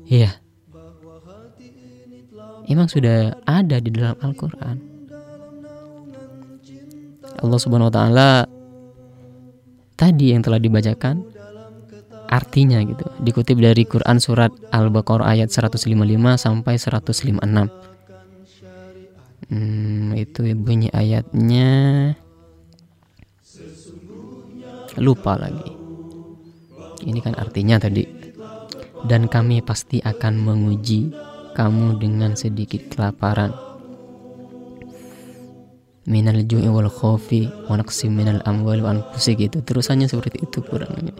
Ya, 0.09 0.38
memang 2.69 2.85
sudah 2.85 3.33
ada 3.49 3.81
di 3.81 3.89
dalam 3.89 4.15
Al-Quran. 4.21 4.77
Allah 7.39 7.59
Subhanahu 7.59 7.89
wa 7.89 7.95
Ta'ala 7.95 8.29
tadi 9.97 10.31
yang 10.31 10.45
telah 10.45 10.61
dibacakan 10.61 11.25
artinya 12.29 12.77
gitu. 12.85 13.09
Dikutip 13.25 13.57
dari 13.57 13.83
Quran 13.89 14.21
surat 14.21 14.53
Al-Baqarah 14.69 15.33
ayat 15.33 15.49
155 15.49 15.89
sampai 16.37 16.77
156 16.77 17.41
hmm, 19.49 20.13
itu 20.13 20.39
bunyi 20.53 20.93
ayatnya. 20.93 22.13
Lupa 24.99 25.39
lagi. 25.39 25.73
Ini 27.07 27.19
kan 27.23 27.33
artinya 27.39 27.79
tadi. 27.81 28.03
Dan 28.99 29.31
kami 29.31 29.63
pasti 29.63 30.03
akan 30.03 30.33
menguji 30.43 31.28
kamu 31.59 31.99
dengan 31.99 32.39
sedikit 32.39 32.87
kelaparan. 32.87 33.51
Minal 36.07 36.47
ju'i 36.47 36.71
wal 36.71 36.87
khawfi 36.87 37.51
wa 37.67 37.75
naqsi 37.75 38.07
minal 38.07 38.39
amwal 38.47 38.79
wa 38.79 38.95
anfusi 38.95 39.35
gitu. 39.35 39.59
Terusannya 39.59 40.07
seperti 40.07 40.39
itu 40.47 40.63
kurang 40.63 40.95
lebih 40.95 41.19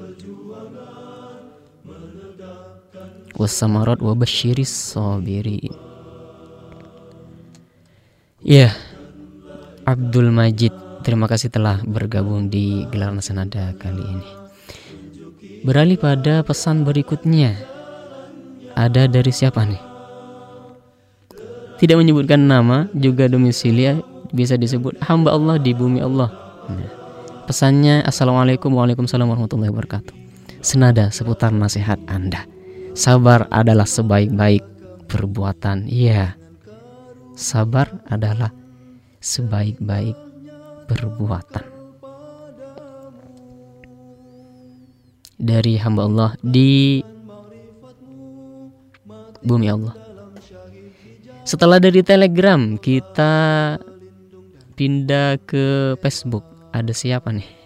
wasamarat 3.40 4.04
wa 4.04 4.16
basyiris 4.16 4.96
sabirin. 4.96 5.72
Ya 8.44 8.76
Abdul 9.88 10.32
Majid 10.32 10.72
terima 11.08 11.28
kasih 11.28 11.52
telah 11.52 11.80
bergabung 11.88 12.52
di 12.52 12.84
gelaran 12.92 13.24
senada 13.24 13.76
kali 13.80 14.04
ini. 14.04 14.30
Beralih 15.68 16.00
pada 16.00 16.44
pesan 16.48 16.88
berikutnya. 16.88 17.56
Ada 18.80 19.12
dari 19.12 19.28
siapa 19.36 19.68
nih 19.68 19.89
tidak 21.80 21.96
menyebutkan 21.96 22.44
nama 22.44 22.92
juga 22.92 23.32
domisili 23.32 23.88
bisa 24.36 24.60
disebut 24.60 25.00
hamba 25.08 25.32
Allah 25.32 25.56
di 25.56 25.72
bumi 25.72 26.04
Allah. 26.04 26.28
Nah, 26.68 26.92
pesannya 27.48 28.04
assalamualaikum 28.04 28.70
waalaikumsalam 28.76 29.26
warahmatullahi 29.26 29.72
wabarakatuh. 29.72 30.14
Senada 30.60 31.08
seputar 31.08 31.56
nasihat 31.56 31.98
anda. 32.12 32.44
Sabar 33.00 33.48
adalah 33.48 33.88
sebaik-baik 33.88 34.62
perbuatan. 35.08 35.88
Iya. 35.88 36.36
Sabar 37.40 38.04
adalah 38.12 38.52
sebaik-baik 39.24 40.20
perbuatan. 40.92 41.66
Dari 45.40 45.80
hamba 45.80 46.02
Allah 46.04 46.32
di 46.44 47.00
bumi 49.40 49.72
Allah 49.72 49.99
setelah 51.50 51.82
dari 51.82 52.06
Telegram, 52.06 52.78
kita 52.78 53.34
pindah 54.78 55.42
ke 55.50 55.98
Facebook. 55.98 56.46
Ada 56.70 56.94
siapa 56.94 57.34
nih? 57.34 57.58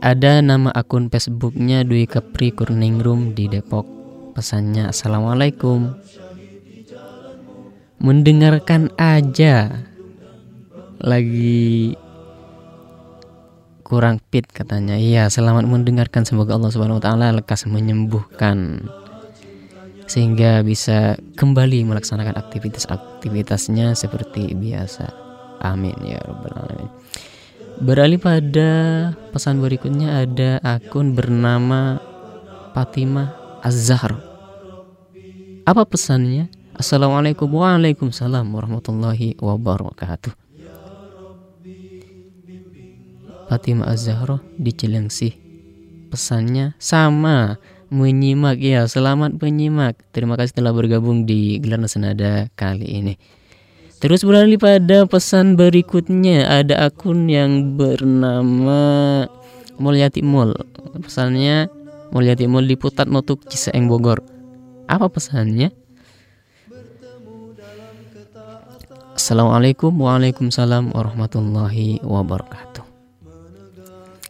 Ada 0.00 0.40
nama 0.40 0.72
akun 0.72 1.12
Facebooknya 1.12 1.84
Dwi 1.84 2.08
Kepri 2.08 2.56
Kurningrum 2.56 3.36
di 3.36 3.52
Depok. 3.52 3.84
Pesannya 4.32 4.88
Assalamualaikum. 4.88 5.92
Mendengarkan 8.00 8.88
aja 8.96 9.89
lagi 11.00 11.96
kurang 13.82 14.22
fit 14.30 14.46
katanya. 14.46 14.94
Iya, 14.94 15.26
selamat 15.26 15.66
mendengarkan 15.66 16.22
semoga 16.22 16.54
Allah 16.54 16.70
Subhanahu 16.70 17.00
wa 17.00 17.04
taala 17.04 17.34
lekas 17.34 17.66
menyembuhkan. 17.66 18.86
sehingga 20.10 20.66
bisa 20.66 21.14
kembali 21.38 21.86
melaksanakan 21.86 22.34
aktivitas-aktivitasnya 22.34 23.94
seperti 23.94 24.58
biasa. 24.58 25.06
Amin 25.62 25.94
ya 26.02 26.18
rabbal 26.18 26.66
alamin. 26.66 26.90
Beralih 27.78 28.18
pada 28.18 28.70
pesan 29.30 29.62
berikutnya 29.62 30.26
ada 30.26 30.58
akun 30.66 31.14
bernama 31.14 32.02
Fatimah 32.74 33.62
Az-Zahra. 33.62 34.18
Apa 35.62 35.86
pesannya? 35.86 36.50
Assalamualaikum 36.74 37.46
warahmatullahi 38.50 39.38
wabarakatuh. 39.38 40.39
Fatimah 43.50 43.90
Az-Zahra 43.90 44.38
di 44.54 44.70
Cilengsi. 44.70 45.34
Pesannya 46.06 46.78
sama. 46.78 47.58
Menyimak 47.90 48.62
ya 48.62 48.86
selamat 48.86 49.42
menyimak. 49.42 49.98
Terima 50.14 50.38
kasih 50.38 50.62
telah 50.62 50.70
bergabung 50.70 51.26
di 51.26 51.58
gelar 51.58 51.82
senada 51.90 52.46
kali 52.54 52.86
ini. 52.86 53.14
Terus 53.98 54.22
beralih 54.22 54.62
pada 54.62 55.02
pesan 55.10 55.58
berikutnya. 55.58 56.46
Ada 56.62 56.86
akun 56.86 57.26
yang 57.26 57.74
bernama 57.74 59.26
Mulyati 59.82 60.22
Mul 60.22 60.54
pesannya 61.02 61.66
Mulyati 62.14 62.46
Mul 62.46 62.70
di 62.70 62.78
Putat 62.78 63.10
Notuk 63.10 63.50
Ciseeng 63.50 63.90
Bogor. 63.90 64.22
Apa 64.86 65.10
pesannya? 65.10 65.74
Assalamualaikum 69.18 69.90
Waalaikumsalam 69.98 70.94
warahmatullahi 70.94 71.98
wabarakatuh 72.06 72.69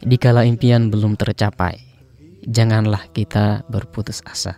Dikala 0.01 0.43
impian 0.49 0.89
belum 0.89 1.13
tercapai 1.13 1.91
janganlah 2.45 3.05
kita 3.13 3.65
berputus 3.69 4.25
asa. 4.25 4.57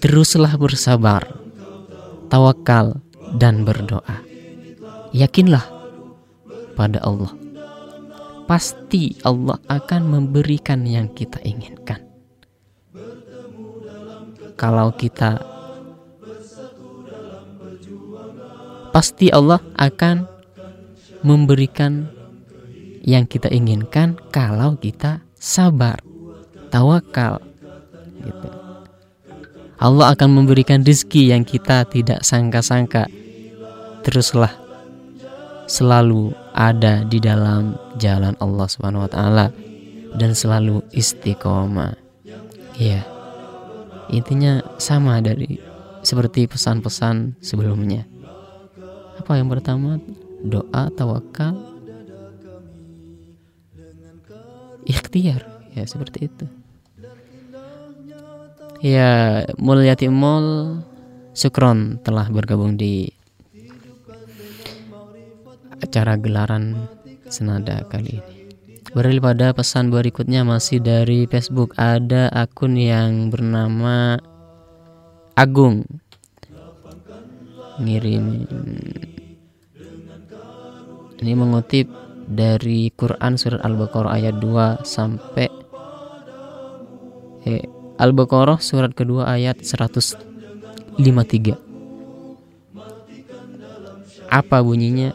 Teruslah 0.00 0.56
bersabar, 0.56 1.22
tawakal, 2.32 2.98
dan 3.36 3.62
berdoa. 3.62 4.24
Yakinlah 5.14 5.66
pada 6.74 6.98
Allah. 7.04 7.30
Pasti 8.48 9.14
Allah 9.22 9.62
akan 9.70 10.02
memberikan 10.10 10.82
yang 10.82 11.12
kita 11.14 11.38
inginkan. 11.46 12.02
Kalau 14.58 14.90
kita 14.92 15.38
pasti 18.90 19.30
Allah 19.30 19.62
akan 19.78 20.26
memberikan 21.22 22.10
yang 23.00 23.24
kita 23.24 23.48
inginkan 23.48 24.20
kalau 24.28 24.76
kita 24.76 25.24
sabar 25.36 26.00
tawakal 26.68 27.40
gitu. 28.24 28.48
Allah 29.80 30.12
akan 30.12 30.44
memberikan 30.44 30.84
rezeki 30.84 31.32
yang 31.32 31.42
kita 31.48 31.88
tidak 31.88 32.20
sangka-sangka 32.20 33.08
teruslah 34.04 34.52
selalu 35.64 36.36
ada 36.52 37.06
di 37.06 37.22
dalam 37.22 37.78
jalan 37.96 38.36
Allah 38.42 38.66
Subhanahu 38.68 39.06
wa 39.06 39.10
taala 39.10 39.46
dan 40.18 40.34
selalu 40.34 40.82
istiqomah. 40.90 41.94
Ya. 42.76 43.06
Intinya 44.10 44.66
sama 44.82 45.22
dari 45.22 45.62
seperti 46.02 46.50
pesan-pesan 46.50 47.38
sebelumnya. 47.38 48.02
Apa 49.22 49.38
yang 49.38 49.46
pertama? 49.46 50.02
Doa, 50.42 50.90
tawakal, 50.96 51.69
ikhtiar. 55.10 55.42
Ya, 55.74 55.82
seperti 55.90 56.30
itu. 56.30 56.46
Ya, 58.78 59.42
Mulyati 59.58 60.06
Mall 60.06 60.78
Sukron 61.34 61.98
telah 62.06 62.30
bergabung 62.30 62.78
di 62.78 63.10
acara 65.82 66.14
gelaran 66.14 66.86
senada 67.26 67.82
kali 67.90 68.22
ini. 68.22 68.34
Beralih 68.94 69.22
pada 69.22 69.50
pesan 69.50 69.90
berikutnya 69.90 70.46
masih 70.46 70.78
dari 70.78 71.26
Facebook 71.26 71.74
ada 71.74 72.30
akun 72.30 72.78
yang 72.78 73.34
bernama 73.34 74.18
Agung 75.38 75.86
ngirim 77.80 78.44
ini 81.20 81.32
mengutip 81.32 81.88
dari 82.30 82.94
Quran 82.94 83.34
surat 83.34 83.58
Al-Baqarah 83.66 84.14
ayat 84.14 84.38
2 84.38 84.86
sampai 84.86 85.50
eh, 87.42 87.66
Al-Baqarah 87.98 88.62
surat 88.62 88.94
kedua 88.94 89.26
ayat 89.26 89.58
153. 89.66 90.96
Apa 94.30 94.62
bunyinya? 94.62 95.10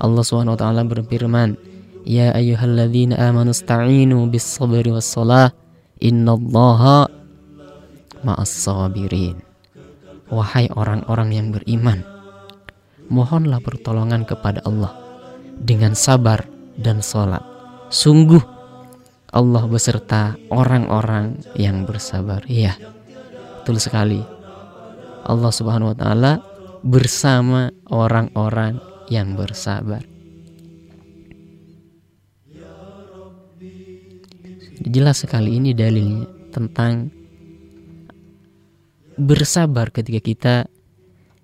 Allah 0.00 0.24
taala 0.56 0.82
berfirman, 0.82 1.60
"Ya 2.08 2.32
ayyuhalladzina 2.32 3.20
amanu 3.20 3.52
ista'inu 3.52 4.26
bis-sabri 4.32 4.90
was-salah, 4.90 5.52
innallaha 6.00 7.06
ma'as 8.24 8.50
sabirin." 8.50 9.38
Wahai 10.32 10.72
orang-orang 10.72 11.36
yang 11.36 11.52
beriman, 11.52 12.00
mohonlah 13.12 13.60
pertolongan 13.60 14.24
kepada 14.26 14.64
Allah 14.66 15.03
dengan 15.58 15.94
sabar 15.94 16.46
dan 16.78 17.00
salat. 17.04 17.42
Sungguh 17.92 18.42
Allah 19.34 19.66
beserta 19.66 20.38
orang-orang 20.50 21.42
yang 21.58 21.82
bersabar. 21.82 22.46
Iya, 22.46 22.78
betul 23.62 23.82
sekali. 23.82 24.22
Allah 25.24 25.50
Subhanahu 25.50 25.90
wa 25.90 25.96
taala 25.98 26.32
bersama 26.84 27.72
orang-orang 27.90 28.78
yang 29.10 29.34
bersabar. 29.34 30.04
Jelas 34.84 35.24
sekali 35.24 35.56
ini 35.56 35.72
dalilnya 35.72 36.28
tentang 36.52 37.08
bersabar 39.16 39.88
ketika 39.90 40.20
kita 40.20 40.54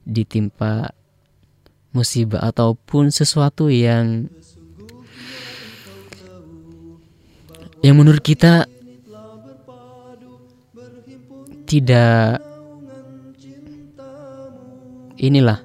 ditimpa 0.05 0.93
musibah 1.91 2.43
ataupun 2.47 3.11
sesuatu 3.11 3.67
yang 3.67 4.31
yang 7.81 7.97
menurut 7.97 8.21
kita 8.21 8.69
tidak 11.65 12.43
inilah 15.17 15.63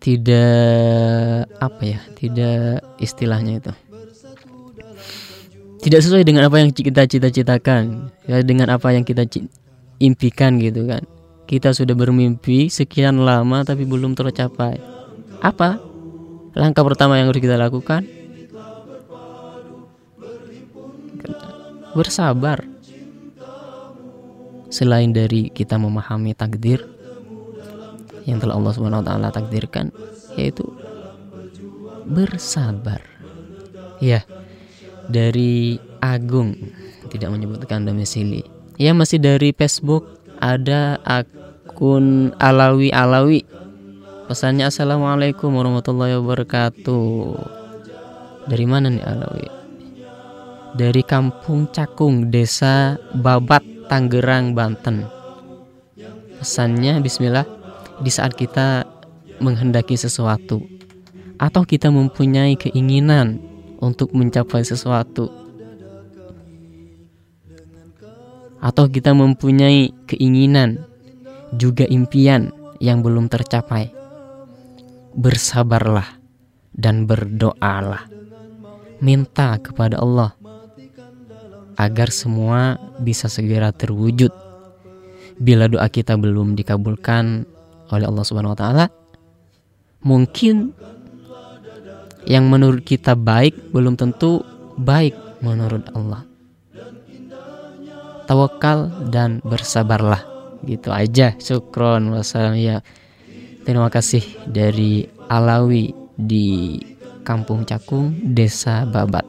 tidak 0.00 1.44
apa 1.60 1.82
ya 1.84 2.00
tidak 2.16 2.80
istilahnya 2.96 3.60
itu. 3.60 3.72
Tidak 5.80 6.00
sesuai 6.00 6.28
dengan 6.28 6.44
apa 6.44 6.60
yang 6.60 6.72
kita 6.76 7.08
cita-citakan 7.08 8.12
ya 8.28 8.44
dengan 8.44 8.68
apa 8.72 8.92
yang 8.92 9.04
kita 9.04 9.24
impikan 10.00 10.60
gitu 10.60 10.88
kan. 10.88 11.04
Kita 11.48 11.72
sudah 11.76 11.96
bermimpi 11.96 12.68
sekian 12.72 13.20
lama 13.24 13.64
tapi 13.64 13.84
belum 13.84 14.16
tercapai 14.16 14.89
apa 15.40 15.80
langkah 16.54 16.84
pertama 16.84 17.16
yang 17.16 17.32
harus 17.32 17.40
kita 17.40 17.56
lakukan 17.56 18.04
bersabar. 21.94 22.62
Selain 24.70 25.10
dari 25.10 25.50
kita 25.50 25.74
memahami 25.82 26.30
takdir 26.38 26.86
yang 28.22 28.38
telah 28.38 28.54
Allah 28.54 28.72
Subhanahu 28.72 29.02
wa 29.02 29.06
taala 29.06 29.28
takdirkan 29.34 29.90
yaitu 30.38 30.62
bersabar. 32.06 33.02
Ya, 33.98 34.22
dari 35.10 35.76
Agung 36.00 36.56
tidak 37.10 37.34
menyebutkan 37.34 37.84
domisili. 37.84 38.46
Ya 38.80 38.94
masih 38.96 39.20
dari 39.20 39.52
Facebook 39.52 40.06
ada 40.40 40.96
akun 41.04 42.32
Alawi 42.38 42.94
Alawi. 42.94 43.44
Pesannya 44.30 44.70
Assalamualaikum 44.70 45.50
warahmatullahi 45.50 46.14
wabarakatuh. 46.22 47.34
Dari 48.46 48.66
mana 48.70 48.86
nih 48.86 49.02
Alawi? 49.02 49.60
dari 50.74 51.02
Kampung 51.02 51.70
Cakung, 51.70 52.30
Desa 52.30 52.94
Babat, 53.14 53.62
Tangerang, 53.90 54.54
Banten. 54.54 55.06
Pesannya 56.38 57.02
bismillah 57.02 57.44
di 58.00 58.10
saat 58.10 58.32
kita 58.38 58.86
menghendaki 59.42 59.98
sesuatu 59.98 60.64
atau 61.40 61.62
kita 61.64 61.88
mempunyai 61.90 62.56
keinginan 62.56 63.40
untuk 63.80 64.12
mencapai 64.12 64.64
sesuatu 64.64 65.32
atau 68.60 68.84
kita 68.92 69.16
mempunyai 69.16 69.88
keinginan 70.04 70.84
juga 71.56 71.88
impian 71.88 72.52
yang 72.76 73.00
belum 73.00 73.32
tercapai 73.32 73.99
bersabarlah 75.14 76.06
dan 76.74 77.04
berdoalah 77.04 78.06
minta 79.00 79.56
kepada 79.58 79.98
Allah 79.98 80.36
agar 81.80 82.12
semua 82.12 82.76
bisa 83.00 83.26
segera 83.26 83.72
terwujud. 83.72 84.30
bila 85.40 85.64
doa 85.72 85.88
kita 85.88 86.20
belum 86.20 86.52
dikabulkan 86.52 87.48
oleh 87.88 88.04
Allah 88.04 88.24
Subhanahu 88.28 88.52
wa 88.52 88.60
taala, 88.60 88.86
mungkin 90.04 90.76
yang 92.28 92.52
menurut 92.52 92.84
kita 92.84 93.16
baik 93.16 93.72
belum 93.72 93.96
tentu 93.96 94.44
baik 94.76 95.16
menurut 95.40 95.88
Allah. 95.96 96.28
Tawakal 98.28 99.08
dan 99.08 99.40
bersabarlah. 99.42 100.22
Gitu 100.60 100.92
aja. 100.92 101.34
Syukron 101.40 102.12
wassalam 102.14 102.54
ya. 102.60 102.84
Terima 103.70 103.86
kasih 103.86 104.26
dari 104.50 105.06
Alawi 105.30 105.94
di 106.18 106.74
Kampung 107.22 107.62
Cakung, 107.62 108.10
Desa 108.34 108.82
Babat. 108.82 109.22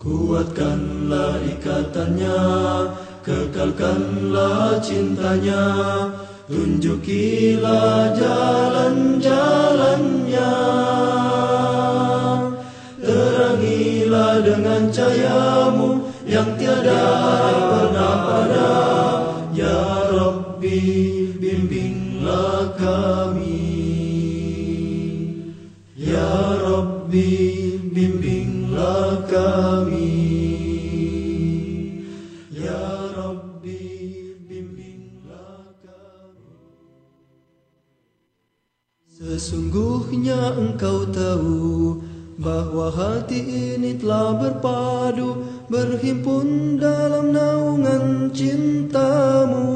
Kuatkanlah 0.00 1.44
ikatannya 1.44 2.40
Kekalkanlah 3.20 4.80
cintanya 4.80 5.68
Tunjukilah 6.48 8.16
jalan-jalannya 8.16 10.52
Terangilah 13.04 14.40
dengan 14.40 14.88
cahayamu 14.88 16.03
Yang 16.24 16.48
tiada 16.56 17.04
pernah 17.68 18.14
pada 18.24 18.72
Ya 19.52 20.08
Rabbi 20.08 20.80
bimbinglah 21.36 22.72
kami. 22.80 23.68
Ya 26.00 26.32
Rabbi 26.64 27.32
bimbinglah 27.92 29.28
kami. 29.28 30.16
Ya 32.48 32.84
Rabbi 33.12 33.84
bimbinglah 34.48 35.76
kami. 35.84 36.56
Sesungguhnya 39.12 40.56
engkau 40.56 41.04
tahu 41.12 42.00
bahwa 42.34 42.90
hati 42.90 43.38
ini 43.76 43.94
telah 43.94 44.34
berpadu 44.34 45.46
berhimpun 45.70 46.78
dalam 46.82 47.30
naungan 47.30 48.30
cintamu. 48.34 49.70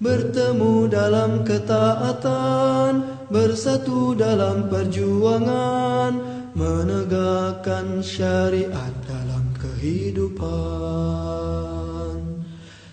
Bertemu 0.00 0.88
dalam 0.88 1.44
ketaatan 1.44 3.04
bersatu 3.28 4.16
dalam 4.16 4.68
perjuangan 4.72 6.16
menegakkan 6.56 8.00
syariat 8.00 8.92
dalam 9.04 9.52
kehidupan. 9.60 10.48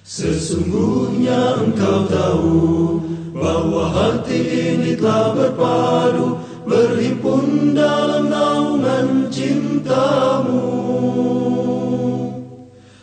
Sesungguhnya 0.03 1.63
engkau 1.63 2.07
tahu 2.07 2.99
bahwa 3.35 3.91
hati 3.91 4.39
ini 4.75 4.95
telah 4.95 5.35
berpadu 5.35 6.46
berhimpun 6.67 7.71
dalam 7.71 8.27
naungan 8.27 9.31
cintamu. 9.31 10.67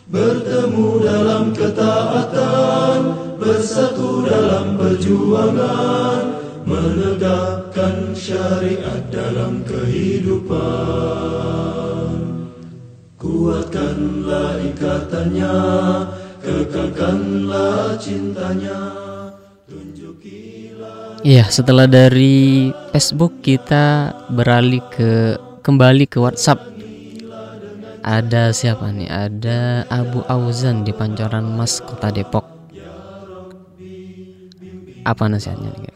Bertemu 0.05 0.87
dalam 1.01 1.49
ketaatan 1.51 2.99
bersatu 3.41 4.23
dalam 4.23 4.77
perjuangan 4.77 6.37
menegakkan 6.63 8.13
syariat 8.13 9.01
dalam 9.09 9.65
kehidupan. 9.65 10.61
Kuatkanlah 13.17 14.61
ikatannya 14.61 15.57
kekalkanlah 16.39 17.97
cintanya. 17.97 19.05
Iya, 21.25 21.49
setelah 21.49 21.89
dari 21.89 22.69
Facebook 22.95 23.43
kita 23.43 24.15
beralih 24.31 24.79
ke 24.87 25.35
kembali 25.67 26.07
ke 26.07 26.15
WhatsApp. 26.15 26.63
Ada 27.99 28.55
siapa 28.55 28.87
nih? 28.87 29.11
Ada 29.11 29.83
Abu 29.91 30.23
Auzan 30.31 30.87
di 30.87 30.95
Pancoran 30.95 31.43
Mas, 31.43 31.83
Kota 31.83 32.07
Depok. 32.07 32.47
Apa 35.03 35.27
nasihatnya 35.27 35.75
nih? 35.75 35.91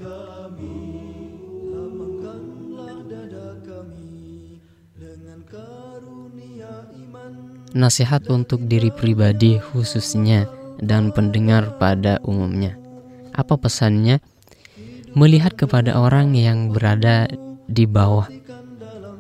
Nasihat 7.80 8.28
untuk 8.28 8.68
diri 8.68 8.92
pribadi 8.92 9.56
khususnya 9.56 10.52
dan 10.84 11.16
pendengar 11.16 11.80
pada 11.80 12.20
umumnya. 12.28 12.76
Apa 13.32 13.56
pesannya? 13.56 14.20
Melihat 15.18 15.58
kepada 15.58 15.98
orang 15.98 16.38
yang 16.38 16.70
berada 16.70 17.26
di 17.70 17.86
bawah 17.86 18.30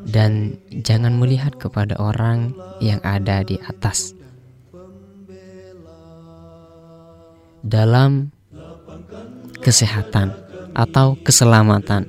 dan 0.10 0.58
jangan 0.82 1.18
melihat 1.18 1.54
kepada 1.62 1.94
orang 2.02 2.54
yang 2.82 2.98
ada 3.06 3.46
di 3.46 3.62
atas. 3.62 4.18
Dalam 7.62 8.34
kesehatan 9.60 10.34
atau 10.74 11.20
keselamatan 11.22 12.08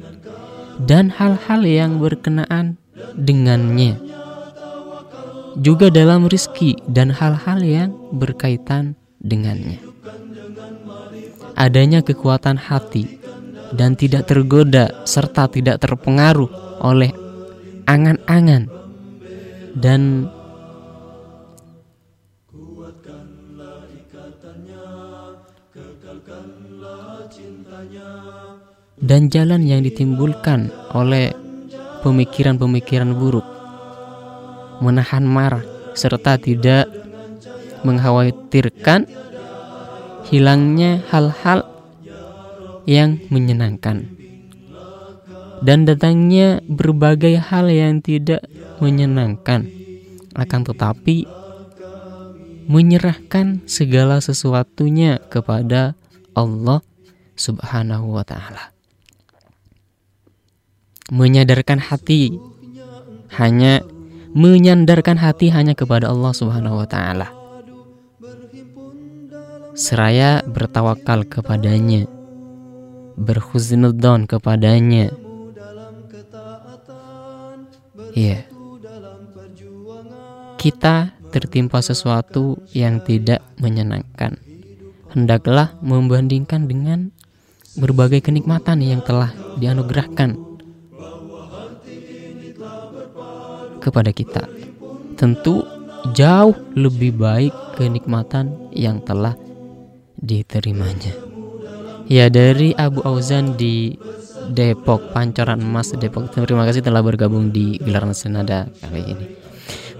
dan 0.86 1.12
hal-hal 1.12 1.60
yang 1.66 2.00
berkenaan 2.00 2.80
dengannya. 3.18 3.98
Juga 5.60 5.90
dalam 5.90 6.30
rizki 6.30 6.78
dan 6.86 7.10
hal-hal 7.10 7.60
yang 7.60 7.90
berkaitan 8.14 8.94
dengannya. 9.18 9.82
Adanya 11.58 12.00
kekuatan 12.00 12.56
hati 12.56 13.19
dan 13.74 13.94
tidak 13.94 14.26
tergoda 14.26 15.06
serta 15.06 15.46
tidak 15.46 15.78
terpengaruh 15.78 16.50
oleh 16.82 17.10
angan-angan. 17.86 18.66
Dan 19.70 20.26
dan 29.00 29.32
jalan 29.32 29.64
yang 29.64 29.80
ditimbulkan 29.80 30.68
oleh 30.92 31.32
pemikiran-pemikiran 32.04 33.16
buruk 33.16 33.46
menahan 34.84 35.24
marah 35.24 35.64
serta 35.94 36.36
tidak 36.36 36.88
mengkhawatirkan 37.86 39.08
hilangnya 40.28 41.00
hal-hal 41.08 41.69
yang 42.90 43.22
menyenangkan. 43.30 44.10
Dan 45.62 45.86
datangnya 45.86 46.58
berbagai 46.66 47.38
hal 47.38 47.70
yang 47.70 48.02
tidak 48.02 48.42
menyenangkan. 48.82 49.70
Akan 50.34 50.66
tetapi 50.66 51.30
menyerahkan 52.66 53.62
segala 53.70 54.18
sesuatunya 54.18 55.22
kepada 55.30 55.94
Allah 56.34 56.82
Subhanahu 57.38 58.18
wa 58.18 58.26
taala. 58.26 58.74
Menyadarkan 61.10 61.82
hati 61.82 62.38
hanya 63.38 63.82
menyandarkan 64.34 65.18
hati 65.18 65.50
hanya 65.50 65.74
kepada 65.74 66.10
Allah 66.10 66.30
Subhanahu 66.30 66.78
wa 66.82 66.86
taala. 66.86 67.28
Seraya 69.74 70.46
bertawakal 70.46 71.26
kepadanya 71.26 72.06
berhusnudzon 73.20 74.24
kepadanya. 74.24 75.12
Iya. 78.16 78.48
Kita 80.56 81.14
tertimpa 81.30 81.80
sesuatu 81.80 82.58
yang 82.72 83.00
tidak 83.04 83.44
menyenangkan. 83.60 84.40
Hendaklah 85.12 85.76
membandingkan 85.84 86.66
dengan 86.66 87.12
berbagai 87.78 88.24
kenikmatan 88.24 88.82
yang 88.82 89.00
telah 89.04 89.30
dianugerahkan 89.56 90.36
kepada 93.80 94.10
kita. 94.12 94.44
Tentu 95.16 95.64
jauh 96.12 96.56
lebih 96.76 97.16
baik 97.16 97.54
kenikmatan 97.78 98.70
yang 98.74 99.00
telah 99.00 99.36
diterimanya. 100.20 101.29
Ya 102.10 102.26
dari 102.26 102.74
Abu 102.74 103.06
Auzan 103.06 103.54
di 103.54 103.94
Depok, 104.50 105.14
Pancoran 105.14 105.62
Emas 105.62 105.94
Depok. 105.94 106.26
Terima 106.34 106.66
kasih 106.66 106.82
telah 106.82 107.06
bergabung 107.06 107.54
di 107.54 107.78
gelaran 107.78 108.10
senada 108.18 108.66
kali 108.82 109.14
ini. 109.14 109.26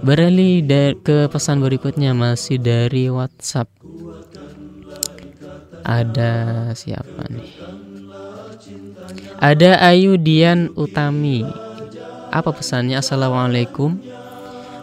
Beralih 0.03 0.59
ke 0.99 1.31
pesan 1.31 1.63
berikutnya 1.63 2.11
masih 2.11 2.59
dari 2.59 3.07
WhatsApp. 3.07 3.71
Ada 5.87 6.67
siapa 6.75 7.31
nih? 7.31 7.51
Ada 9.41 9.81
Ayu 9.81 10.19
Dian 10.21 10.69
Utami 10.77 11.41
Apa 12.29 12.53
pesannya? 12.53 13.01
Assalamualaikum 13.01 13.97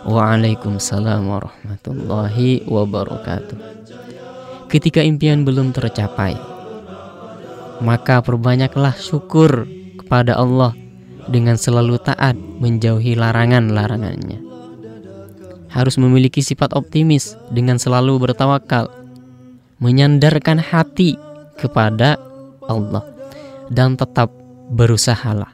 Waalaikumsalam 0.09 1.28
warahmatullahi 1.28 2.64
wabarakatuh. 2.64 3.59
Ketika 4.72 5.05
impian 5.05 5.44
belum 5.44 5.76
tercapai, 5.76 6.57
maka 7.80 8.22
perbanyaklah 8.22 8.94
syukur 8.98 9.66
kepada 9.98 10.34
Allah 10.38 10.74
dengan 11.28 11.60
selalu 11.60 12.00
taat 12.00 12.34
menjauhi 12.34 13.14
larangan-larangannya. 13.14 14.40
Harus 15.68 16.00
memiliki 16.00 16.40
sifat 16.40 16.72
optimis 16.72 17.36
dengan 17.52 17.76
selalu 17.76 18.16
bertawakal, 18.30 18.88
menyandarkan 19.78 20.59
hati 20.59 21.20
kepada 21.60 22.16
Allah 22.64 23.05
dan 23.68 23.94
tetap 23.94 24.32
berusahalah 24.72 25.52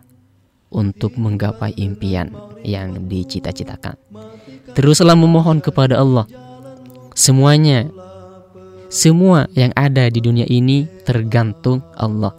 untuk 0.71 1.19
menggapai 1.19 1.75
impian 1.79 2.31
yang 2.63 3.11
dicita-citakan. 3.11 3.99
Teruslah 4.75 5.15
memohon 5.15 5.63
kepada 5.63 6.03
Allah. 6.03 6.27
Semuanya, 7.15 7.87
semua 8.95 9.51
yang 9.59 9.75
ada 9.75 10.07
di 10.07 10.23
dunia 10.23 10.47
ini 10.47 10.87
tergantung 11.03 11.83
Allah. 11.99 12.31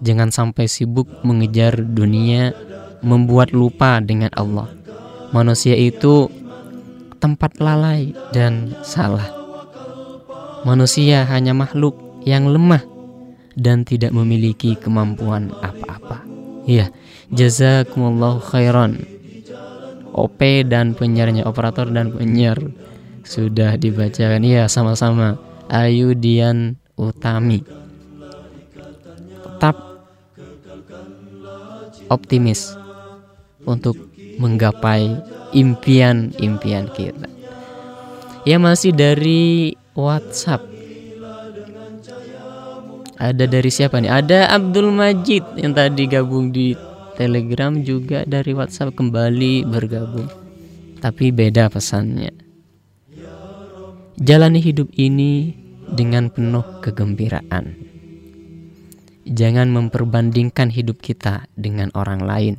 Jangan 0.00 0.32
sampai 0.32 0.64
sibuk 0.64 1.04
mengejar 1.20 1.84
dunia, 1.84 2.56
membuat 3.04 3.52
lupa 3.52 4.00
dengan 4.00 4.32
Allah. 4.32 4.72
Manusia 5.36 5.76
itu 5.76 6.32
tempat 7.20 7.60
lalai 7.60 8.16
dan 8.32 8.72
salah. 8.80 9.28
Manusia 10.64 11.28
hanya 11.28 11.52
makhluk 11.52 12.00
yang 12.24 12.48
lemah 12.48 12.80
dan 13.52 13.84
tidak 13.84 14.16
memiliki 14.16 14.80
kemampuan 14.80 15.52
apa-apa. 15.60 16.24
Ya, 16.64 16.88
jazakumullahu 17.36 18.40
khairan. 18.48 19.04
OP 20.16 20.40
dan 20.72 20.96
penyiarnya 20.96 21.44
operator 21.44 21.84
dan 21.92 22.16
penyiar 22.16 22.56
sudah 23.28 23.76
dibacakan 23.76 24.40
ya 24.40 24.64
sama-sama 24.72 25.36
Ayu 25.68 26.16
Dian 26.16 26.76
Utami 26.98 27.62
tetap 29.44 29.76
optimis 32.08 32.74
untuk 33.62 33.96
menggapai 34.40 35.18
impian-impian 35.54 36.90
kita 36.92 37.28
ya 38.42 38.56
masih 38.58 38.96
dari 38.96 39.76
WhatsApp 39.94 40.64
ada 43.18 43.44
dari 43.44 43.70
siapa 43.70 43.98
nih 43.98 44.10
ada 44.10 44.50
Abdul 44.50 44.94
Majid 44.94 45.42
yang 45.58 45.74
tadi 45.74 46.06
gabung 46.06 46.54
di 46.54 46.88
Telegram 47.18 47.74
juga 47.82 48.22
dari 48.22 48.54
WhatsApp 48.54 48.94
kembali 48.94 49.66
bergabung. 49.66 50.30
Tapi 51.02 51.34
beda 51.34 51.66
pesannya. 51.66 52.47
Jalani 54.18 54.58
hidup 54.58 54.90
ini 54.98 55.54
dengan 55.94 56.26
penuh 56.26 56.82
kegembiraan. 56.82 57.78
Jangan 59.30 59.70
memperbandingkan 59.70 60.74
hidup 60.74 60.98
kita 60.98 61.46
dengan 61.54 61.94
orang 61.94 62.26
lain. 62.26 62.54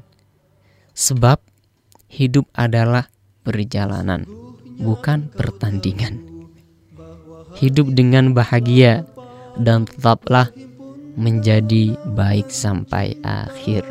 Sebab 0.96 1.44
hidup 2.08 2.48
adalah 2.56 3.12
perjalanan, 3.44 4.24
bukan 4.80 5.28
pertandingan. 5.36 6.24
Hidup 7.60 7.92
dengan 7.92 8.32
bahagia 8.32 9.04
dan 9.60 9.84
tetaplah 9.84 10.56
menjadi 11.20 12.00
baik 12.08 12.48
sampai 12.48 13.20
akhir. 13.20 13.84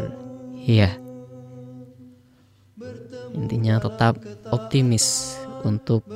Iya. 0.65 0.97
Intinya 3.37 3.77
tetap 3.77 4.17
optimis 4.49 5.37
untuk 5.69 6.07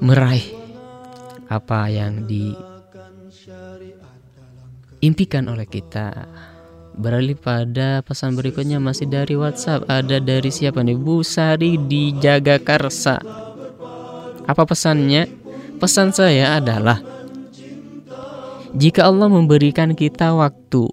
meraih 0.00 0.56
apa 1.52 1.92
yang 1.92 2.24
diimpikan 5.04 5.52
oleh 5.52 5.68
kita. 5.68 6.26
Beralih 6.96 7.38
pada 7.38 8.02
pesan 8.04 8.34
berikutnya 8.36 8.80
masih 8.82 9.06
dari 9.08 9.36
WhatsApp. 9.38 9.86
Ada 9.88 10.20
dari 10.20 10.50
siapa 10.52 10.82
nih? 10.84 10.98
Bu 10.98 11.22
Sari 11.24 11.76
di 11.76 12.12
Jagakarsa. 12.16 13.20
Apa 14.44 14.62
pesannya? 14.66 15.28
Pesan 15.80 16.12
saya 16.12 16.60
adalah 16.60 17.00
jika 18.76 19.08
Allah 19.08 19.32
memberikan 19.32 19.96
kita 19.96 20.36
waktu 20.36 20.92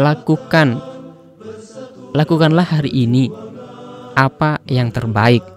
lakukan 0.00 0.80
lakukanlah 2.16 2.64
hari 2.64 2.92
ini 3.06 3.28
apa 4.16 4.58
yang 4.66 4.88
terbaik 4.88 5.55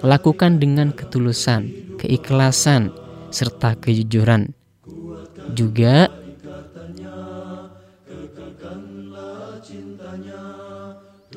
lakukan 0.00 0.60
dengan 0.60 0.92
ketulusan 0.92 1.96
keikhlasan 2.00 2.92
serta 3.30 3.76
kejujuran 3.78 4.52
juga 5.54 6.08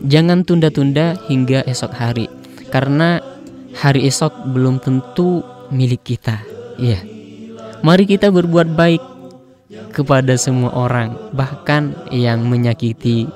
jangan 0.03 0.43
tunda-tunda 0.47 1.19
hingga 1.27 1.63
esok 1.67 1.91
hari 1.93 2.27
karena 2.73 3.21
hari 3.77 4.07
esok 4.09 4.31
belum 4.51 4.79
tentu 4.81 5.43
milik 5.69 6.01
kita 6.05 6.41
ya 6.79 6.99
mari 7.83 8.07
kita 8.07 8.31
berbuat 8.31 8.73
baik 8.73 9.13
kepada 9.93 10.33
semua 10.35 10.73
orang, 10.73 11.13
bahkan 11.37 11.93
yang 12.09 12.49
menyakiti 12.49 13.29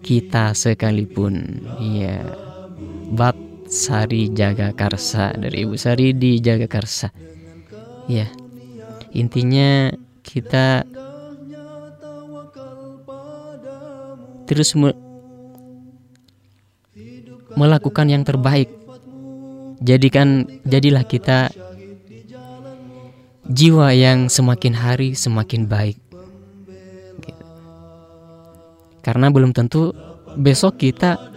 kita 0.00 0.54
sekalipun. 0.54 1.66
Iya. 1.82 2.22
Bat 3.10 3.34
Sari 3.70 4.34
Jaga 4.34 4.74
Karsa 4.74 5.30
dari 5.38 5.62
Ibu 5.62 5.78
Sari 5.78 6.10
di 6.10 6.42
Jaga 6.42 6.66
Karsa. 6.66 7.14
Ya. 8.10 8.26
Intinya 9.14 9.94
kita 10.26 10.82
terus 14.50 14.74
me 14.74 14.90
melakukan 17.54 18.10
yang 18.10 18.26
terbaik. 18.26 18.66
Jadikan 19.78 20.50
jadilah 20.66 21.06
kita 21.06 21.54
jiwa 23.46 23.94
yang 23.94 24.26
semakin 24.26 24.74
hari 24.74 25.14
semakin 25.14 25.70
baik. 25.70 25.98
Karena 29.06 29.30
belum 29.30 29.54
tentu 29.54 29.94
besok 30.34 30.82
kita 30.82 31.29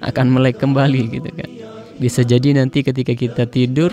akan 0.00 0.26
melek 0.32 0.60
kembali 0.60 1.02
gitu 1.20 1.30
kan. 1.32 1.50
Bisa 2.00 2.24
jadi 2.24 2.56
nanti 2.56 2.80
ketika 2.80 3.12
kita 3.12 3.44
tidur 3.44 3.92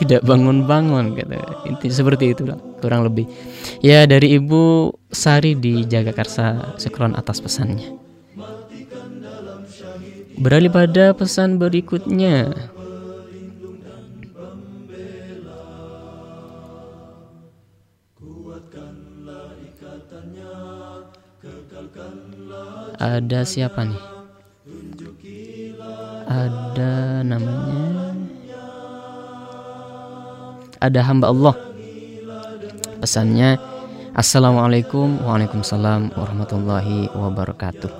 tidak 0.00 0.24
bangun-bangun 0.24 1.12
gitu. 1.16 1.36
Inti 1.68 1.92
seperti 1.92 2.32
itulah 2.32 2.56
kurang 2.80 3.04
lebih. 3.04 3.28
Ya 3.84 4.08
dari 4.08 4.36
Ibu 4.40 4.92
Sari 5.12 5.56
di 5.56 5.84
Jagakarsa 5.84 6.76
sekron 6.80 7.12
atas 7.12 7.44
pesannya. 7.44 7.96
Beralih 10.40 10.72
pada 10.72 11.12
pesan 11.12 11.60
berikutnya 11.60 12.48
ada 23.00 23.40
siapa 23.48 23.84
nih? 23.84 24.09
Ada 26.30 27.26
namanya. 27.26 28.14
Ada 30.78 31.00
hamba 31.02 31.26
Allah. 31.34 31.58
Pesannya 33.02 33.58
Assalamualaikum 34.14 35.26
Waalaikumsalam 35.26 36.14
warahmatullahi 36.14 37.10
wabarakatuh. 37.18 37.90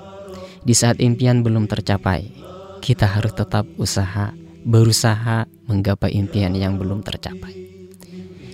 Di 0.63 0.75
saat 0.79 1.03
impian 1.03 1.43
belum 1.43 1.67
tercapai 1.67 2.31
Kita 2.79 3.09
harus 3.09 3.33
tetap 3.33 3.65
usaha 3.81 4.31
Berusaha 4.63 5.49
menggapai 5.67 6.15
impian 6.15 6.55
yang 6.55 6.79
belum 6.79 7.03
tercapai. 7.03 7.57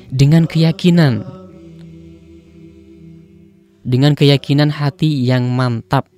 Dengan 0.09 0.49
keyakinan 0.49 1.21
Dengan 3.85 4.17
keyakinan 4.17 4.73
hati 4.73 5.27
yang 5.27 5.53
mantap 5.53 6.09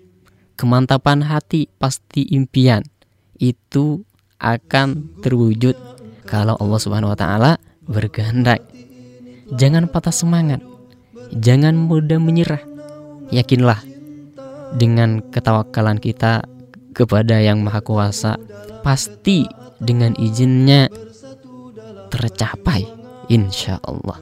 kemantapan 0.54 1.26
hati 1.26 1.66
pasti 1.80 2.22
impian 2.30 2.86
itu 3.38 4.02
akan 4.38 5.18
terwujud 5.22 5.74
kalau 6.28 6.54
Allah 6.60 6.80
Subhanahu 6.82 7.14
wa 7.14 7.18
taala 7.18 7.52
berkehendak. 7.88 8.62
Jangan 9.56 9.88
patah 9.88 10.12
semangat. 10.12 10.60
Jangan 11.32 11.74
mudah 11.74 12.20
menyerah. 12.20 12.60
Yakinlah 13.32 13.80
dengan 14.76 15.24
ketawakalan 15.32 15.96
kita 15.96 16.44
kepada 16.92 17.40
Yang 17.40 17.58
Maha 17.64 17.80
Kuasa 17.80 18.32
pasti 18.84 19.48
dengan 19.80 20.12
izinnya 20.20 20.92
tercapai 22.12 22.84
insya 23.32 23.80
Allah. 23.84 24.20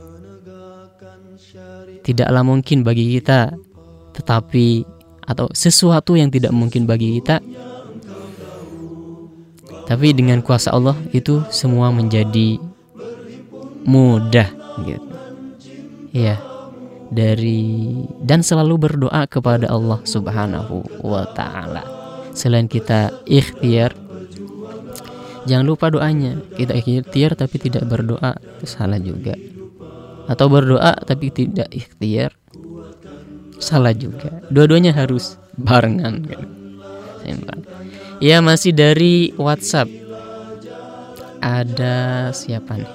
Tidaklah 2.06 2.42
mungkin 2.46 2.86
bagi 2.86 3.18
kita 3.18 3.50
tetapi 4.14 4.86
atau 5.26 5.50
sesuatu 5.50 6.14
yang 6.14 6.30
tidak 6.30 6.54
mungkin 6.54 6.86
bagi 6.86 7.18
kita 7.18 7.42
tapi 9.86 10.10
dengan 10.10 10.42
kuasa 10.42 10.74
Allah 10.74 10.98
itu 11.14 11.46
semua 11.54 11.94
menjadi 11.94 12.58
mudah 13.86 14.50
gitu. 14.82 15.14
Ya 16.10 16.42
dari 17.06 17.94
dan 18.18 18.42
selalu 18.42 18.90
berdoa 18.90 19.30
kepada 19.30 19.70
Allah 19.70 20.02
Subhanahu 20.02 21.06
wa 21.06 21.22
taala. 21.38 21.86
Selain 22.34 22.66
kita 22.66 23.14
ikhtiar 23.30 23.94
jangan 25.46 25.66
lupa 25.70 25.86
doanya. 25.88 26.34
Kita 26.58 26.74
ikhtiar 26.74 27.38
tapi 27.38 27.62
tidak 27.62 27.86
berdoa 27.86 28.34
salah 28.66 28.98
juga. 28.98 29.38
Atau 30.26 30.50
berdoa 30.50 30.98
tapi 31.06 31.30
tidak 31.30 31.70
ikhtiar 31.70 32.34
salah 33.62 33.94
juga. 33.94 34.42
Dua-duanya 34.50 34.90
harus 34.90 35.38
barengan 35.54 36.26
kan 36.26 36.56
ya 38.20 38.40
masih 38.40 38.72
dari 38.72 39.32
WhatsApp. 39.36 39.88
Ada 41.40 42.30
siapa 42.32 42.80
nih? 42.80 42.94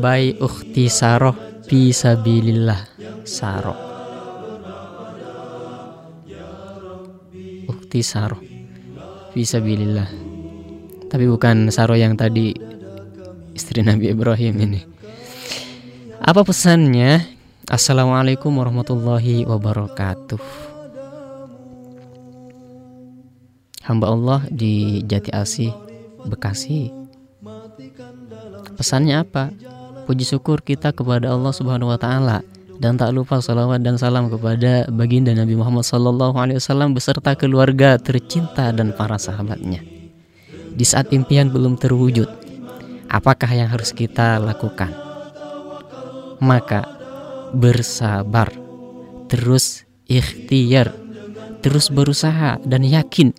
Bay 0.00 0.34
Ukhti 0.38 0.86
Saroh 0.86 1.36
Fisabilillah 1.66 2.80
Saroh. 3.26 3.78
Ukhti 7.70 8.02
Saroh 8.02 8.42
Fisabilillah 9.30 10.10
Tapi 11.10 11.24
bukan 11.26 11.70
Saroh 11.70 11.98
yang 11.98 12.14
tadi 12.14 12.54
Istri 13.54 13.82
Nabi 13.82 14.14
Ibrahim 14.14 14.54
ini. 14.62 14.80
Apa 16.22 16.46
pesannya? 16.46 17.26
Assalamualaikum 17.66 18.50
warahmatullahi 18.54 19.46
wabarakatuh 19.46 20.69
Hamba 23.90 24.06
Allah 24.06 24.40
di 24.54 25.02
Jati 25.02 25.34
Asih 25.34 25.74
Bekasi 26.22 26.94
Pesannya 28.78 29.26
apa? 29.26 29.50
Puji 30.06 30.22
syukur 30.22 30.62
kita 30.62 30.94
kepada 30.94 31.34
Allah 31.34 31.50
Subhanahu 31.50 31.90
wa 31.90 31.98
taala 31.98 32.46
dan 32.78 32.94
tak 32.96 33.10
lupa 33.10 33.42
salawat 33.42 33.82
dan 33.82 33.98
salam 33.98 34.30
kepada 34.30 34.86
baginda 34.88 35.34
Nabi 35.34 35.58
Muhammad 35.58 35.84
wasallam 35.84 36.94
beserta 36.96 37.36
keluarga 37.36 38.00
tercinta 38.00 38.72
dan 38.72 38.96
para 38.96 39.20
sahabatnya. 39.20 39.84
Di 40.72 40.84
saat 40.88 41.12
impian 41.12 41.52
belum 41.52 41.76
terwujud, 41.76 42.30
apakah 43.12 43.52
yang 43.52 43.68
harus 43.68 43.92
kita 43.92 44.40
lakukan? 44.40 44.96
Maka 46.40 46.88
bersabar, 47.52 48.48
terus 49.28 49.84
ikhtiar, 50.08 50.96
terus 51.60 51.92
berusaha 51.92 52.56
dan 52.64 52.80
yakin, 52.80 53.36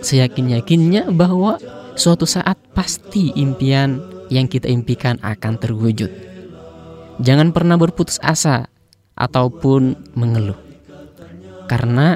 seyakin-yakinnya 0.00 1.12
bahwa 1.12 1.60
suatu 1.96 2.28
saat 2.28 2.60
pasti 2.76 3.32
impian 3.36 4.00
yang 4.28 4.50
kita 4.50 4.68
impikan 4.68 5.16
akan 5.22 5.56
terwujud. 5.56 6.10
Jangan 7.22 7.54
pernah 7.54 7.80
berputus 7.80 8.20
asa 8.20 8.68
ataupun 9.16 9.96
mengeluh. 10.12 10.58
Karena 11.66 12.14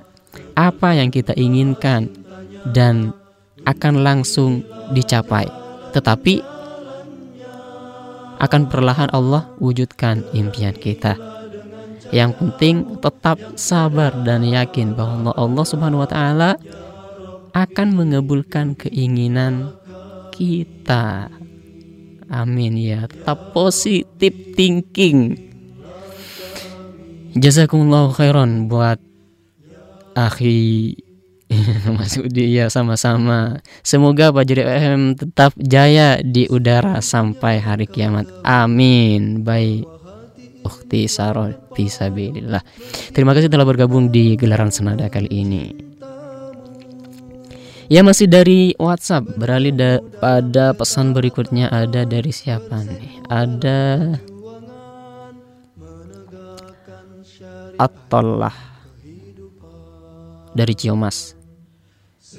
apa 0.53 0.93
yang 0.95 1.09
kita 1.09 1.33
inginkan 1.35 2.13
dan 2.77 3.17
akan 3.65 4.05
langsung 4.05 4.61
dicapai. 4.93 5.49
Tetapi 5.97 6.35
akan 8.41 8.63
perlahan 8.73 9.11
Allah 9.13 9.49
wujudkan 9.61 10.25
impian 10.33 10.77
kita. 10.77 11.17
Yang 12.11 12.43
penting 12.43 12.77
tetap 12.99 13.39
sabar 13.55 14.11
dan 14.27 14.43
yakin 14.43 14.99
bahwa 14.99 15.31
Allah 15.37 15.65
Subhanahu 15.65 16.03
wa 16.03 16.11
taala 16.11 16.51
akan 17.53 17.89
mengabulkan 17.95 18.79
keinginan 18.79 19.75
kita. 20.35 21.31
Amin 22.31 22.79
ya. 22.79 23.11
Tetap 23.11 23.51
positif 23.51 24.33
thinking. 24.55 25.51
Jazakumullah 27.35 28.11
khairan 28.11 28.67
buat 28.67 28.99
akhi 30.19 30.99
Mas 31.99 32.15
Udi 32.15 32.55
ya 32.55 32.71
sama-sama. 32.71 33.59
Semoga 33.83 34.31
Fajri 34.31 34.63
FM 34.63 35.19
tetap 35.19 35.51
jaya 35.59 36.23
di 36.23 36.47
udara 36.47 37.03
sampai 37.03 37.59
hari 37.59 37.91
kiamat. 37.91 38.31
Amin. 38.47 39.43
Baik. 39.43 39.87
Ukti 40.63 41.11
Sarol. 41.11 41.57
Terima 43.11 43.33
kasih 43.33 43.49
telah 43.49 43.67
bergabung 43.67 44.13
di 44.13 44.37
gelaran 44.37 44.71
senada 44.71 45.09
kali 45.09 45.33
ini. 45.33 45.90
Ya 47.91 48.07
masih 48.07 48.31
dari 48.31 48.71
WhatsApp. 48.79 49.35
Beralih 49.35 49.75
da 49.75 49.99
pada 50.23 50.71
pesan 50.79 51.11
berikutnya 51.11 51.67
ada 51.75 52.07
dari 52.07 52.31
siapa 52.31 52.87
nih? 52.87 53.27
Ada 53.27 54.15
Atollah 57.75 58.55
dari 60.55 60.75
Ciomas. 60.79 61.35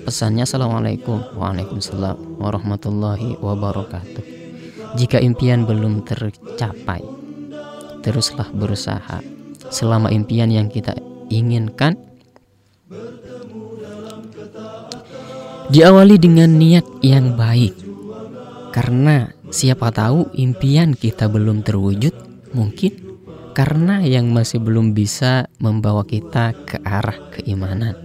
Pesannya 0.08 0.48
Assalamualaikum. 0.48 1.20
Waalaikumsalam 1.36 2.40
warahmatullahi 2.40 3.36
wabarakatuh. 3.44 4.24
Jika 4.96 5.20
impian 5.20 5.68
belum 5.68 6.08
tercapai 6.08 7.04
Teruslah 8.02 8.48
berusaha. 8.56 9.20
Selama 9.68 10.16
impian 10.16 10.48
yang 10.48 10.72
kita 10.72 10.96
inginkan 11.28 12.00
Diawali 15.72 16.20
dengan 16.20 16.52
niat 16.60 16.84
yang 17.00 17.40
baik 17.40 17.74
Karena 18.76 19.32
siapa 19.48 19.88
tahu 19.96 20.36
impian 20.36 20.92
kita 20.92 21.32
belum 21.32 21.64
terwujud 21.64 22.12
Mungkin 22.52 23.12
karena 23.52 24.00
yang 24.04 24.32
masih 24.32 24.64
belum 24.64 24.96
bisa 24.96 25.48
membawa 25.60 26.08
kita 26.08 26.56
ke 26.64 26.80
arah 26.88 27.20
keimanan 27.36 28.00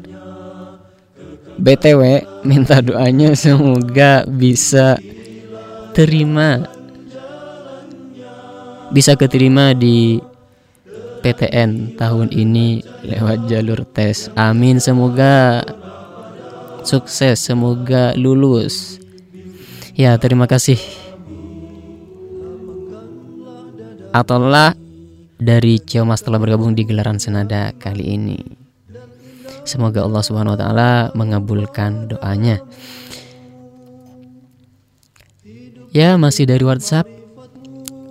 BTW 1.56 2.26
minta 2.44 2.82
doanya 2.84 3.32
semoga 3.38 4.26
bisa 4.26 4.98
terima 5.96 6.66
bisa 8.92 9.16
keterima 9.16 9.72
di 9.72 10.20
PTN 11.24 11.98
tahun 11.98 12.30
ini 12.30 12.86
lewat 13.02 13.50
jalur 13.50 13.82
tes. 13.82 14.30
Amin 14.38 14.78
semoga 14.78 15.64
sukses, 16.86 17.42
semoga 17.42 18.14
lulus. 18.14 19.02
Ya, 19.98 20.14
terima 20.16 20.46
kasih. 20.46 20.78
Ataulah 24.14 24.72
dari 25.36 25.76
Ciomas 25.82 26.24
telah 26.24 26.40
bergabung 26.40 26.72
di 26.72 26.88
gelaran 26.88 27.20
senada 27.20 27.76
kali 27.76 28.16
ini. 28.16 28.40
Semoga 29.66 30.06
Allah 30.06 30.22
Subhanahu 30.24 30.54
wa 30.54 30.60
taala 30.60 30.90
mengabulkan 31.12 32.08
doanya. 32.08 32.62
Ya, 35.92 36.16
masih 36.16 36.48
dari 36.48 36.64
WhatsApp. 36.64 37.08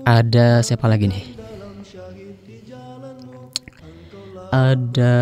Ada 0.06 0.61
siapa 0.61 0.85
lagi 0.85 1.10
nih? 1.10 1.26
Ada 4.53 5.18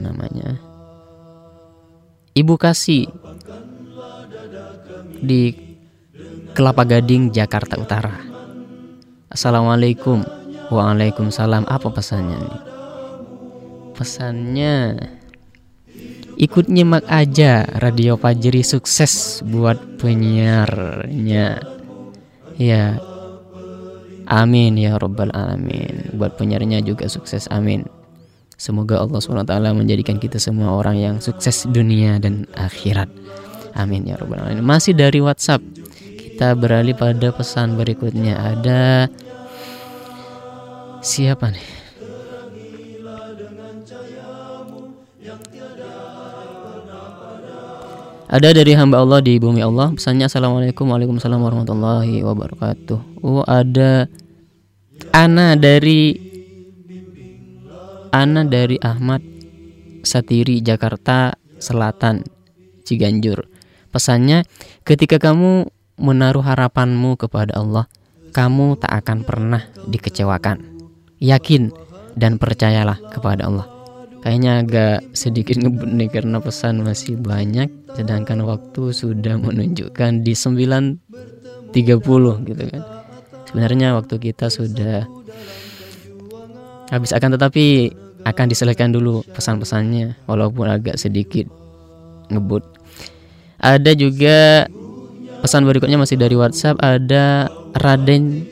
namanya 0.00 0.63
Ibu 2.34 2.58
Kasih 2.58 3.06
di 5.22 5.54
Kelapa 6.50 6.82
Gading, 6.82 7.30
Jakarta 7.30 7.78
Utara. 7.78 8.18
Assalamualaikum. 9.30 10.26
Waalaikumsalam. 10.66 11.62
Apa 11.70 11.94
pesannya 11.94 12.34
nih? 12.42 12.60
Pesannya 13.94 14.74
ikut 16.34 16.66
nyimak 16.66 17.06
aja 17.06 17.62
Radio 17.78 18.18
Fajri 18.18 18.66
sukses 18.66 19.38
buat 19.46 19.78
penyiarnya. 20.02 21.62
Ya. 22.58 22.98
Amin 24.26 24.74
ya 24.74 24.98
robbal 24.98 25.30
alamin. 25.30 26.10
Buat 26.18 26.34
penyiarnya 26.34 26.82
juga 26.82 27.06
sukses. 27.06 27.46
Amin. 27.54 27.86
Semoga 28.54 29.02
Allah 29.02 29.18
SWT 29.18 29.54
menjadikan 29.74 30.16
kita 30.22 30.38
semua 30.38 30.74
orang 30.74 30.96
yang 30.96 31.14
sukses 31.18 31.66
dunia 31.66 32.22
dan 32.22 32.46
akhirat. 32.54 33.10
Amin 33.74 34.06
ya 34.06 34.14
robbal 34.18 34.38
alamin. 34.38 34.62
Masih 34.62 34.94
dari 34.94 35.18
WhatsApp. 35.18 35.62
Kita 35.98 36.54
beralih 36.54 36.94
pada 36.94 37.34
pesan 37.34 37.74
berikutnya. 37.74 38.38
Ada 38.38 39.10
siapa 41.02 41.50
nih? 41.50 41.84
Ada 48.34 48.50
dari 48.50 48.74
hamba 48.74 48.98
Allah 48.98 49.22
di 49.22 49.38
bumi 49.38 49.62
Allah 49.62 49.94
Pesannya 49.94 50.26
Assalamualaikum 50.26 50.90
Waalaikumsalam 50.90 51.38
warahmatullahi 51.38 52.18
wabarakatuh 52.18 53.22
Oh 53.22 53.46
ada 53.46 54.10
Ana 55.14 55.54
dari 55.54 56.33
Ana 58.14 58.46
dari 58.46 58.78
Ahmad 58.78 59.26
Satiri 60.06 60.62
Jakarta 60.62 61.34
Selatan 61.58 62.22
Ciganjur. 62.86 63.50
Pesannya 63.90 64.46
ketika 64.86 65.18
kamu 65.18 65.66
menaruh 65.98 66.46
harapanmu 66.46 67.18
kepada 67.18 67.58
Allah, 67.58 67.90
kamu 68.30 68.78
tak 68.78 69.02
akan 69.02 69.26
pernah 69.26 69.66
dikecewakan. 69.90 70.62
Yakin 71.18 71.74
dan 72.14 72.38
percayalah 72.38 73.02
kepada 73.10 73.50
Allah. 73.50 73.66
Kayaknya 74.22 74.62
agak 74.62 74.98
sedikit 75.10 75.58
ngebut 75.58 75.90
nih 75.90 76.06
karena 76.06 76.38
pesan 76.38 76.86
masih 76.86 77.18
banyak 77.18 77.66
sedangkan 77.98 78.46
waktu 78.46 78.94
sudah 78.94 79.42
menunjukkan 79.42 80.22
di 80.22 80.38
9.30 80.38 81.74
gitu 82.46 82.62
kan. 82.62 82.82
Sebenarnya 83.50 83.98
waktu 83.98 84.14
kita 84.22 84.54
sudah 84.54 85.02
habis 86.94 87.10
akan 87.10 87.34
tetapi 87.34 87.90
akan 88.24 88.46
diselesaikan 88.48 88.90
dulu 88.90 89.22
pesan-pesannya 89.36 90.24
walaupun 90.24 90.66
agak 90.68 90.96
sedikit 90.96 91.44
ngebut. 92.32 92.64
Ada 93.60 93.92
juga 93.96 94.68
pesan 95.44 95.68
berikutnya 95.68 96.00
masih 96.00 96.16
dari 96.16 96.36
WhatsApp 96.36 96.80
ada 96.80 97.52
Raden 97.76 98.44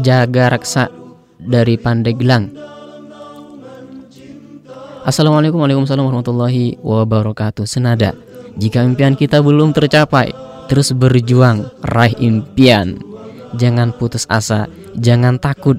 Jaga 0.00 0.54
Raksa 0.54 0.88
dari 1.42 1.74
Pandeglang. 1.76 2.54
Assalamualaikum 5.02 5.58
warahmatullahi 5.58 6.78
wabarakatuh. 6.78 7.66
Senada, 7.66 8.14
jika 8.54 8.86
impian 8.86 9.18
kita 9.18 9.42
belum 9.42 9.74
tercapai, 9.74 10.30
terus 10.70 10.94
berjuang 10.94 11.66
raih 11.82 12.14
impian. 12.22 13.02
Jangan 13.58 13.90
putus 13.98 14.30
asa, 14.30 14.70
jangan 14.94 15.42
takut. 15.42 15.76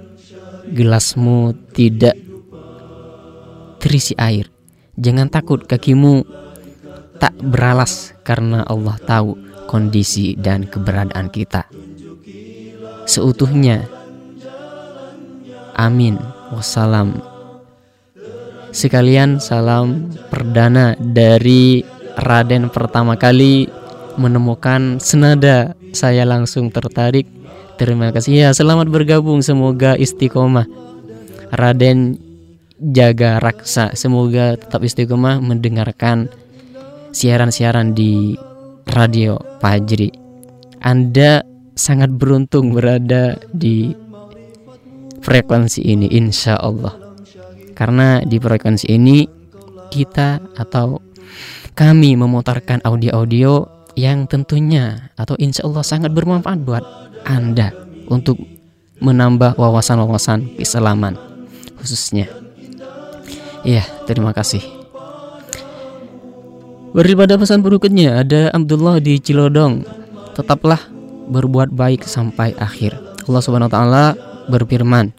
Gelasmu 0.63 1.51
tidak 1.75 2.15
terisi 3.93 4.17
air. 4.17 4.49
Jangan 4.97 5.29
takut 5.29 5.69
kakimu 5.69 6.25
tak 7.21 7.37
beralas 7.45 8.17
karena 8.25 8.65
Allah 8.65 8.97
tahu 8.97 9.37
kondisi 9.69 10.33
dan 10.33 10.65
keberadaan 10.65 11.29
kita. 11.29 11.69
Seutuhnya. 13.05 13.85
Amin. 15.77 16.17
Wassalam. 16.49 17.21
Sekalian 18.73 19.37
salam 19.37 20.09
perdana 20.33 20.97
dari 20.97 21.85
Raden 22.17 22.73
pertama 22.73 23.13
kali 23.13 23.69
menemukan 24.17 24.97
senada 24.97 25.77
saya 25.93 26.25
langsung 26.25 26.73
tertarik 26.73 27.29
terima 27.77 28.09
kasih 28.13 28.33
ya 28.37 28.49
selamat 28.53 28.89
bergabung 28.89 29.41
semoga 29.41 29.97
istiqomah 29.97 30.69
Raden 31.49 32.32
jaga 32.79 33.37
raksa. 33.37 33.93
Semoga 33.93 34.57
tetap 34.57 34.81
istiqomah 34.81 35.39
mendengarkan 35.43 36.31
siaran-siaran 37.13 37.93
di 37.93 38.33
radio 38.89 39.37
Fajri. 39.61 40.11
Anda 40.83 41.45
sangat 41.73 42.11
beruntung 42.13 42.75
berada 42.75 43.39
di 43.53 43.93
frekuensi 45.23 45.81
ini 45.85 46.11
insya 46.11 46.59
Allah. 46.59 46.93
Karena 47.73 48.21
di 48.21 48.37
frekuensi 48.37 48.85
ini 48.91 49.25
kita 49.89 50.57
atau 50.57 51.01
kami 51.73 52.13
memutarkan 52.13 52.85
audio-audio 52.85 53.65
yang 53.97 54.25
tentunya 54.29 55.13
atau 55.17 55.37
insya 55.37 55.65
Allah 55.65 55.85
sangat 55.85 56.13
bermanfaat 56.13 56.59
buat 56.61 56.83
Anda 57.25 57.73
untuk 58.09 58.37
menambah 59.01 59.57
wawasan-wawasan 59.57 60.57
keislaman 60.57 61.17
khususnya. 61.81 62.42
Iya, 63.63 63.83
terima 64.03 64.35
kasih. 64.35 64.59
Daripada 66.93 67.39
pesan 67.39 67.65
berikutnya 67.65 68.21
ada 68.21 68.53
Abdullah 68.53 69.01
di 69.01 69.17
Cilodong. 69.17 69.81
Tetaplah 70.37 70.77
berbuat 71.31 71.73
baik 71.73 72.05
sampai 72.05 72.53
akhir. 72.59 72.93
Allah 73.23 73.41
Subhanahu 73.41 73.71
wa 73.71 73.73
taala 73.73 74.05
berfirman, 74.51 75.15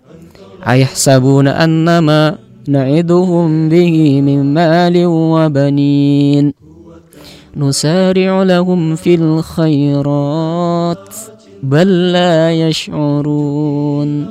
"Ayah 0.62 0.92
sabuna 0.92 1.56
annama 1.56 2.38
na'iduhum 2.68 3.72
bihi 3.72 4.20
min 4.20 4.52
mali 4.52 5.02
wa 5.08 5.48
banin." 5.48 6.52
Nusari'u 7.54 8.44
lahum 8.44 8.98
fil 8.98 9.40
khairat 9.42 11.06
bal 11.64 11.90
la 12.12 12.50
yash'urun. 12.54 14.30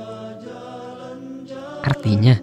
Artinya, 1.83 2.39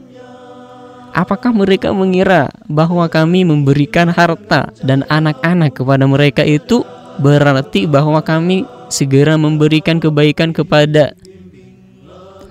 Apakah 1.11 1.51
mereka 1.51 1.91
mengira 1.91 2.51
bahwa 2.71 3.07
kami 3.11 3.43
memberikan 3.43 4.11
harta 4.11 4.71
dan 4.87 5.03
anak-anak 5.11 5.75
kepada 5.75 6.07
mereka 6.07 6.47
itu 6.47 6.87
berarti 7.19 7.91
bahwa 7.91 8.23
kami 8.23 8.63
segera 8.89 9.35
memberikan 9.35 9.99
kebaikan 9.99 10.55
kepada 10.55 11.15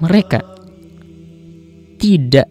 mereka? 0.03 0.44
Tidak, 1.99 2.48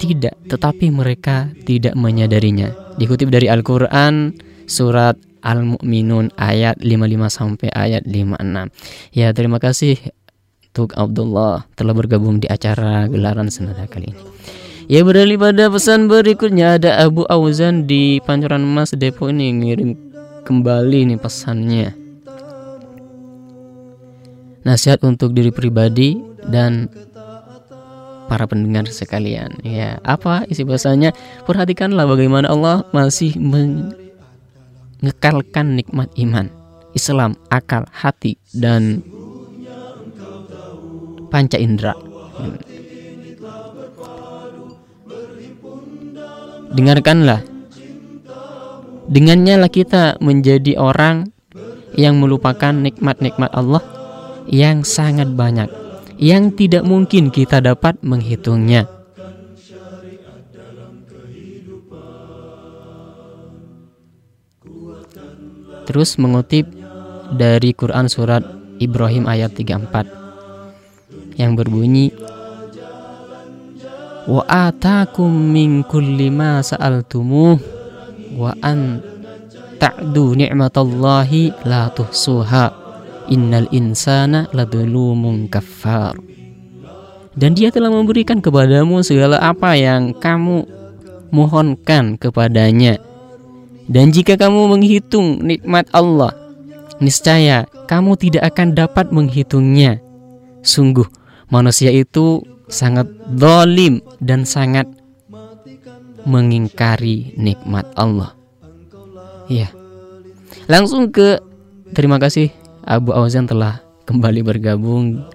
tidak, 0.00 0.34
tetapi 0.48 0.88
mereka 0.88 1.52
tidak 1.68 1.92
menyadarinya. 1.92 2.72
Dikutip 2.96 3.28
dari 3.28 3.52
Al-Qur'an 3.52 4.32
surat 4.64 5.20
Al-Mu'minun 5.40 6.36
ayat 6.36 6.80
55 6.80 7.28
sampai 7.32 7.68
ayat 7.72 8.04
56. 8.08 8.72
Ya, 9.16 9.32
terima 9.32 9.60
kasih 9.60 9.96
untuk 10.70 10.94
Abdullah 10.94 11.66
telah 11.74 11.90
bergabung 11.90 12.38
di 12.38 12.46
acara 12.46 13.10
gelaran 13.10 13.50
senada 13.50 13.90
kali 13.90 14.14
ini. 14.14 14.22
Ya 14.86 15.02
beralih 15.02 15.34
pada 15.34 15.66
pesan 15.66 16.06
berikutnya 16.06 16.78
ada 16.78 17.02
Abu 17.02 17.26
Auzan 17.26 17.90
di 17.90 18.22
Pancoran 18.22 18.62
Mas 18.62 18.94
Depok 18.94 19.34
ini 19.34 19.50
ngirim 19.50 19.98
kembali 20.46 21.10
nih 21.10 21.18
pesannya. 21.18 21.90
Nasihat 24.62 25.02
untuk 25.02 25.34
diri 25.34 25.50
pribadi 25.50 26.14
dan 26.46 26.86
para 28.30 28.46
pendengar 28.46 28.86
sekalian. 28.86 29.58
Ya, 29.66 29.98
apa 30.06 30.46
isi 30.46 30.62
pesannya? 30.62 31.10
Perhatikanlah 31.50 32.06
bagaimana 32.06 32.46
Allah 32.46 32.86
masih 32.94 33.34
mengekalkan 35.02 35.74
nikmat 35.74 36.14
iman, 36.14 36.46
Islam, 36.94 37.34
akal, 37.50 37.90
hati 37.90 38.38
dan 38.54 39.02
panca 41.30 41.56
indera. 41.56 41.94
Dengarkanlah. 46.74 47.46
Dengannya 49.10 49.58
lah 49.58 49.70
kita 49.70 50.18
menjadi 50.22 50.78
orang 50.78 51.30
yang 51.98 52.22
melupakan 52.22 52.70
nikmat-nikmat 52.70 53.50
Allah 53.50 53.82
yang 54.46 54.86
sangat 54.86 55.34
banyak 55.34 55.66
yang 56.20 56.52
tidak 56.52 56.84
mungkin 56.84 57.32
kita 57.32 57.64
dapat 57.64 57.96
menghitungnya. 58.04 58.84
Terus 65.88 66.20
mengutip 66.22 66.70
dari 67.34 67.74
Quran 67.74 68.06
surat 68.06 68.46
Ibrahim 68.78 69.26
ayat 69.26 69.56
34 69.58 70.19
yang 71.40 71.56
berbunyi 71.56 72.12
wa 74.28 74.44
atakum 74.44 75.32
min 75.32 75.80
kulli 75.88 76.28
ma 76.28 76.60
sa'altumuh 76.60 77.56
wa 78.36 78.52
an 78.60 79.00
ta'du 79.80 80.36
ni'matallahi 80.36 81.64
la 81.64 81.88
tuhsuha 81.88 82.64
innal 83.32 83.66
insana 83.72 84.44
ladulumun 84.52 85.48
kafar 85.48 86.20
dan 87.40 87.56
dia 87.56 87.72
telah 87.72 87.88
memberikan 87.88 88.42
kepadamu 88.42 89.00
segala 89.06 89.40
apa 89.40 89.78
yang 89.78 90.10
kamu 90.12 90.66
mohonkan 91.30 92.18
kepadanya. 92.18 92.98
Dan 93.90 94.14
jika 94.14 94.38
kamu 94.38 94.70
menghitung 94.70 95.42
nikmat 95.42 95.86
Allah 95.90 96.34
niscaya 97.02 97.66
kamu 97.90 98.14
tidak 98.18 98.54
akan 98.54 98.74
dapat 98.74 99.10
menghitungnya. 99.10 99.98
Sungguh 100.62 101.06
manusia 101.50 101.90
itu 101.90 102.40
sangat 102.70 103.10
dolim 103.34 103.98
dan 104.22 104.46
sangat 104.46 104.86
mengingkari 106.24 107.34
nikmat 107.34 107.90
Allah. 107.98 108.38
Ya, 109.50 109.66
langsung 110.70 111.10
ke 111.10 111.42
terima 111.90 112.22
kasih 112.22 112.54
Abu 112.86 113.10
Auzan 113.10 113.50
telah 113.50 113.82
kembali 114.06 114.46
bergabung 114.46 115.26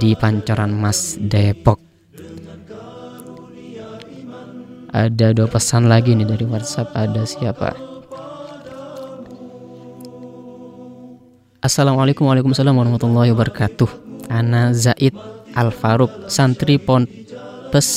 di 0.00 0.16
Pancoran 0.16 0.72
Mas 0.72 1.20
Depok. 1.20 1.76
Ada 4.88 5.36
dua 5.36 5.52
pesan 5.52 5.92
lagi 5.92 6.16
nih 6.16 6.24
dari 6.24 6.48
WhatsApp. 6.48 6.96
Ada 6.96 7.28
siapa? 7.28 7.76
Assalamualaikum 11.60 12.24
warahmatullahi 12.24 13.28
wabarakatuh. 13.36 14.07
Ana 14.28 14.76
Zaid 14.76 15.16
Al 15.56 15.72
Faruk 15.72 16.28
santri 16.28 16.76
Ponpes. 16.76 17.88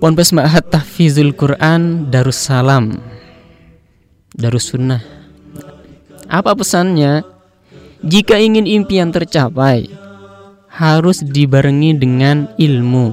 Ponpes 0.00 0.30
Ma'had 0.36 0.68
Tahfizul 0.68 1.32
Quran 1.32 2.12
Darussalam. 2.12 3.00
Darussunnah. 4.36 5.00
Apa 6.30 6.54
pesannya? 6.54 7.26
Jika 8.00 8.40
ingin 8.40 8.64
impian 8.64 9.12
tercapai 9.12 9.90
Harus 10.70 11.20
dibarengi 11.20 11.96
dengan 11.98 12.48
ilmu. 12.56 13.12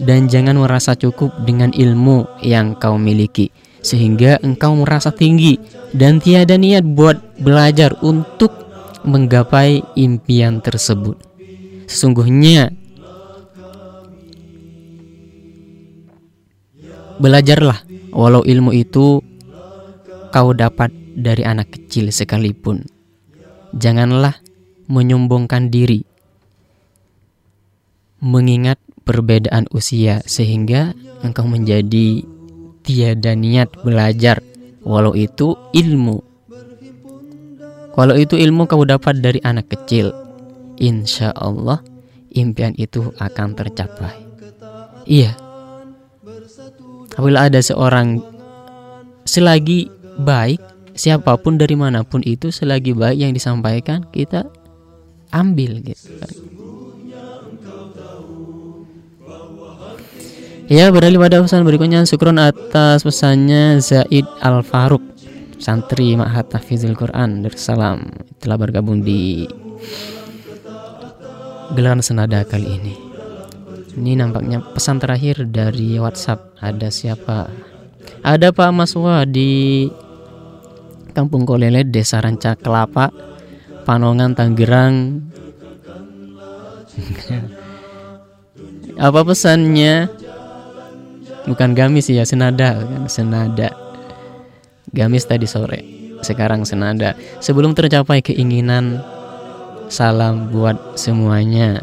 Dan 0.00 0.30
jangan 0.30 0.56
merasa 0.56 0.96
cukup 0.96 1.32
dengan 1.44 1.68
ilmu 1.74 2.40
yang 2.40 2.78
kau 2.78 2.96
miliki 2.96 3.52
Sehingga 3.84 4.40
engkau 4.40 4.72
merasa 4.78 5.12
tinggi 5.12 5.60
Dan 5.92 6.22
tiada 6.22 6.56
niat 6.56 6.86
buat 6.86 7.42
belajar 7.42 7.98
untuk 8.00 8.61
menggapai 9.04 9.82
impian 9.98 10.62
tersebut 10.62 11.18
Sesungguhnya 11.86 12.72
Belajarlah, 17.22 17.86
walau 18.10 18.42
ilmu 18.42 18.74
itu 18.74 19.22
kau 20.34 20.50
dapat 20.50 20.90
dari 21.14 21.46
anak 21.46 21.70
kecil 21.70 22.10
sekalipun. 22.10 22.82
Janganlah 23.78 24.42
menyombongkan 24.90 25.70
diri, 25.70 26.02
mengingat 28.18 28.82
perbedaan 29.06 29.70
usia, 29.70 30.18
sehingga 30.26 30.98
engkau 31.22 31.46
menjadi 31.46 32.26
tiada 32.82 33.38
niat 33.38 33.70
belajar, 33.86 34.42
walau 34.82 35.14
itu 35.14 35.54
ilmu. 35.70 36.31
Walau 37.92 38.16
itu 38.16 38.40
ilmu 38.40 38.64
kau 38.64 38.84
dapat 38.88 39.20
dari 39.20 39.38
anak 39.44 39.68
kecil, 39.68 40.12
insya 40.80 41.32
Allah 41.36 41.84
impian 42.32 42.72
itu 42.80 43.12
akan 43.20 43.52
tercapai. 43.52 44.16
Iya, 45.04 45.36
Apabila 47.12 47.44
ada 47.44 47.60
seorang 47.60 48.24
selagi 49.28 49.92
baik 50.16 50.60
siapa 50.96 51.36
pun 51.36 51.60
dari 51.60 51.76
mana 51.76 52.04
pun 52.04 52.24
itu 52.24 52.48
selagi 52.48 52.96
baik 52.96 53.20
yang 53.20 53.32
disampaikan 53.36 54.08
kita 54.08 54.48
ambil 55.28 55.84
gitu. 55.84 56.08
Ya 60.72 60.88
beralih 60.88 61.20
pada 61.20 61.44
pesan 61.44 61.68
berikutnya 61.68 62.08
Syukron 62.08 62.40
atas 62.40 63.04
pesannya 63.04 63.76
Zaid 63.84 64.24
Al 64.40 64.64
Faruq 64.64 65.04
Santri 65.62 66.18
Ma'had 66.18 66.50
Tahfizul 66.50 66.98
Quran 66.98 67.46
Darussalam 67.46 68.10
Telah 68.42 68.58
bergabung 68.58 69.06
di 69.06 69.46
Gelaran 71.72 72.02
senada 72.02 72.42
kali 72.42 72.66
ini 72.66 73.12
ini 73.92 74.16
nampaknya 74.16 74.64
pesan 74.72 75.04
terakhir 75.04 75.52
dari 75.52 76.00
WhatsApp. 76.00 76.56
Ada 76.64 76.88
siapa? 76.88 77.52
Ada 78.24 78.48
Pak 78.48 78.72
Maswa 78.72 79.28
di 79.28 79.84
Kampung 81.12 81.44
Kolele, 81.44 81.84
Desa 81.84 82.24
Ranca 82.24 82.56
Kelapa, 82.56 83.12
Panongan, 83.84 84.32
Tangerang. 84.32 85.28
Apa 88.96 89.20
pesannya? 89.28 90.08
Bukan 91.44 91.76
gamis 91.76 92.08
ya, 92.08 92.24
senada 92.24 92.80
senada. 93.12 93.81
Gamis 94.92 95.24
tadi 95.24 95.48
sore, 95.48 95.80
sekarang 96.20 96.68
senada. 96.68 97.16
Sebelum 97.40 97.72
tercapai 97.72 98.20
keinginan, 98.20 99.00
salam 99.88 100.52
buat 100.52 101.00
semuanya. 101.00 101.80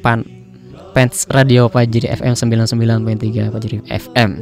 Pan 0.00 0.24
fans 0.96 1.28
radio 1.28 1.68
Fajri 1.68 2.08
FM 2.08 2.32
99.3 2.32 3.52
Fajri 3.52 3.84
FM 3.84 4.32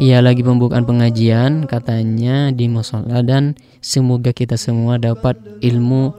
Ia 0.00 0.24
lagi 0.24 0.40
pembukaan 0.40 0.88
pengajian 0.88 1.68
katanya 1.68 2.48
di 2.48 2.64
musola 2.66 3.20
dan 3.20 3.54
semoga 3.84 4.32
kita 4.32 4.56
semua 4.56 4.96
dapat 4.96 5.36
ilmu 5.60 6.16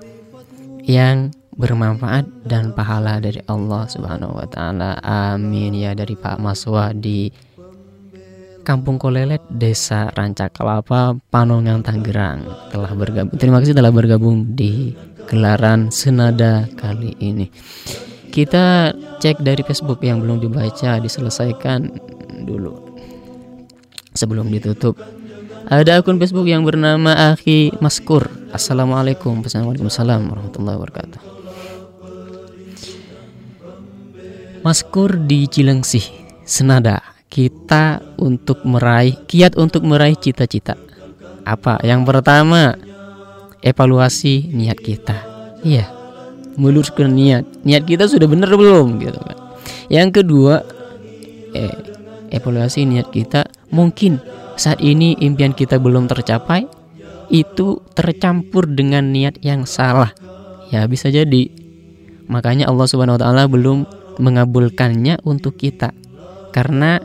yang 0.86 1.34
bermanfaat 1.56 2.26
dan 2.46 2.74
pahala 2.74 3.22
dari 3.22 3.40
Allah 3.46 3.86
Subhanahu 3.86 4.38
wa 4.38 4.48
taala. 4.50 4.98
Amin 5.06 5.78
ya 5.78 5.94
dari 5.94 6.18
Pak 6.18 6.42
Maswa 6.42 6.92
di 6.94 7.30
Kampung 8.64 8.96
Kolelet, 8.96 9.44
Desa 9.52 10.08
Ranca 10.16 10.48
Kelapa, 10.48 11.20
Panongan, 11.28 11.84
Tangerang 11.84 12.48
telah 12.72 12.92
bergabung. 12.96 13.36
Terima 13.36 13.60
kasih 13.60 13.76
telah 13.76 13.92
bergabung 13.92 14.56
di 14.56 14.96
gelaran 15.28 15.92
senada 15.92 16.64
kali 16.80 17.12
ini. 17.20 17.52
Kita 18.34 18.96
cek 19.22 19.44
dari 19.44 19.62
Facebook 19.62 20.02
yang 20.02 20.24
belum 20.24 20.42
dibaca, 20.42 20.98
diselesaikan 20.98 21.92
dulu 22.48 22.98
sebelum 24.16 24.50
ditutup. 24.50 24.98
Ada 25.68 26.00
akun 26.00 26.18
Facebook 26.18 26.48
yang 26.48 26.64
bernama 26.64 27.36
Aki 27.36 27.84
Maskur. 27.84 28.32
Assalamualaikum, 28.52 29.44
Waalaikumsalam 29.44 30.28
warahmatullahi 30.28 30.78
wabarakatuh. 30.80 31.43
Maskur 34.64 35.20
di 35.28 35.44
Cilengsi, 35.52 36.00
senada 36.48 37.04
kita 37.28 38.00
untuk 38.16 38.64
meraih 38.64 39.12
kiat 39.28 39.60
untuk 39.60 39.84
meraih 39.84 40.16
cita-cita. 40.16 40.80
Apa? 41.44 41.84
Yang 41.84 42.08
pertama, 42.08 42.72
evaluasi 43.60 44.56
niat 44.56 44.80
kita. 44.80 45.20
Iya. 45.68 45.92
Meluruskan 46.56 47.12
niat. 47.12 47.44
Niat 47.68 47.84
kita 47.84 48.08
sudah 48.08 48.24
benar 48.24 48.56
belum 48.56 49.04
gitu 49.04 49.20
kan. 49.20 49.38
Yang 49.92 50.24
kedua, 50.24 50.64
eh, 51.52 51.76
evaluasi 52.32 52.88
niat 52.88 53.12
kita. 53.12 53.44
Mungkin 53.68 54.24
saat 54.56 54.80
ini 54.80 55.20
impian 55.20 55.52
kita 55.52 55.76
belum 55.76 56.08
tercapai, 56.08 56.72
itu 57.28 57.84
tercampur 57.92 58.72
dengan 58.72 59.12
niat 59.12 59.44
yang 59.44 59.68
salah. 59.68 60.16
Ya, 60.72 60.88
bisa 60.88 61.12
jadi. 61.12 61.52
Makanya 62.32 62.72
Allah 62.72 62.88
Subhanahu 62.88 63.20
wa 63.20 63.22
taala 63.22 63.44
belum 63.52 64.03
mengabulkannya 64.18 65.22
untuk 65.26 65.58
kita. 65.58 65.94
Karena 66.54 67.02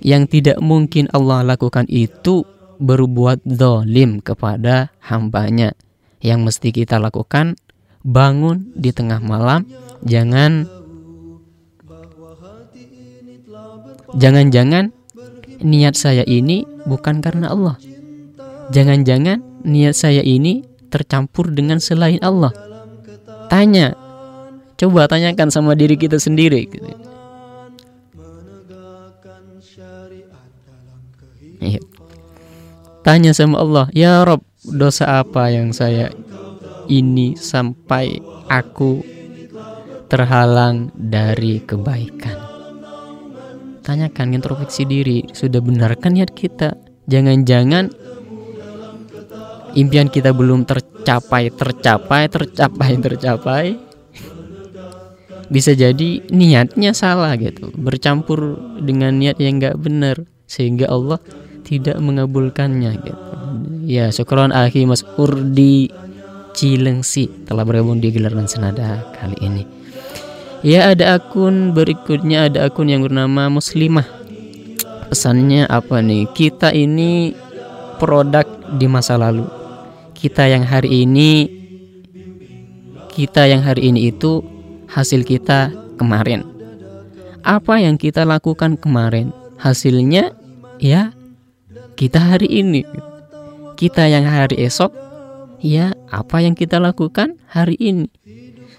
yang 0.00 0.30
tidak 0.30 0.62
mungkin 0.62 1.10
Allah 1.12 1.42
lakukan 1.42 1.84
itu 1.88 2.44
berbuat 2.78 3.44
dolim 3.44 4.20
kepada 4.20 4.92
hambanya. 5.02 5.72
Yang 6.20 6.40
mesti 6.52 6.68
kita 6.72 6.96
lakukan 6.96 7.56
bangun 8.06 8.72
di 8.72 8.90
tengah 8.94 9.20
malam, 9.20 9.68
jangan 10.06 10.64
jangan-jangan 14.16 14.94
niat 15.60 15.94
saya 15.96 16.24
ini 16.24 16.64
bukan 16.86 17.20
karena 17.20 17.52
Allah. 17.52 17.76
Jangan-jangan 18.72 19.66
niat 19.66 19.94
saya 19.94 20.22
ini 20.22 20.66
tercampur 20.90 21.52
dengan 21.52 21.82
selain 21.82 22.18
Allah. 22.22 22.54
Tanya, 23.46 23.94
coba 24.76 25.08
tanyakan 25.08 25.48
sama 25.48 25.72
diri 25.72 25.96
kita 25.96 26.20
sendiri. 26.20 26.68
Gitu. 26.68 26.88
Iya. 31.56 31.80
Tanya 33.00 33.32
sama 33.32 33.62
Allah, 33.62 33.86
ya 33.94 34.26
Rob, 34.26 34.42
dosa 34.66 35.22
apa 35.22 35.48
yang 35.48 35.70
saya 35.70 36.10
ini 36.90 37.38
sampai 37.38 38.18
aku 38.50 39.00
terhalang 40.10 40.90
dari 40.94 41.62
kebaikan? 41.62 42.34
Tanyakan 43.86 44.34
introspeksi 44.34 44.82
diri, 44.82 45.22
sudah 45.30 45.62
benarkan 45.62 46.18
niat 46.18 46.34
kita? 46.34 46.74
Jangan-jangan 47.06 47.94
impian 49.78 50.10
kita 50.10 50.34
belum 50.34 50.66
tercapai, 50.66 51.54
tercapai, 51.54 52.26
tercapai, 52.26 52.90
tercapai. 52.98 53.85
Bisa 55.46 55.78
jadi 55.78 56.26
niatnya 56.26 56.90
salah 56.90 57.38
gitu, 57.38 57.70
bercampur 57.78 58.58
dengan 58.82 59.14
niat 59.14 59.38
yang 59.38 59.62
nggak 59.62 59.78
benar 59.78 60.16
sehingga 60.46 60.90
Allah 60.90 61.22
tidak 61.66 61.98
mengabulkannya 61.98 62.90
gitu. 63.02 63.24
Ya, 63.86 64.10
syukron 64.10 64.50
akhi 64.50 64.86
Mas 64.86 65.06
Urdi 65.18 65.90
Cilengsi 66.56 67.28
telah 67.46 67.62
bergabung 67.62 68.02
di 68.02 68.10
gelaran 68.10 68.50
senada 68.50 69.06
kali 69.14 69.38
ini. 69.44 69.62
Ya, 70.66 70.90
ada 70.90 71.20
akun 71.20 71.76
berikutnya 71.76 72.50
ada 72.50 72.66
akun 72.66 72.90
yang 72.90 73.06
bernama 73.06 73.46
Muslimah. 73.46 74.08
Pesannya 75.06 75.70
apa 75.70 76.02
nih? 76.02 76.26
Kita 76.34 76.74
ini 76.74 77.30
produk 78.02 78.46
di 78.74 78.86
masa 78.90 79.14
lalu. 79.14 79.46
Kita 80.16 80.48
yang 80.48 80.66
hari 80.66 81.06
ini 81.06 81.56
kita 83.16 83.48
yang 83.48 83.64
hari 83.64 83.88
ini 83.88 84.12
itu 84.12 84.44
hasil 84.96 85.28
kita 85.28 85.68
kemarin. 86.00 86.40
Apa 87.44 87.78
yang 87.78 88.00
kita 88.00 88.24
lakukan 88.24 88.80
kemarin, 88.80 89.30
hasilnya 89.60 90.32
ya 90.80 91.12
kita 92.00 92.16
hari 92.16 92.48
ini 92.48 92.82
kita 93.76 94.08
yang 94.08 94.24
hari 94.24 94.64
esok 94.64 94.92
ya 95.60 95.92
apa 96.08 96.40
yang 96.40 96.56
kita 96.56 96.80
lakukan 96.80 97.36
hari 97.48 97.76
ini. 97.76 98.08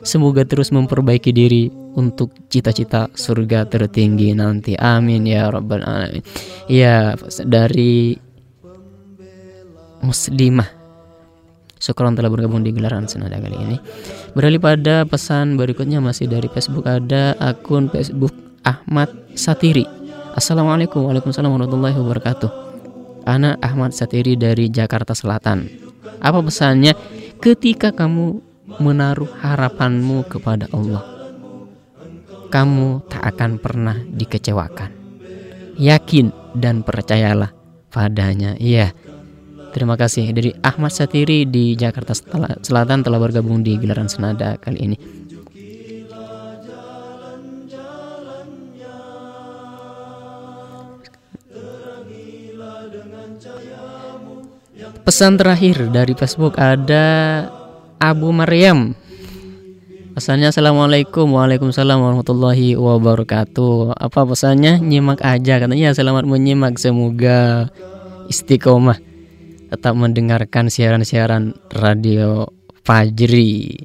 Semoga 0.02 0.45
terus 0.45 0.69
memperbaiki 0.73 1.34
diri 1.34 1.69
untuk 1.98 2.34
cita-cita 2.53 3.10
surga 3.14 3.65
tertinggi 3.65 4.34
nanti. 4.38 4.77
Amin 4.77 5.26
ya 5.26 5.49
rabbal 5.49 5.81
alamin. 5.81 6.22
Ya, 6.69 7.18
dari 7.41 8.14
muslimah 10.06 10.76
Syukron 11.77 12.17
telah 12.17 12.29
bergabung 12.33 12.65
di 12.65 12.73
gelaran 12.73 13.05
senada 13.05 13.37
kali 13.37 13.57
ini. 13.57 13.77
Beralih 14.33 14.61
pada 14.61 15.05
pesan 15.05 15.57
berikutnya 15.57 16.01
masih 16.01 16.25
dari 16.25 16.49
Facebook 16.49 16.89
ada 16.89 17.37
akun 17.37 17.89
Facebook 17.89 18.33
Ahmad 18.65 19.09
Satiri. 19.37 19.85
Assalamualaikum 20.37 21.05
Waalaikumsalam 21.05 21.49
warahmatullahi 21.49 21.97
wabarakatuh. 21.97 22.49
Anak 23.25 23.57
Ahmad 23.61 23.93
Satiri 23.93 24.37
dari 24.37 24.69
Jakarta 24.69 25.13
Selatan. 25.17 25.69
Apa 26.21 26.41
pesannya? 26.41 26.93
Ketika 27.37 27.93
kamu 27.93 28.41
menaruh 28.81 29.29
harapanmu 29.41 30.25
kepada 30.25 30.65
Allah, 30.73 31.05
kamu 32.49 33.05
tak 33.11 33.23
akan 33.35 33.51
pernah 33.59 33.97
dikecewakan. 33.99 34.91
Yakin 35.77 36.33
dan 36.57 36.81
percayalah 36.81 37.53
padanya. 37.91 38.57
Iya. 38.57 38.91
Terima 39.72 39.99
kasih 39.99 40.31
dari 40.31 40.52
Ahmad 40.64 40.94
Satiri 40.95 41.44
di 41.45 41.76
Jakarta 41.76 42.15
Selatan 42.64 43.03
telah 43.03 43.19
bergabung 43.19 43.61
di 43.61 43.76
gelaran 43.77 44.07
senada 44.10 44.56
kali 44.57 44.80
ini. 44.80 44.98
Pesan 55.07 55.39
terakhir 55.39 55.88
dari 55.88 56.11
Facebook 56.19 56.60
ada 56.60 57.06
Abu 57.95 58.35
Maryam. 58.35 58.91
Pesannya 60.18 60.49
Assalamualaikum 60.49 61.30
Waalaikumsalam 61.30 62.02
warahmatullahi 62.02 62.73
wabarakatuh 62.73 64.02
Apa 64.02 64.26
pesannya? 64.26 64.81
Nyimak 64.81 65.22
aja 65.22 65.61
Katanya 65.61 65.94
selamat 65.94 66.26
menyimak 66.26 66.81
Semoga 66.81 67.69
istiqomah 68.26 68.98
Tetap 69.68 69.94
mendengarkan 69.94 70.72
siaran-siaran 70.72 71.56
radio 71.76 72.48
Fajri. 72.88 73.76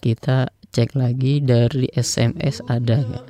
Kita 0.00 0.48
cek 0.70 0.94
lagi 0.94 1.42
dari 1.42 1.90
SMS 1.90 2.62
ada 2.70 3.02
nggak? 3.02 3.26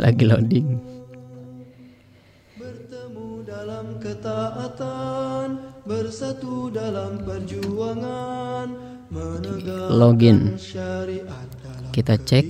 lagi 0.00 0.24
loading. 0.24 0.80
Bertemu 2.56 3.44
dalam 3.44 4.00
ketaatan 4.00 5.48
bersatu 5.84 6.72
dalam 6.72 7.20
perjuangan 7.24 8.89
login 9.90 10.54
kita 11.90 12.14
cek 12.14 12.46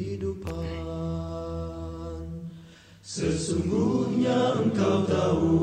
Sesungguhnya 3.10 4.62
engkau 4.62 5.02
tahu 5.02 5.58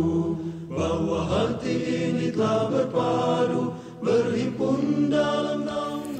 bahwa 0.68 1.24
hati 1.32 1.76
ini 2.12 2.28
telah 2.36 2.68
berpadu 2.68 3.72
berhimpun 4.04 5.08
dalam 5.08 5.64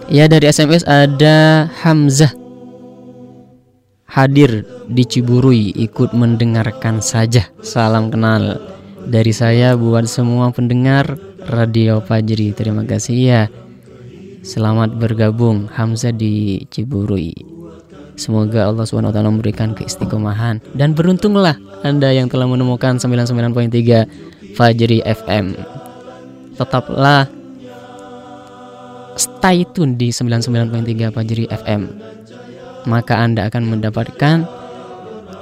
Ya 0.08 0.32
dari 0.32 0.48
SMS 0.48 0.88
ada 0.88 1.68
Hamzah 1.84 2.32
hadir 4.08 4.64
di 4.88 5.04
Ciburui 5.04 5.76
ikut 5.76 6.16
mendengarkan 6.16 7.04
saja. 7.04 7.52
Salam 7.60 8.08
kenal 8.08 8.56
dari 9.04 9.36
saya 9.36 9.76
buat 9.76 10.08
semua 10.08 10.50
pendengar 10.56 11.20
Radio 11.44 12.00
Fajri. 12.00 12.56
Terima 12.56 12.88
kasih 12.88 13.18
ya. 13.20 13.42
Selamat 14.48 14.96
bergabung 14.96 15.68
Hamzah 15.68 16.16
di 16.16 16.64
Ciburui. 16.72 17.36
Semoga 18.16 18.72
Allah 18.72 18.88
SWT 18.88 19.20
memberikan 19.20 19.76
keistiqomahan 19.76 20.64
dan 20.72 20.96
beruntunglah 20.96 21.60
Anda 21.84 22.16
yang 22.16 22.32
telah 22.32 22.48
menemukan 22.48 22.96
99.3 22.96 24.56
Fajri 24.56 25.04
FM. 25.04 25.52
Tetaplah 26.56 27.28
stay 29.20 29.68
tune 29.76 30.00
di 30.00 30.16
99.3 30.16 31.12
Fajri 31.12 31.46
FM 31.52 31.82
maka 32.88 33.20
Anda 33.20 33.52
akan 33.52 33.64
mendapatkan 33.68 34.48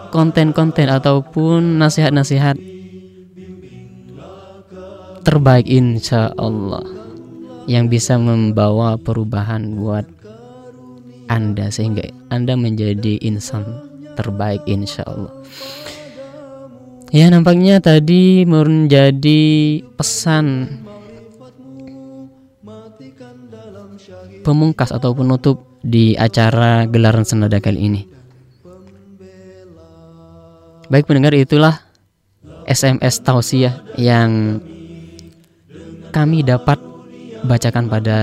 konten-konten 0.09 0.89
ataupun 0.89 1.77
nasihat-nasihat 1.77 2.57
terbaik 5.21 5.69
insya 5.69 6.33
Allah 6.33 7.04
yang 7.65 7.89
bisa 7.89 8.17
membawa 8.17 8.97
perubahan 8.97 9.77
buat 9.77 10.05
Anda 11.25 11.73
sehingga 11.73 12.05
Anda 12.29 12.53
menjadi 12.53 13.17
insan 13.25 13.65
terbaik 14.13 14.61
insya 14.69 15.03
Allah. 15.05 15.33
Ya 17.13 17.31
nampaknya 17.31 17.79
tadi 17.79 18.43
menjadi 18.43 19.43
pesan 19.95 20.67
pemungkas 24.45 24.93
atau 24.93 25.17
penutup 25.17 25.65
di 25.81 26.13
acara 26.13 26.85
gelaran 26.85 27.25
senada 27.25 27.57
kali 27.57 27.79
ini. 27.81 28.01
Baik 30.85 31.09
pendengar 31.09 31.33
itulah 31.33 31.81
SMS 32.69 33.21
tausiah 33.25 33.81
yang 33.97 34.61
kami 36.13 36.45
dapat 36.45 36.94
bacakan 37.43 37.91
pada 37.91 38.17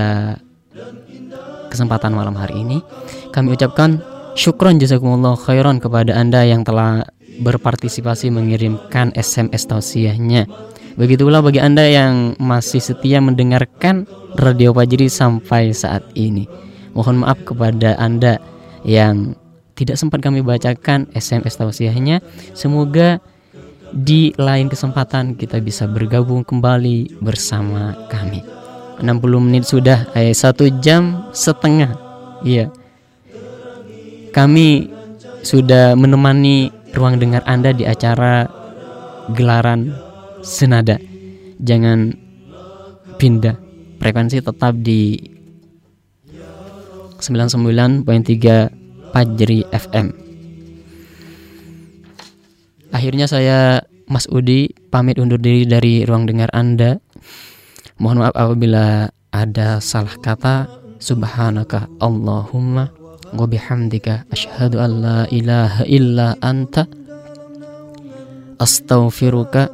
kesempatan 1.69 2.13
malam 2.13 2.33
hari 2.33 2.61
ini. 2.65 2.81
Kami 3.29 3.53
ucapkan 3.53 4.01
syukron 4.33 4.77
jazakumullah 4.81 5.37
khairan 5.37 5.77
kepada 5.77 6.13
Anda 6.17 6.45
yang 6.45 6.65
telah 6.65 7.05
berpartisipasi 7.41 8.29
mengirimkan 8.29 9.13
SMS 9.17 9.65
tausiahnya. 9.65 10.45
Begitulah 10.93 11.41
bagi 11.41 11.57
Anda 11.57 11.89
yang 11.89 12.37
masih 12.37 12.77
setia 12.77 13.17
mendengarkan 13.17 14.05
Radio 14.37 14.77
Fajri 14.77 15.09
sampai 15.09 15.73
saat 15.73 16.05
ini. 16.13 16.45
Mohon 16.93 17.25
maaf 17.25 17.41
kepada 17.41 17.97
Anda 17.97 18.37
yang 18.85 19.33
tidak 19.73 19.97
sempat 19.97 20.21
kami 20.21 20.45
bacakan 20.45 21.09
SMS 21.17 21.57
tausiahnya. 21.57 22.21
Semoga 22.53 23.17
di 23.89 24.33
lain 24.37 24.69
kesempatan 24.69 25.33
kita 25.33 25.57
bisa 25.61 25.89
bergabung 25.89 26.45
kembali 26.45 27.21
bersama 27.25 27.97
kami. 28.13 28.62
60 29.01 29.41
menit 29.41 29.63
sudah, 29.65 30.09
eh, 30.13 30.35
satu 30.35 30.69
jam 30.83 31.29
setengah. 31.33 31.95
Iya. 32.43 32.69
Kami 34.33 34.89
sudah 35.45 35.93
menemani 35.93 36.69
ruang 36.93 37.17
dengar 37.17 37.41
Anda 37.45 37.73
di 37.73 37.85
acara 37.85 38.45
gelaran 39.33 39.93
senada. 40.43 40.99
Jangan 41.63 42.13
pindah 43.17 43.55
frekuensi 44.03 44.43
tetap 44.43 44.75
di 44.83 45.15
99.3 47.23 48.67
Pajri 49.15 49.63
FM. 49.71 50.07
Akhirnya 52.91 53.25
saya 53.31 53.79
Mas 54.11 54.27
Udi 54.27 54.69
pamit 54.91 55.17
undur 55.17 55.39
diri 55.39 55.63
dari 55.63 56.03
ruang 56.03 56.27
dengar 56.27 56.51
Anda. 56.51 56.99
Mohon 58.03 58.19
maaf 58.19 58.35
apabila 58.35 59.07
ada 59.31 59.79
salah 59.79 60.11
kata. 60.19 60.67
Subhanaka 60.99 61.87
Allahumma 62.03 62.91
wa 63.31 63.47
bihamdika 63.47 64.27
asyhadu 64.27 64.75
an 64.79 64.91
la 64.99 65.19
ilaha 65.31 65.87
illa 65.87 66.35
anta 66.43 66.83
astaghfiruka 68.59 69.71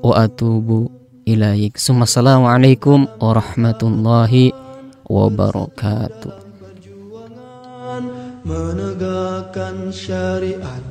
wa 0.00 0.12
atubu 0.16 0.88
ilaik. 1.28 1.76
Assalamualaikum 1.76 3.04
warahmatullahi 3.20 4.56
wabarakatuh 5.04 6.32
menegakkan 8.42 9.92
syariat. 9.92 10.82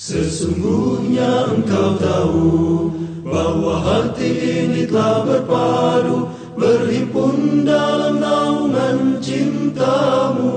Sesungguhnya 0.00 1.52
engkau 1.52 2.00
tahu 2.00 2.88
bahwa 3.20 3.84
hati 3.84 4.32
ini 4.32 4.88
telah 4.88 5.28
berpadu 5.28 6.24
berhimpun 6.56 7.68
dalam 7.68 8.16
naungan 8.16 9.20
cintamu. 9.20 10.56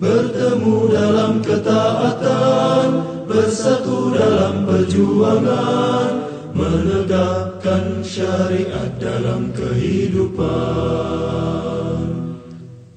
Bertemu 0.00 0.76
dalam 0.88 1.44
ketaatan, 1.44 2.88
bersatu 3.28 4.16
dalam 4.16 4.64
perjuangan, 4.64 6.32
menegakkan 6.56 8.00
syariat 8.00 8.88
dalam 8.96 9.52
kehidupan 9.52 10.96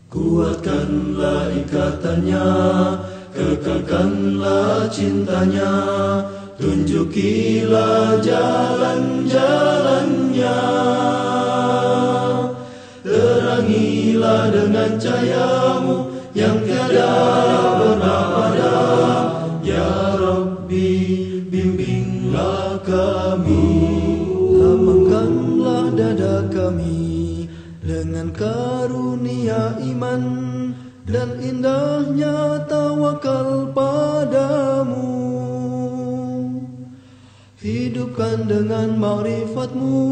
Kuatkanlah 0.08 1.52
ikatannya, 1.52 2.48
kekalkanlah 3.40 4.92
cintanya, 4.92 5.72
tunjukilah 6.60 8.20
jalan-jalannya. 8.20 10.60
Terangilah 13.00 14.52
dengan 14.52 15.00
cahayamu 15.00 16.12
yang 16.36 16.60
tiada 16.68 17.16
pernah 17.80 18.28
padam. 18.36 19.64
Ya 19.64 20.20
Rabbi, 20.20 21.00
bimbinglah 21.48 22.84
kami, 22.84 23.72
lapangkanlah 24.52 25.96
dada 25.96 26.44
kami 26.52 27.48
dengan 27.80 28.36
karunia 28.36 29.80
iman 29.80 30.50
dan 31.10 31.42
indahnya 31.42 32.62
tawakal 33.00 33.72
padamu. 33.72 35.08
Hidupkan 37.60 38.48
dengan 38.48 39.00
ma'rifatmu 39.00 40.04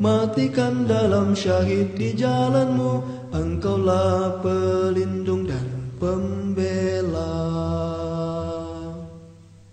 Matikan 0.00 0.84
dalam 0.84 1.32
syahid 1.32 1.96
di 1.96 2.12
jalanmu. 2.12 3.00
Engkaulah 3.32 4.40
pelindung 4.44 5.48
dan 5.48 5.64
pembela. 5.96 7.40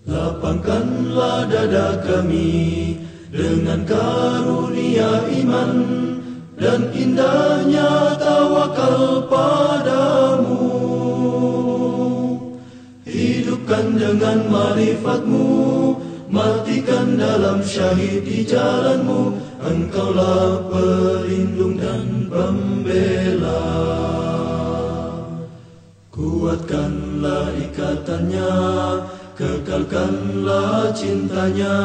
Lapangkanlah 0.07 1.51
dada 1.51 1.99
kami 1.99 2.95
Dengan 3.27 3.83
karunia 3.83 5.27
iman 5.43 5.71
Dan 6.55 6.95
indahnya 6.95 8.15
tawakal 8.15 9.27
padamu 9.27 10.86
Hidupkan 13.67 13.99
dengan 13.99 14.47
marifatmu 14.47 15.43
Matikan 16.31 17.19
dalam 17.19 17.59
syahid 17.59 18.23
di 18.23 18.47
jalanmu. 18.47 19.35
Engkaulah 19.59 20.71
pelindung 20.71 21.75
dan 21.75 22.31
pembela. 22.31 23.67
Kuatkanlah 26.15 27.51
ikatannya 27.59 28.55
Kekalkanlah 29.35 30.95
cintanya. 30.95 31.75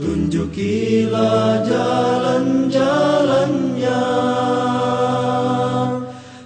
Tunjukilah 0.00 1.68
jalan-jalannya. 1.68 4.00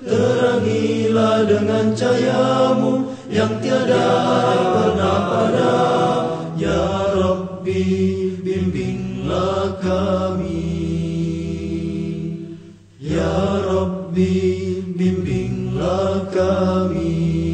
Terangilah 0.03 1.47
dengan 1.47 1.95
cahayamu 1.95 2.88
Yang 3.29 3.53
tiada 3.61 4.09
pernah 4.73 5.19
padam 5.29 6.21
Ya 6.57 6.81
Rabbi 7.13 7.85
bimbinglah 8.41 9.77
kami. 9.85 10.65
Ya 12.97 13.37
Rabbi 13.69 14.33
bimbinglah 14.97 16.33
kami 16.33 17.48